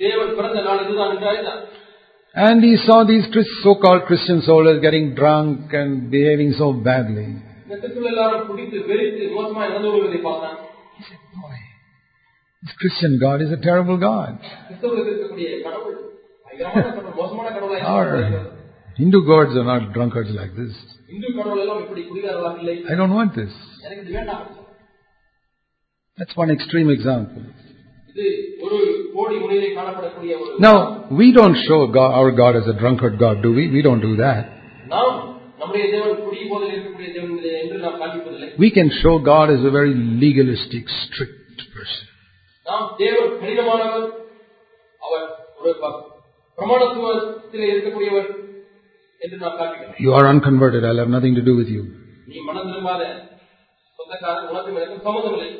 தேவன் 0.00 0.34
பிறந்த 0.38 0.60
நாள் 0.68 0.82
இதுதான் 0.84 1.14
என்று 1.14 1.28
அறிந்தான் 1.32 1.62
And 2.36 2.60
he 2.64 2.74
saw 2.84 2.96
these 3.04 3.26
Chris- 3.32 3.52
so-called 3.64 4.02
Christian 4.06 4.38
soldiers 4.42 4.78
getting 4.80 5.04
drunk 5.14 5.74
and 5.80 5.90
behaving 6.14 6.50
so 6.60 6.68
badly. 6.88 7.26
இந்த 7.64 7.74
கிறிஸ்துவ 7.82 8.08
எல்லாரும் 8.12 8.46
குடித்து 8.48 8.78
வெறித்து 8.90 9.24
மோசமாய் 9.36 9.68
நடந்து 9.68 9.90
கொள்வதை 9.92 10.20
பார்த்தான் 10.26 10.56
He 10.96 11.04
said, 11.08 11.20
Boy, 11.36 11.57
this 12.61 12.73
Christian 12.77 13.19
God 13.19 13.41
is 13.41 13.51
a 13.51 13.57
terrible 13.57 13.97
God. 13.97 14.39
Our 17.85 18.51
Hindu 18.97 19.25
gods 19.25 19.55
are 19.55 19.63
not 19.63 19.93
drunkards 19.93 20.31
like 20.31 20.53
this. 20.57 20.75
I 22.91 22.95
don't 22.95 23.13
want 23.13 23.33
this. 23.33 23.51
That's 26.17 26.35
one 26.35 26.51
extreme 26.51 26.89
example. 26.89 27.43
Now, 30.59 31.07
we 31.09 31.31
don't 31.31 31.55
show 31.65 31.87
God, 31.87 32.11
our 32.11 32.31
God 32.31 32.57
as 32.57 32.67
a 32.67 32.73
drunkard 32.73 33.17
God, 33.17 33.41
do 33.41 33.53
we? 33.53 33.69
We 33.69 33.81
don't 33.81 34.01
do 34.01 34.17
that. 34.17 34.49
We 38.57 38.71
can 38.71 38.91
show 39.01 39.19
God 39.19 39.49
as 39.49 39.63
a 39.63 39.71
very 39.71 39.93
legalistic, 39.95 40.83
strict 41.05 41.38
நாம் 42.68 42.86
தேவன் 42.96 43.32
கடினமானவர் 43.40 44.06
அவர் 45.02 45.26
ஒரு 45.60 45.72
ப- 45.82 45.98
பிரமாணத்துவத்தில் 46.58 47.66
இருக்கக்கூடியவர் 47.70 48.28
என்று 49.20 49.36
நாம் 49.42 49.58
காண்பிக்கிறோம் 49.58 50.00
You 50.04 50.12
are 50.14 50.26
unconverted, 50.32 50.82
I'll 50.84 51.02
have 51.02 51.14
nothing 51.16 51.34
to 51.34 51.44
do 51.50 51.54
with 51.56 51.70
you. 51.74 51.82
நீ 52.28 52.36
மனம் 52.48 52.68
திரும்பாத 52.68 53.02
சொந்தக்காரன் 53.98 54.48
உனக்கும் 54.52 54.78
எனக்கும் 54.78 55.04
சம்மதம் 55.06 55.34
இல்லை 55.36 55.50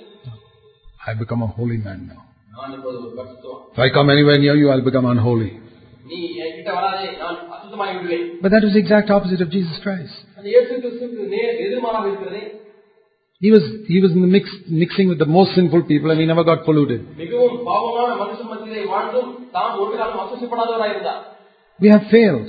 I 1.07 1.15
become 1.15 1.43
a 1.43 1.53
holy 1.57 1.79
man 1.79 1.99
now. 2.07 2.21
நான் 2.55 2.75
இப்பொழுது 2.77 2.99
ஒரு 3.03 3.13
பரிசுத்தவான் 3.19 3.63
If 3.73 3.81
I 3.81 3.91
come 3.97 4.11
anywhere 4.11 4.39
near 4.39 4.57
you, 4.57 4.69
I'll 4.73 4.87
become 4.89 5.09
unholy. 5.13 5.51
நீ 6.11 6.17
என் 6.43 6.55
கிட்ட 6.57 6.71
வராதே 6.79 7.05
நான் 7.21 7.39
அசுத்தமாகி 7.55 7.95
விடுவேன் 7.99 8.27
But 8.43 8.53
that 8.55 8.65
was 8.67 8.75
the 8.77 8.83
exact 8.85 9.11
opposite 9.11 9.43
of 9.45 9.51
Jesus 9.51 9.77
Christ. 9.85 10.17
அந்த 10.39 10.47
இயேசு 10.55 10.73
கிறிஸ்துக்கு 10.77 11.27
நேர் 11.35 11.61
எதிர்மாறாக 11.67 12.07
இருக்கிறதே 12.11 12.43
He 13.42 13.52
was, 13.52 13.62
he 13.88 14.02
was 14.02 14.12
in 14.12 14.22
the 14.22 14.28
mix, 14.28 14.50
mixing 14.68 15.08
with 15.08 15.18
the 15.18 15.26
most 15.26 15.56
sinful 15.56 15.84
people 15.84 16.12
and 16.12 16.20
he 16.20 16.26
never 16.26 16.44
got 16.44 16.66
polluted. 16.66 17.06
We 21.80 21.88
have 21.90 22.02
failed. 22.12 22.48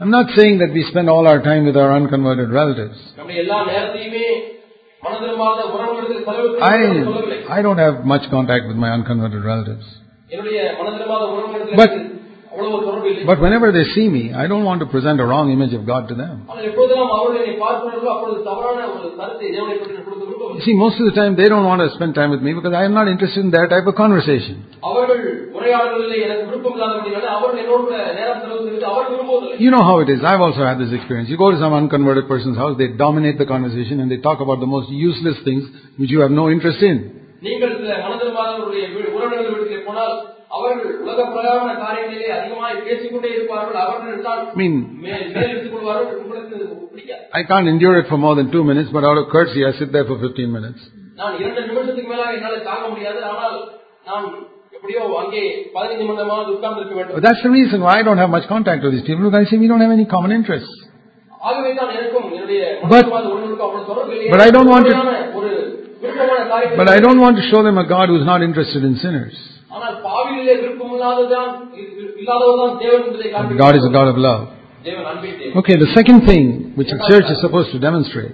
I'm 0.00 0.10
not 0.10 0.26
saying 0.36 0.58
that 0.58 0.72
we 0.72 0.82
spend 0.90 1.08
all 1.08 1.28
our 1.28 1.40
time 1.42 1.64
with 1.64 1.76
our 1.76 1.92
unconverted 1.92 2.50
relatives. 2.50 2.98
I, 6.62 6.78
I 7.48 7.62
don't 7.62 7.78
have 7.78 8.04
much 8.04 8.28
contact 8.30 8.66
with 8.66 8.76
my 8.76 8.90
unconverted 8.90 9.44
relatives. 9.44 9.84
But 11.76 12.15
but 13.26 13.40
whenever 13.40 13.70
they 13.72 13.84
see 13.94 14.08
me, 14.08 14.32
I 14.32 14.46
don't 14.46 14.64
want 14.64 14.80
to 14.80 14.86
present 14.86 15.20
a 15.20 15.26
wrong 15.26 15.50
image 15.52 15.74
of 15.74 15.86
God 15.86 16.08
to 16.08 16.14
them. 16.14 16.48
You 20.56 20.62
see, 20.64 20.74
most 20.74 21.00
of 21.00 21.06
the 21.06 21.12
time 21.14 21.36
they 21.36 21.48
don't 21.52 21.64
want 21.64 21.82
to 21.82 21.90
spend 21.96 22.14
time 22.14 22.30
with 22.30 22.40
me 22.40 22.54
because 22.54 22.72
I 22.72 22.84
am 22.84 22.94
not 22.94 23.08
interested 23.08 23.44
in 23.44 23.50
that 23.50 23.68
type 23.68 23.86
of 23.86 23.94
conversation. 23.94 24.64
You 29.58 29.70
know 29.70 29.82
how 29.82 30.00
it 30.00 30.08
is. 30.08 30.20
I've 30.24 30.40
also 30.40 30.64
had 30.64 30.78
this 30.78 30.92
experience. 30.92 31.28
You 31.28 31.36
go 31.36 31.50
to 31.50 31.58
some 31.58 31.74
unconverted 31.74 32.28
person's 32.28 32.56
house, 32.56 32.78
they 32.78 32.88
dominate 32.88 33.38
the 33.38 33.46
conversation 33.46 34.00
and 34.00 34.10
they 34.10 34.18
talk 34.18 34.40
about 34.40 34.60
the 34.60 34.66
most 34.66 34.88
useless 34.90 35.36
things 35.44 35.64
which 35.98 36.10
you 36.10 36.20
have 36.20 36.30
no 36.30 36.50
interest 36.50 36.82
in. 36.82 36.96
நீங்கள் 40.55 40.87
சில 40.91 40.91
மனதிரும்பாதவருடைய 40.91 40.91
வீ- 40.91 40.91
உறவினர்கள் 40.91 40.91
வீட்டிலே 40.91 40.91
போனால் 40.91 40.91
அவர்கள் 40.91 40.93
உலக 41.03 41.19
பிரகாரமான 41.27 41.73
காரியங்களிலே 41.83 42.29
அதிகமாய் 42.37 42.85
பேசிக்கொண்டே 42.87 43.29
இருப்பார்கள் 43.35 43.79
அவர்கள் 43.83 44.25
தான் 44.27 44.41
I 44.45 44.59
mean, 44.61 44.73
மேல் 45.05 45.25
மேல் 45.35 45.51
எடுத்துக் 45.51 45.75
கொள்வார்கள் 45.75 46.17
உங்களுக்கு 46.23 46.55
இது 46.57 46.67
பிடிக்காது 46.93 47.23
I 47.33 47.43
can't 47.43 47.67
endure 47.73 47.95
it 47.97 48.07
for 48.07 48.17
more 48.17 48.35
than 48.35 48.49
two 48.51 48.63
minutes, 48.63 48.89
but 48.89 49.05
out 49.09 49.19
of 49.21 49.27
courtesy, 49.35 49.61
I 49.63 49.73
sit 49.73 49.91
there 49.91 50.07
for 50.11 50.17
15 50.19 50.51
minutes. 50.57 50.81
நான் 51.19 51.35
இரண்டு 51.41 51.61
நிமிஷத்துக்கு 51.69 52.09
மேலாக 52.13 52.31
என்னால 52.37 52.57
தாங்க 52.69 52.85
முடியாது 52.93 53.19
ஆனால் 53.29 53.57
நான் 54.07 54.27
எப்படியோ 54.77 55.01
அங்கே 55.23 55.41
பதினைந்து 55.75 56.03
நிமிடமாவது 56.03 56.51
உட்கார்ந்து 56.55 56.81
இருக்க 56.81 56.95
வேண்டும் 56.99 57.17
But 57.17 57.25
that's 57.27 57.43
the 57.43 57.51
reason 57.51 57.79
why 57.87 57.95
I 57.99 58.05
don't 58.07 58.21
have 58.23 58.33
much 58.37 58.47
contact 58.47 58.81
with 58.85 58.93
these 58.95 59.05
people 59.09 59.23
because 59.25 59.41
I 59.41 59.51
say 59.51 59.59
we 59.63 59.69
don't 59.73 59.83
have 59.85 59.95
any 59.99 60.07
common 60.15 60.33
interests. 60.39 60.73
ஆகவே 61.41 61.69
தான் 61.77 61.91
எனக்கும் 61.97 62.25
என்னுடைய 62.31 62.61
But- 62.83 63.05
மனதிரும்பாத 63.05 63.27
உறவுகளுக்கும் 63.29 63.67
அவ்வளவு 63.67 63.87
தொடர்பு 63.91 64.11
இல்லை. 64.15 64.27
But 64.33 64.41
I 64.41 64.51
don't 64.57 64.69
want 64.73 64.85
to- 64.85 64.95
உண்மையான 64.95 65.13
ஒரு 65.37 65.51
விருப்பமான 66.03 66.41
காரியம் 66.51 66.77
But 66.81 66.89
I 66.95 67.01
don't 67.05 67.21
want 67.25 67.35
to 67.39 67.45
show 67.51 67.61
them 67.67 67.77
a 67.77 67.87
God 67.93 68.05
who's 68.11 68.27
not 68.31 68.41
interested 68.47 68.83
in 68.89 68.95
sinners. 69.05 69.37
ஆனால் 69.75 69.95
பாவியிலே 70.05 70.55
விருப்பம் 70.61 70.93
இல்லாததான் 70.95 71.51
இல்லாதவர்தான் 72.21 72.75
தேவன் 72.83 73.03
என்பதை 73.05 73.29
But 73.43 73.61
God 73.65 73.75
is 73.79 73.85
a 73.89 73.93
God 73.97 74.09
of 74.13 74.17
love. 74.27 74.41
தேவன் 74.87 75.07
அன்பின் 75.11 75.37
தேவன் 75.41 75.57
Okay, 75.61 75.75
the 75.85 75.91
second 75.97 76.19
thing 76.29 76.45
which 76.79 76.91
a 76.97 77.01
church 77.09 77.27
is 77.33 77.39
supposed 77.45 77.71
to 77.75 77.79
demonstrate, 77.87 78.33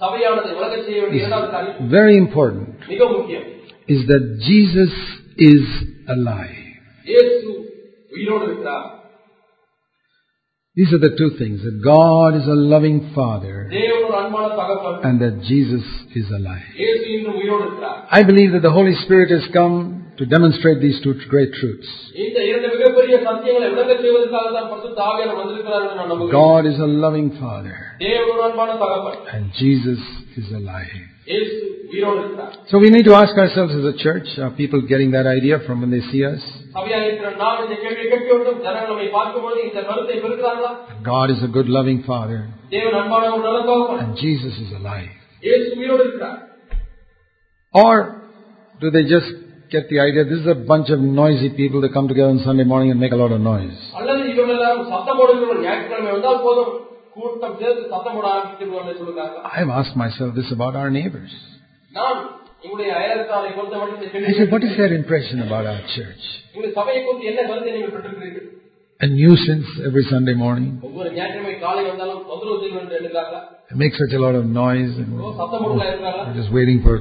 சபையானது 0.00 0.50
உலக 0.58 0.74
செய்ய 0.86 0.98
வேண்டிய 1.02 1.20
இரண்டாவது 1.22 1.48
காரியம் 1.54 1.88
very 1.96 2.16
important, 2.24 2.68
மிக 2.94 3.02
முக்கியம் 3.16 3.46
is 3.88 4.00
that 4.12 4.24
Jesus 4.48 4.92
is 5.52 5.64
alive. 6.08 6.58
இயேசு 7.06 7.36
உயிரோடு 8.16 8.44
இருக்கிறார் 8.48 8.86
These 10.76 10.92
are 10.92 11.00
the 11.00 11.14
two 11.20 11.30
things, 11.38 11.56
that 11.66 11.78
God 11.84 12.36
is 12.40 12.46
a 12.48 12.58
loving 12.72 12.98
Father 13.16 13.54
தேவன் 13.72 14.04
ஒரு 14.08 14.16
அன்பான 14.22 14.48
தகப்பன் 14.60 14.98
and 15.08 15.16
that 15.24 15.36
Jesus 15.50 15.86
is 16.20 16.28
alive. 16.38 16.68
இயேசு 16.82 17.04
இன்னும் 17.16 17.38
உயிரோடு 17.40 17.64
இருக்கிறார் 17.66 17.98
I 18.18 18.24
believe 18.30 18.50
that 18.56 18.64
the 18.68 18.74
Holy 18.78 18.94
Spirit 19.04 19.30
has 19.36 19.46
come 19.58 19.76
to 20.17 20.25
demonstrate 20.25 20.79
these 20.79 21.01
two 21.03 21.15
great 21.27 21.53
truths. 21.53 21.87
God 26.31 26.65
is 26.65 26.79
a 26.79 26.85
loving 26.85 27.31
Father, 27.39 27.75
and 29.33 29.51
Jesus 29.57 29.99
is 30.37 30.51
alive. 30.51 30.87
So 32.69 32.79
we 32.79 32.89
need 32.89 33.05
to 33.05 33.13
ask 33.13 33.37
ourselves 33.37 33.73
as 33.73 33.85
a 33.85 33.97
church 33.97 34.27
are 34.39 34.51
people 34.51 34.81
getting 34.81 35.11
that 35.11 35.25
idea 35.25 35.59
from 35.65 35.81
when 35.81 35.91
they 35.91 36.01
see 36.11 36.25
us? 36.25 36.41
God 41.03 41.29
is 41.29 41.43
a 41.43 41.47
good 41.47 41.69
loving 41.69 42.03
Father, 42.03 42.49
and 42.71 44.17
Jesus 44.17 44.53
is 44.59 44.71
alive. 44.73 45.09
Or 47.73 48.21
do 48.81 48.91
they 48.91 49.03
just 49.03 49.42
get 49.73 49.89
the 49.89 49.99
idea 49.99 50.23
this 50.23 50.41
is 50.45 50.47
a 50.47 50.59
bunch 50.71 50.89
of 50.95 50.99
noisy 50.99 51.49
people 51.61 51.81
that 51.81 51.91
come 51.93 52.07
together 52.07 52.29
on 52.29 52.39
Sunday 52.47 52.63
morning 52.71 52.91
and 52.91 52.99
make 52.99 53.11
a 53.11 53.15
lot 53.15 53.31
of 53.31 53.41
noise. 53.41 53.77
I've 59.55 59.71
asked 59.79 59.95
myself 59.95 60.35
this 60.35 60.51
about 60.51 60.75
our 60.75 60.91
neighbors. 60.91 61.31
I 61.95 62.27
said, 64.37 64.51
what 64.51 64.63
is 64.63 64.77
their 64.77 64.93
impression 64.93 65.41
about 65.41 65.65
our 65.65 65.81
church? 65.95 66.23
A 68.99 69.07
nuisance 69.07 69.65
every 69.85 70.05
Sunday 70.09 70.33
morning. 70.33 70.79
It 73.71 73.77
makes 73.83 73.97
such 73.97 74.13
a 74.13 74.19
lot 74.19 74.35
of 74.35 74.45
noise 74.45 74.93
and 74.97 76.35
just 76.35 76.51
waiting 76.53 76.81
for 76.83 76.95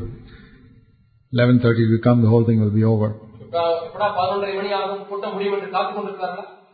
11.30 1.35 1.91
we 1.91 1.99
come, 2.03 2.21
the 2.23 2.29
whole 2.29 2.45
thing 2.45 2.61
will 2.61 2.71
be 2.71 2.85
over. 2.85 3.15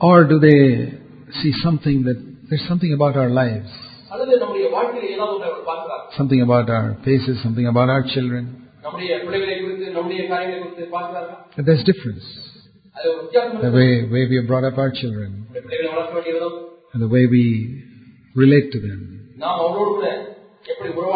Or 0.01 0.25
do 0.25 0.39
they 0.39 0.93
see 1.43 1.53
something 1.63 2.03
that 2.05 2.19
there's 2.49 2.67
something 2.67 2.93
about 2.93 3.17
our 3.17 3.29
lives, 3.29 3.69
something 6.17 6.41
about 6.43 6.71
our 6.71 6.97
faces, 7.05 7.43
something 7.43 7.67
about 7.67 7.89
our 7.89 8.03
children? 8.15 8.69
That 11.57 11.65
there's 11.67 11.85
difference. 11.85 12.25
The 13.63 13.71
way, 13.71 14.05
way 14.11 14.27
we 14.29 14.37
have 14.37 14.47
brought 14.47 14.65
up 14.65 14.79
our 14.79 14.91
children 14.91 15.47
and 16.93 17.03
the 17.03 17.09
way 17.09 17.27
we 17.27 17.85
relate 18.35 18.73
to 18.73 18.81
them. 18.81 19.35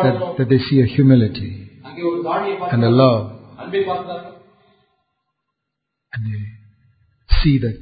That, 0.02 0.34
that 0.38 0.48
they 0.48 0.58
see 0.58 0.80
a 0.80 0.86
humility 0.86 1.71
and 2.72 2.82
the 2.82 2.90
love. 3.02 3.24
And 6.14 6.22
they 6.26 6.42
see 7.40 7.56
that 7.64 7.76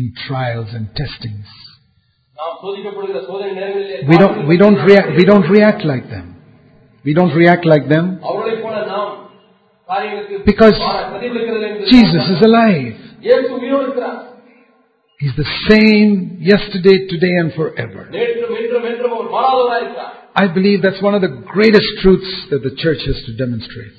in 0.00 0.06
trials 0.26 0.68
and 0.76 0.84
testings. 1.00 1.48
We 4.10 4.16
don't, 4.22 4.36
we, 4.50 4.56
don't 4.62 4.78
rea- 4.88 5.08
we 5.18 5.24
don't 5.30 5.46
react 5.56 5.82
like 5.92 6.06
them. 6.14 6.26
We 7.06 7.12
don't 7.18 7.34
react 7.42 7.64
like 7.72 7.86
them 7.94 8.04
because 10.50 10.76
Jesus 11.94 12.24
is 12.34 12.40
alive. 12.50 12.94
He's 15.18 15.34
the 15.34 15.48
same 15.68 16.36
yesterday, 16.40 17.08
today, 17.08 17.36
and 17.40 17.52
forever. 17.54 18.04
I 20.36 20.46
believe 20.52 20.82
that's 20.82 21.00
one 21.00 21.14
of 21.14 21.22
the 21.22 21.40
greatest 21.48 21.88
truths 22.02 22.28
that 22.50 22.62
the 22.62 22.76
church 22.76 23.00
has 23.06 23.16
to 23.24 23.32
demonstrate. 23.32 23.92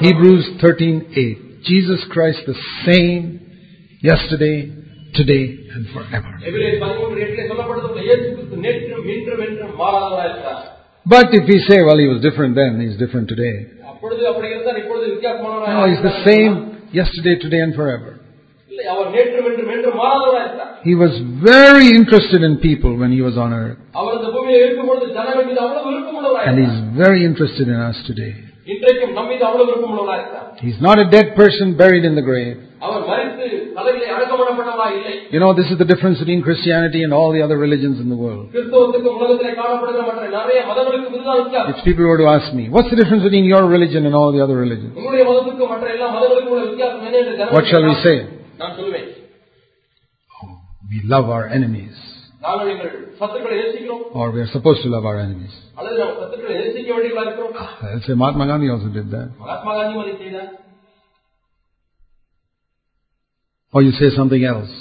Hebrews 0.00 0.46
13:8. 0.62 1.62
Jesus 1.64 2.02
Christ 2.08 2.46
the 2.46 2.56
same 2.86 3.40
yesterday, 4.00 4.72
today, 5.12 5.44
and 5.74 5.88
forever. 5.92 6.32
But 11.04 11.34
if 11.34 11.46
we 11.46 11.58
say, 11.68 11.82
well, 11.82 11.98
he 11.98 12.06
was 12.08 12.22
different 12.22 12.54
then, 12.54 12.80
he's 12.80 12.96
different 12.96 13.28
today. 13.28 13.66
No, 15.68 15.86
he's 15.90 16.02
the 16.02 16.24
same 16.24 16.88
yesterday, 16.92 17.36
today, 17.38 17.60
and 17.60 17.74
forever. 17.74 18.20
He 20.88 20.94
was 20.94 21.12
very 21.50 21.86
interested 21.98 22.42
in 22.48 22.52
people 22.58 22.92
when 23.00 23.10
he 23.16 23.22
was 23.28 23.36
on 23.36 23.52
earth. 23.52 23.78
And 26.48 26.56
he's 26.62 26.78
very 27.04 27.24
interested 27.24 27.66
in 27.68 27.78
us 27.90 27.96
today. 28.06 28.34
He's 30.66 30.80
not 30.80 30.98
a 30.98 31.06
dead 31.16 31.28
person 31.36 31.66
buried 31.82 32.04
in 32.04 32.14
the 32.14 32.22
grave. 32.22 32.56
You 35.30 35.40
know, 35.40 35.54
this 35.54 35.68
is 35.72 35.78
the 35.78 35.84
difference 35.84 36.18
between 36.18 36.42
Christianity 36.42 37.02
and 37.04 37.12
all 37.12 37.32
the 37.32 37.42
other 37.42 37.56
religions 37.56 37.98
in 38.00 38.08
the 38.08 38.16
world. 38.16 38.46
If 41.72 41.84
people 41.84 42.04
were 42.04 42.18
to 42.18 42.28
ask 42.36 42.52
me, 42.54 42.68
what's 42.68 42.90
the 42.90 42.96
difference 42.96 43.22
between 43.22 43.44
your 43.44 43.64
religion 43.66 44.04
and 44.06 44.14
all 44.14 44.30
the 44.32 44.42
other 44.42 44.56
religions? 44.56 44.92
What 47.56 47.64
shall 47.70 47.84
we 47.84 47.94
say? 48.02 48.35
நான் 48.61 48.75
சொல்லுவேன் 48.79 49.09
We 50.91 50.99
love 51.05 51.27
our 51.35 51.45
enemies. 51.57 51.97
நாங்கள் 52.45 52.69
எங்கள் 52.71 52.93
சத்துக்களை 53.19 53.55
நேசிக்கிறோம் 53.59 54.03
Or 54.19 54.25
we 54.35 54.39
are 54.43 54.51
supposed 54.53 54.81
to 54.85 54.89
love 54.95 55.05
our 55.09 55.19
enemies. 55.25 55.53
அல்லது 55.79 55.97
நாம் 56.01 56.15
சத்துக்களை 56.21 56.53
நேசிக்க 56.61 56.89
வேண்டியவர்களா 56.95 57.25
இருக்கிறோம் 57.27 57.53
I'll 57.89 58.03
say 58.07 58.15
Mahatma 58.21 58.47
Gandhi 58.51 58.69
also 58.75 58.89
did 58.97 59.07
that. 59.15 59.27
Mahatma 59.43 59.73
காந்தியும் 59.77 60.03
அதை 60.05 60.15
செய்தார் 60.23 60.49
Or 63.73 63.81
you 63.81 63.91
say 63.99 64.09
something 64.11 64.43
else. 64.53 64.73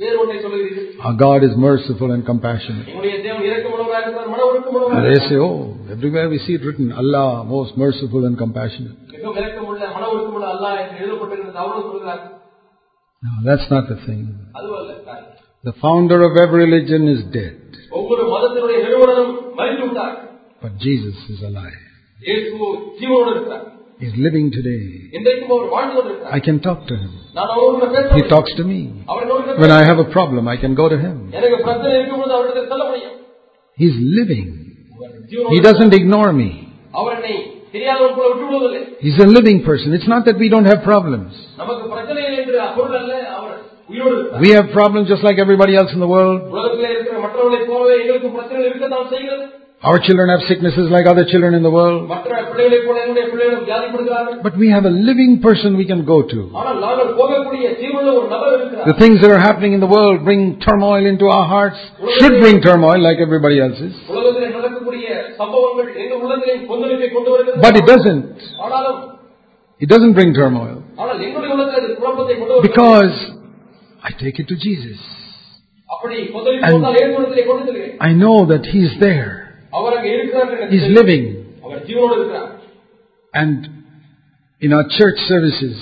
வேறு 0.00 0.16
ஒன்றை 0.22 0.38
சொல்லுகிறீர்கள் 0.44 0.88
Our 1.06 1.16
God 1.24 1.40
is 1.48 1.54
merciful 1.66 2.10
and 2.16 2.24
compassionate. 2.32 2.86
எங்களுடைய 2.90 3.14
தேவன் 3.26 3.46
இறக்கமுள்ளவராக 3.50 4.02
இருக்கிறார் 4.04 4.32
மன 4.34 4.42
ஒழுக்கமுள்ளவராக 4.50 4.98
And 4.98 5.06
they 5.06 5.14
இருக்கிறார். 5.14 5.30
say, 5.30 5.38
oh, 5.48 5.56
everywhere 5.96 6.26
we 6.34 6.40
see 6.46 6.56
it 6.58 6.64
written, 6.68 6.88
Allah, 7.02 7.26
most 7.56 7.72
merciful 7.84 8.24
and 8.30 8.36
compassionate. 8.44 8.96
No, 13.23 13.31
that's 13.47 13.67
not 13.69 13.87
the 13.87 13.97
thing. 14.05 14.21
The 15.63 15.73
founder 15.73 16.19
of 16.27 16.33
every 16.43 16.65
religion 16.65 17.07
is 17.07 17.21
dead. 17.31 17.57
But 20.63 20.77
Jesus 20.85 21.17
is 21.29 21.41
alive. 21.43 21.81
He's 24.01 24.15
living 24.25 24.47
today. 24.57 24.83
I 26.37 26.39
can 26.39 26.59
talk 26.61 26.87
to 26.87 26.95
him. 26.95 27.11
He 28.15 28.23
talks 28.33 28.51
to 28.59 28.63
me. 28.63 28.79
When 29.61 29.71
I 29.79 29.83
have 29.89 29.99
a 29.99 30.09
problem, 30.15 30.47
I 30.47 30.57
can 30.57 30.73
go 30.73 30.89
to 30.89 30.97
him. 30.97 31.17
He's 33.81 33.97
living. 34.19 34.47
He 35.53 35.59
doesn't 35.67 35.93
ignore 35.93 36.33
me. 36.33 36.49
He's 38.99 39.19
a 39.19 39.27
living 39.27 39.63
person. 39.63 39.93
It's 39.93 40.07
not 40.07 40.25
that 40.25 40.37
we 40.37 40.49
don't 40.49 40.65
have 40.65 40.83
problems. 40.83 41.33
We 44.41 44.49
have 44.51 44.71
problems 44.71 45.07
just 45.07 45.23
like 45.23 45.37
everybody 45.39 45.75
else 45.75 45.91
in 45.93 45.99
the 45.99 46.07
world. 46.07 46.41
Our 49.83 49.97
children 49.97 50.29
have 50.29 50.41
sicknesses 50.47 50.91
like 50.91 51.07
other 51.07 51.25
children 51.25 51.55
in 51.55 51.63
the 51.63 51.71
world. 51.71 52.07
But 54.43 54.55
we 54.55 54.69
have 54.69 54.85
a 54.85 54.91
living 54.91 55.41
person 55.41 55.75
we 55.75 55.85
can 55.85 56.05
go 56.05 56.21
to. 56.21 56.39
The 58.85 58.95
things 58.99 59.21
that 59.21 59.31
are 59.31 59.39
happening 59.39 59.73
in 59.73 59.79
the 59.79 59.87
world 59.87 60.23
bring 60.23 60.59
turmoil 60.59 61.03
into 61.03 61.25
our 61.25 61.47
hearts, 61.47 61.77
should 62.19 62.39
bring 62.41 62.61
turmoil 62.61 62.99
like 63.01 63.17
everybody 63.17 63.59
else's. 63.59 63.95
But 67.61 67.75
it 67.75 67.85
doesn't. 67.85 68.35
It 69.79 69.89
doesn't 69.89 70.13
bring 70.13 70.33
turmoil. 70.33 70.83
Because 72.61 73.15
I 74.03 74.11
take 74.11 74.39
it 74.39 74.47
to 74.47 74.55
Jesus. 74.55 74.99
And 76.61 76.85
I 77.99 78.13
know 78.13 78.45
that 78.45 78.65
He 78.65 78.79
is 78.79 78.99
there. 78.99 79.67
He's 80.69 80.87
living. 80.99 81.45
And 83.33 83.67
in 84.59 84.73
our 84.73 84.85
church 84.89 85.17
services, 85.27 85.77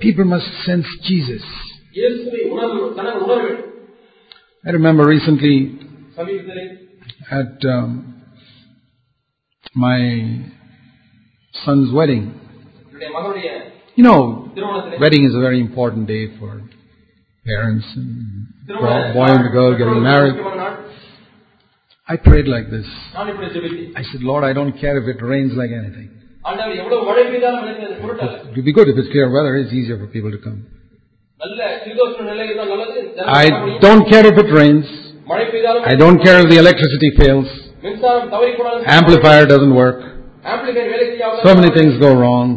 people 0.00 0.24
must 0.24 0.46
sense 0.66 0.86
Jesus. 1.02 1.42
I 4.66 4.70
remember 4.70 5.04
recently 5.06 5.78
at 7.34 7.64
um, 7.68 8.22
my 9.74 10.46
son's 11.64 11.92
wedding. 11.92 12.40
You 13.96 14.04
know, 14.04 14.52
wedding 15.00 15.24
is 15.24 15.34
a 15.34 15.40
very 15.40 15.60
important 15.60 16.06
day 16.06 16.36
for 16.38 16.62
parents 17.44 17.84
and 17.96 18.46
boy 18.68 19.24
and 19.26 19.52
girl 19.52 19.76
getting 19.76 20.02
married. 20.02 20.34
I 22.06 22.16
prayed 22.16 22.46
like 22.46 22.70
this. 22.70 22.86
I 23.14 24.02
said, 24.12 24.22
Lord, 24.22 24.44
I 24.44 24.52
don't 24.52 24.78
care 24.78 24.98
if 24.98 25.16
it 25.16 25.22
rains 25.22 25.52
like 25.54 25.70
anything. 25.70 26.10
It 26.46 28.56
would 28.56 28.64
be 28.64 28.72
good 28.72 28.88
if 28.88 28.96
it's 28.98 29.08
clear 29.10 29.30
weather, 29.30 29.56
it's 29.56 29.72
easier 29.72 29.98
for 29.98 30.06
people 30.08 30.30
to 30.30 30.38
come. 30.38 30.66
I 33.26 33.78
don't 33.80 34.08
care 34.08 34.26
if 34.26 34.38
it 34.38 34.52
rains. 34.52 35.03
I 35.92 35.94
don't 36.02 36.18
care 36.26 36.38
if 36.42 36.48
the 36.52 36.58
electricity 36.64 37.10
fails. 37.20 37.48
Amplifier 38.98 39.44
doesn't 39.46 39.74
work. 39.74 40.00
So 41.46 41.54
many 41.54 41.70
things 41.78 41.92
go 42.06 42.10
wrong. 42.22 42.48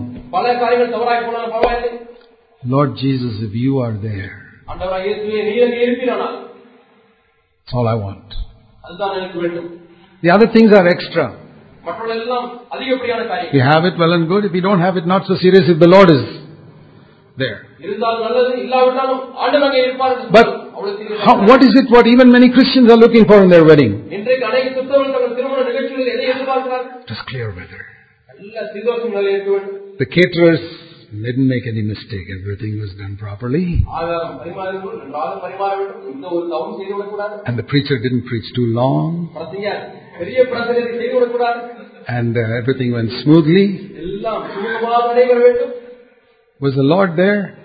Lord 2.75 2.91
Jesus, 3.03 3.33
if 3.47 3.53
you 3.63 3.79
are 3.85 3.93
there, 4.09 4.35
that's 7.59 7.73
all 7.77 7.87
I 7.87 7.97
want. 8.05 8.27
The 10.23 10.31
other 10.35 10.47
things 10.55 10.71
are 10.79 10.87
extra. 10.95 11.25
If 13.47 13.53
you 13.53 13.61
have 13.71 13.83
it, 13.89 13.95
well 14.01 14.13
and 14.17 14.27
good. 14.27 14.43
If 14.49 14.53
you 14.57 14.61
don't 14.61 14.81
have 14.87 14.95
it, 14.97 15.05
not 15.05 15.21
so 15.29 15.35
serious 15.35 15.65
if 15.73 15.79
the 15.79 15.87
Lord 15.87 16.09
is 16.09 16.23
there. 17.37 17.59
But 20.37 20.47
how, 21.25 21.35
what 21.49 21.61
is 21.63 21.73
it 21.81 21.89
what 21.89 22.07
even 22.07 22.31
many 22.31 22.49
Christians 22.51 22.91
are 22.91 22.97
looking 22.97 23.25
for 23.25 23.43
in 23.43 23.49
their 23.49 23.65
wedding? 23.65 23.91
Just 27.07 27.23
clear 27.27 27.49
weather. 27.49 27.83
The 29.97 30.05
caterers 30.05 30.63
didn't 31.11 31.47
make 31.47 31.65
any 31.65 31.81
mistake. 31.81 32.27
Everything 32.41 32.79
was 32.79 32.91
done 32.99 33.17
properly. 33.17 33.83
And 37.45 37.57
the 37.57 37.63
preacher 37.63 37.97
didn't 37.97 38.25
preach 38.27 38.45
too 38.55 38.67
long. 38.81 39.29
And 42.07 42.37
uh, 42.37 42.41
everything 42.61 42.93
went 42.93 43.11
smoothly. 43.23 43.67
Was 46.59 46.73
the 46.75 46.83
Lord 46.83 47.15
there? 47.17 47.57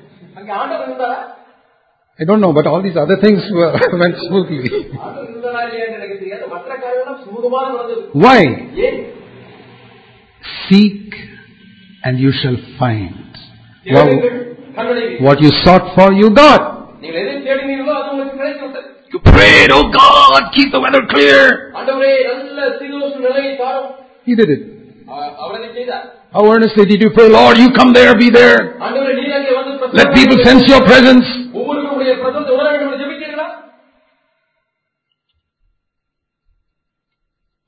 I 2.20 2.24
don't 2.24 2.40
know, 2.40 2.52
but 2.52 2.66
all 2.66 2.82
these 2.82 2.96
other 2.96 3.16
things 3.20 3.42
were, 3.50 3.72
went 3.98 4.16
smoothly. 4.28 4.68
Why? 8.12 8.44
Seek 10.68 11.14
and 12.04 12.18
you 12.18 12.32
shall 12.32 12.56
find. 12.78 13.14
Well, 13.90 14.08
what 15.20 15.40
you 15.40 15.50
sought 15.64 15.94
for, 15.94 16.12
you 16.12 16.30
got. 16.30 17.00
You 17.02 17.12
prayed, 19.20 19.70
oh 19.72 19.90
God, 19.90 20.52
keep 20.54 20.70
the 20.72 20.80
weather 20.80 21.02
clear. 21.10 21.72
He 24.24 24.34
did 24.36 24.48
it. 24.50 24.60
Uh, 25.08 25.12
How 26.32 26.50
earnestly 26.50 26.86
did 26.86 27.02
you 27.02 27.10
pray, 27.10 27.28
Lord, 27.28 27.58
you 27.58 27.70
come 27.72 27.92
there, 27.92 28.14
be 28.16 28.30
there. 28.30 28.76
Let 29.92 30.14
people 30.14 30.38
sense 30.44 30.62
your 30.68 30.82
presence. 30.84 31.26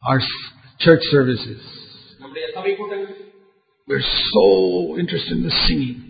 our 0.06 0.20
church 0.80 1.02
services. 1.10 1.60
We're 3.86 4.00
so 4.32 4.98
interested 4.98 5.32
in 5.32 5.42
the 5.44 5.50
singing. 5.66 6.00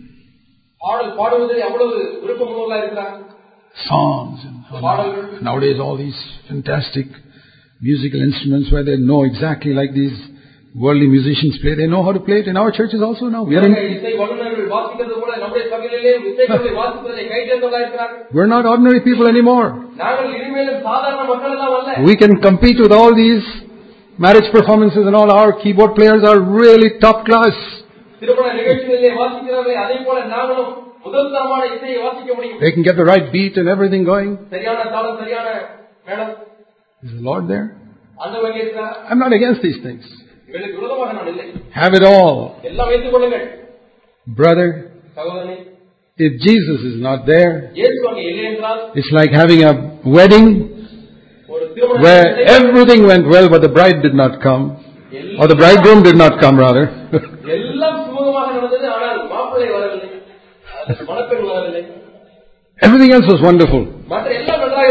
Songs. 3.87 4.39
And 4.45 5.41
nowadays, 5.43 5.79
all 5.79 5.97
these 5.97 6.15
fantastic 6.47 7.07
musical 7.81 8.21
instruments 8.21 8.71
where 8.71 8.83
they 8.83 8.97
know 8.97 9.23
exactly 9.23 9.73
like 9.73 9.93
these 9.93 10.17
worldly 10.75 11.07
musicians 11.07 11.57
play, 11.61 11.75
they 11.75 11.87
know 11.87 12.03
how 12.03 12.11
to 12.11 12.19
play 12.19 12.39
it. 12.39 12.47
In 12.47 12.57
our 12.57 12.71
churches 12.71 13.01
also 13.01 13.25
now, 13.25 13.43
we 13.43 13.55
are 13.55 13.65
in... 13.65 13.73
We're 18.33 18.47
not 18.47 18.65
ordinary 18.65 19.01
people 19.01 19.27
anymore. 19.27 19.89
We 22.05 22.15
can 22.15 22.41
compete 22.41 22.77
with 22.79 22.91
all 22.91 23.15
these 23.15 23.43
marriage 24.18 24.48
performances 24.52 25.04
and 25.04 25.16
all. 25.16 25.30
Our 25.32 25.52
keyboard 25.60 25.92
players 25.94 26.22
are 26.24 26.38
really 26.60 26.90
top 27.00 27.18
class. 27.28 27.56
திருமண 28.22 28.46
நிகழ்ச்சிகளிலே 28.58 29.10
வாசிக்கிறார்களே 29.18 29.76
அதே 29.84 29.98
போல 30.06 30.16
நாங்களும் 30.32 30.72
முதல் 31.04 31.30
தரமான 31.34 31.62
இசையை 31.74 31.98
வாசிக்க 32.06 32.30
முடியும் 32.38 32.58
They 32.64 32.72
can 32.74 32.84
get 32.88 32.96
the 32.96 33.06
right 33.12 33.26
beat 33.34 33.54
and 33.60 33.68
everything 33.74 34.02
going. 34.12 34.32
சரியான 34.54 34.80
தாளம் 34.94 35.18
சரியான 35.22 35.46
madam 36.08 36.32
Is 37.02 37.12
the 37.18 37.24
Lord 37.28 37.44
there? 37.52 37.66
அந்த 38.24 38.36
வகை 38.44 38.58
இருக்கிறார் 38.64 38.94
I'm 39.08 39.20
not 39.24 39.34
against 39.38 39.62
these 39.66 39.80
things. 39.86 40.04
இவர்களுக்கு 40.48 40.76
விரோதமாக 40.80 41.10
நான் 41.18 41.30
இல்லை 41.32 41.46
Have 41.80 41.94
it 42.00 42.04
all. 42.12 42.36
எல்லாம் 42.70 42.90
வைத்துக் 42.92 43.14
கொள்ளுங்கள் 43.16 43.46
Brother, 44.26 44.68
சகோதரனே 45.18 45.56
if 46.18 46.32
Jesus 46.46 46.80
is 46.90 46.96
not 47.06 47.20
there, 47.26 47.52
இயேசு 47.78 48.00
அங்கே 48.10 48.24
இல்லை 48.30 48.44
என்றால் 48.50 48.80
it's 49.00 49.12
like 49.18 49.32
having 49.42 49.62
a 49.70 49.74
wedding 50.16 50.48
ஒரு 50.50 50.58
திருமண 50.60 50.73
where 52.01 52.25
everything 52.45 53.05
went 53.05 53.27
well, 53.27 53.49
but 53.49 53.61
the 53.61 53.69
bride 53.69 54.01
did 54.01 54.13
not 54.13 54.41
come, 54.41 54.77
or 55.39 55.47
the 55.47 55.55
bridegroom 55.55 56.03
did 56.03 56.15
not 56.17 56.39
come, 56.39 56.57
rather. 56.59 56.85
everything 62.81 63.11
else 63.13 63.25
was 63.27 63.41
wonderful. 63.41 63.87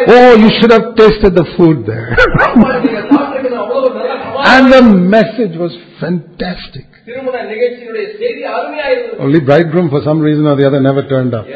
Oh, 0.08 0.34
you 0.36 0.50
should 0.60 0.70
have 0.70 0.94
tasted 0.96 1.34
the 1.34 1.44
food 1.56 1.86
there. 1.86 2.16
and 4.46 4.72
the 4.72 4.82
message 4.82 5.56
was 5.58 5.72
fantastic. 6.00 6.86
Only 9.18 9.40
bridegroom, 9.40 9.90
for 9.90 10.00
some 10.04 10.20
reason 10.20 10.46
or 10.46 10.56
the 10.56 10.66
other, 10.66 10.80
never 10.80 11.06
turned 11.06 11.34
up. 11.34 11.46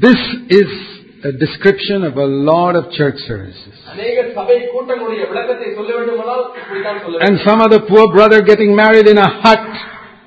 This 0.00 0.16
is 0.50 0.93
a 1.24 1.32
description 1.32 2.04
of 2.04 2.16
a 2.18 2.26
lot 2.26 2.76
of 2.76 2.92
church 2.92 3.18
services. 3.26 3.74
And 7.26 7.40
some 7.46 7.60
other 7.62 7.80
poor 7.88 8.12
brother 8.12 8.42
getting 8.42 8.76
married 8.76 9.06
in 9.08 9.16
a 9.16 9.28
hut, 9.42 9.66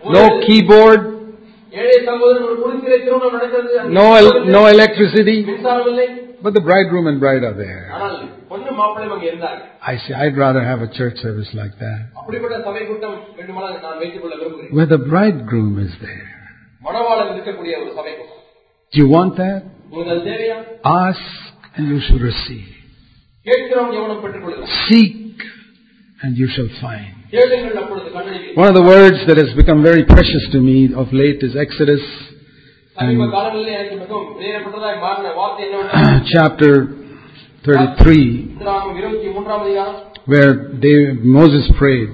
no 0.06 0.42
keyboard, 0.46 1.02
no, 3.90 4.08
no 4.58 4.66
electricity, 4.66 5.46
but 6.42 6.54
the 6.54 6.62
bridegroom 6.62 7.08
and 7.08 7.20
bride 7.20 7.44
are 7.44 7.54
there. 7.54 7.92
I 9.92 9.98
say, 9.98 10.14
I'd 10.16 10.38
rather 10.38 10.64
have 10.64 10.82
a 10.82 10.88
church 10.88 11.18
service 11.18 11.50
like 11.54 11.78
that, 11.80 12.10
where 14.72 14.86
the 14.86 14.98
bridegroom 14.98 15.80
is 15.80 15.94
there. 16.02 16.28
Do 18.94 19.02
you 19.02 19.10
want 19.10 19.38
that? 19.38 19.64
Ask 20.84 21.20
and 21.76 21.88
you 21.88 22.00
shall 22.02 22.20
receive. 22.20 22.68
Seek 24.90 25.36
and 26.22 26.38
you 26.38 26.48
shall 26.48 26.68
find. 26.82 27.14
One 28.56 28.68
of 28.68 28.76
the 28.76 28.84
words 28.84 29.18
that 29.28 29.38
has 29.38 29.54
become 29.56 29.84
very 29.84 30.04
precious 30.06 30.48
to 30.52 30.60
me 30.60 30.94
of 30.94 31.14
late 31.14 31.42
is 31.44 31.56
Exodus. 31.56 32.02
chapter 36.34 36.88
33, 37.66 38.58
where 40.26 40.74
David, 40.80 41.24
Moses 41.24 41.70
prayed, 41.78 42.10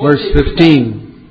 verse 0.00 0.22
15. 0.34 1.30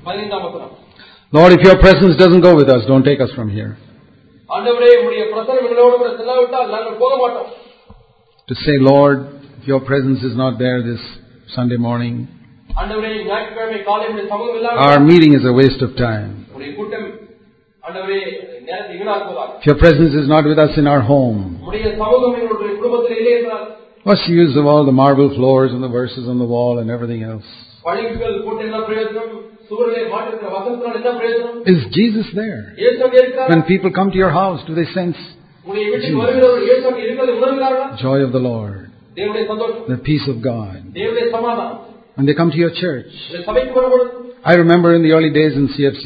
Lord, 1.32 1.54
if 1.54 1.62
your 1.62 1.78
presence 1.80 2.18
doesn't 2.18 2.41
go 2.41 2.56
with 2.56 2.70
us, 2.70 2.86
don't 2.88 3.04
take 3.04 3.22
us 3.22 3.30
from 3.36 3.50
here. 3.50 3.78
ஆண்டவரே 4.51 4.90
உடைய 5.05 5.22
பிரசனம் 5.32 5.64
எங்களோடு 5.66 5.97
கூட 6.01 6.11
செல்லாவிட்டால் 6.20 6.72
நாங்கள் 6.76 7.01
போக 7.05 7.14
மாட்டோம் 7.22 7.51
To 8.49 8.55
say, 8.57 8.74
Lord, 8.88 9.18
if 9.59 9.66
your 9.66 9.80
presence 9.90 10.22
is 10.28 10.34
not 10.36 10.55
there 10.59 10.78
this 10.82 11.03
Sunday 11.49 11.78
morning, 11.86 12.14
ஆண்டவரே 12.80 13.12
ஞாயிற்றுக்கிழமை 13.28 13.78
காலை 13.88 14.07
உடைய 14.12 14.24
சமூகம் 14.32 14.55
our 14.55 14.59
இல்லாமல் 14.61 15.07
meeting 15.11 15.32
is 15.38 15.45
a 15.45 15.55
waste 15.61 15.82
of 15.86 15.93
time. 16.01 16.30
உடைய 16.57 16.70
கூட்டம் 16.78 17.07
ஆண்டவரே 17.84 18.20
நேரத்தை 18.68 18.95
வீணாக்குவதாக 18.99 19.51
If 19.61 19.66
your 19.70 19.78
presence 19.84 20.14
is 20.22 20.28
not 20.34 20.45
with 20.51 20.61
us 20.66 20.74
in 20.82 20.88
our 20.95 21.03
home, 21.12 21.40
உடைய 21.68 21.84
சமூகம் 22.01 22.36
எங்களுடைய 22.40 22.72
குடும்பத்தில் 22.80 23.18
இல்லை 23.20 23.34
என்றால் 23.38 23.66
what's 24.07 24.24
the 24.28 24.36
use 24.45 24.55
of 24.61 24.66
all 24.70 24.84
the 24.84 24.97
marble 25.03 25.30
floors 25.38 25.70
and 25.74 25.82
the 25.88 25.95
verses 26.01 26.24
on 26.32 26.38
the 26.45 26.51
wall 26.55 26.74
and 26.82 26.90
everything 26.90 27.22
else? 27.32 27.51
பழிப்புகள் 27.86 28.36
போட்டு 28.47 28.62
என்ன 28.68 28.80
பிரயோஜனம் 28.88 29.32
சூழலை 29.68 30.03
மாற்றிருக்கிற 30.12 30.51
வசனத்தினால் 30.57 30.99
என்ன 31.01 31.12
பிரயோஜனம் 31.20 31.59
Is 31.74 31.80
Jesus 31.99 32.28
there? 32.40 32.61
இயேசு 32.80 32.99
அங்கே 33.07 33.18
இருக்கிறார் 33.22 33.51
When 33.53 33.62
people 33.72 33.93
come 33.99 34.11
to 34.14 34.20
your 34.24 34.32
house, 34.40 34.61
do 34.70 34.74
they 34.80 34.88
sense 34.99 35.20
உடைய 35.66 35.84
வீட்டுக்கு 35.93 36.20
வருகிறவர் 36.22 36.64
இயேசு 36.68 36.84
அங்கே 36.90 37.03
இருக்கிறதை 37.07 37.34
உணர்கிறார்களா 37.38 37.86
joy 38.05 38.18
of 38.26 38.32
the 38.38 38.45
Lord, 38.51 38.76
தேவனுடைய 39.18 39.45
சந்தோஷம் 39.53 39.88
the 39.95 40.01
peace 40.11 40.26
of 40.32 40.38
God? 40.51 40.76
தேவனுடைய 40.99 41.26
சமாதானம் 41.36 41.80
When 42.16 42.26
they 42.28 42.36
come 42.40 42.51
to 42.55 42.61
your 42.64 42.72
church, 42.82 43.12
உடைய 43.28 43.43
சபைக்கு 43.49 43.74
வரும்பொழுது 43.78 44.11
I 44.45 44.55
remember 44.62 44.88
in 44.95 45.03
the 45.05 45.12
early 45.16 45.32
days 45.32 45.55
in 45.61 45.66
CFC, 45.74 46.05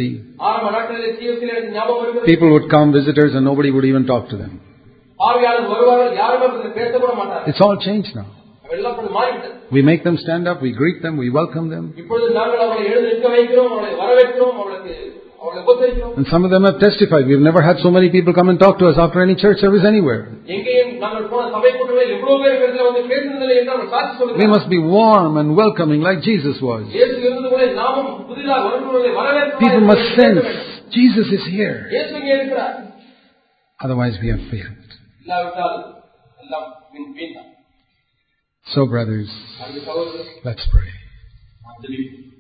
ஆரம்ப 0.49 0.71
நாட்களிலே 0.77 1.11
சிஎஸ்சியில் 1.19 1.53
எனக்கு 1.55 1.71
ஞாபகம் 1.79 2.03
இருக்கிறது 2.05 2.31
people 2.33 2.51
would 2.55 2.69
come, 2.75 2.89
visitors, 2.99 3.33
and 3.37 3.45
nobody 3.51 3.71
would 3.77 3.87
even 3.91 4.05
talk 4.13 4.25
to 4.33 4.39
them. 4.43 4.53
பார்வையாளர் 5.21 5.71
வருவார்கள் 5.73 6.17
யாருமே 6.23 6.45
அவர்கள் 6.49 6.75
பேச 6.81 6.93
கூட 7.03 7.13
மாட்டார்கள் 7.21 7.49
It's 7.53 7.63
all 7.67 7.77
changed 7.87 8.13
now. 8.21 8.29
எல்லாம் 8.77 8.95
இப்பொழுது 8.95 9.13
மாறிவிட்டது 9.19 9.55
We 9.77 9.83
make 9.91 10.03
them 10.07 10.17
stand 10.23 10.45
up, 10.51 10.59
we 10.67 10.73
greet 10.81 10.99
them, 11.05 11.15
we 11.25 11.29
welcome 11.41 11.67
them. 11.75 11.85
இப்பொழுது 12.03 12.29
நாங்கள் 12.39 12.63
அவர்களை 12.65 12.87
எழுந்து 12.93 13.11
நிற்க 13.13 13.29
வைக்கிறோம் 13.35 13.71
அவர்களை 13.75 13.95
வரவேற்கிறோம் 14.03 14.57
அவர்களுக்கு 14.61 14.95
அவர்களை 15.43 15.61
உபசரிக்கிறோம் 15.65 16.15
And 16.19 16.27
some 16.33 16.45
of 16.47 16.51
them 16.55 16.65
have 16.69 16.79
testified, 16.87 17.25
we've 17.31 17.47
never 17.49 17.63
had 17.69 17.77
so 17.85 17.91
many 17.97 18.09
people 18.15 18.33
come 18.39 18.49
and 18.53 18.59
talk 18.65 18.77
to 18.83 18.87
us 18.91 18.99
after 19.05 19.21
any 19.27 19.37
church 19.43 19.59
service 19.65 19.85
anywhere. 19.93 20.21
எங்கேயும் 20.57 20.93
நாங்கள் 21.05 21.27
போன 21.33 21.45
சபை 21.55 21.71
கூட்டங்களில் 21.79 22.13
எவ்வளவு 22.17 22.39
பேர் 22.45 22.57
இடத்துல 22.61 22.87
வந்து 22.89 23.03
பேசுனதில்லை 23.13 23.57
என்று 23.61 23.73
அவர் 23.77 23.91
சாட்சி 23.95 24.13
We 24.13 24.21
சொல்லுங்கள் 24.23 24.53
must 24.57 24.69
be 24.75 24.81
warm 24.97 25.35
and 25.43 25.51
welcoming 25.63 26.03
like 26.09 26.21
Jesus 26.31 26.59
was. 26.71 26.83
இயேசு 26.99 27.15
இருந்தது 27.25 27.51
போல 27.55 27.69
நாமும் 27.83 28.11
புதிதாக 28.31 28.61
வருகிறவர்களை 28.67 29.13
வரவேற்கிறோம் 29.21 29.65
People 29.67 29.87
must 29.93 30.07
sense 30.23 30.45
Jesus 30.99 31.29
is 31.39 31.47
here. 31.57 31.77
இயேசு 31.95 32.13
இங்கே 32.21 32.35
இருக்கிறார் 32.39 32.75
Otherwise 33.81 34.17
we 34.25 34.31
have 34.35 34.45
failed. 34.53 34.83
So, 38.68 38.86
brothers, 38.86 39.30
let's 40.46 40.66
pray. 40.72 42.31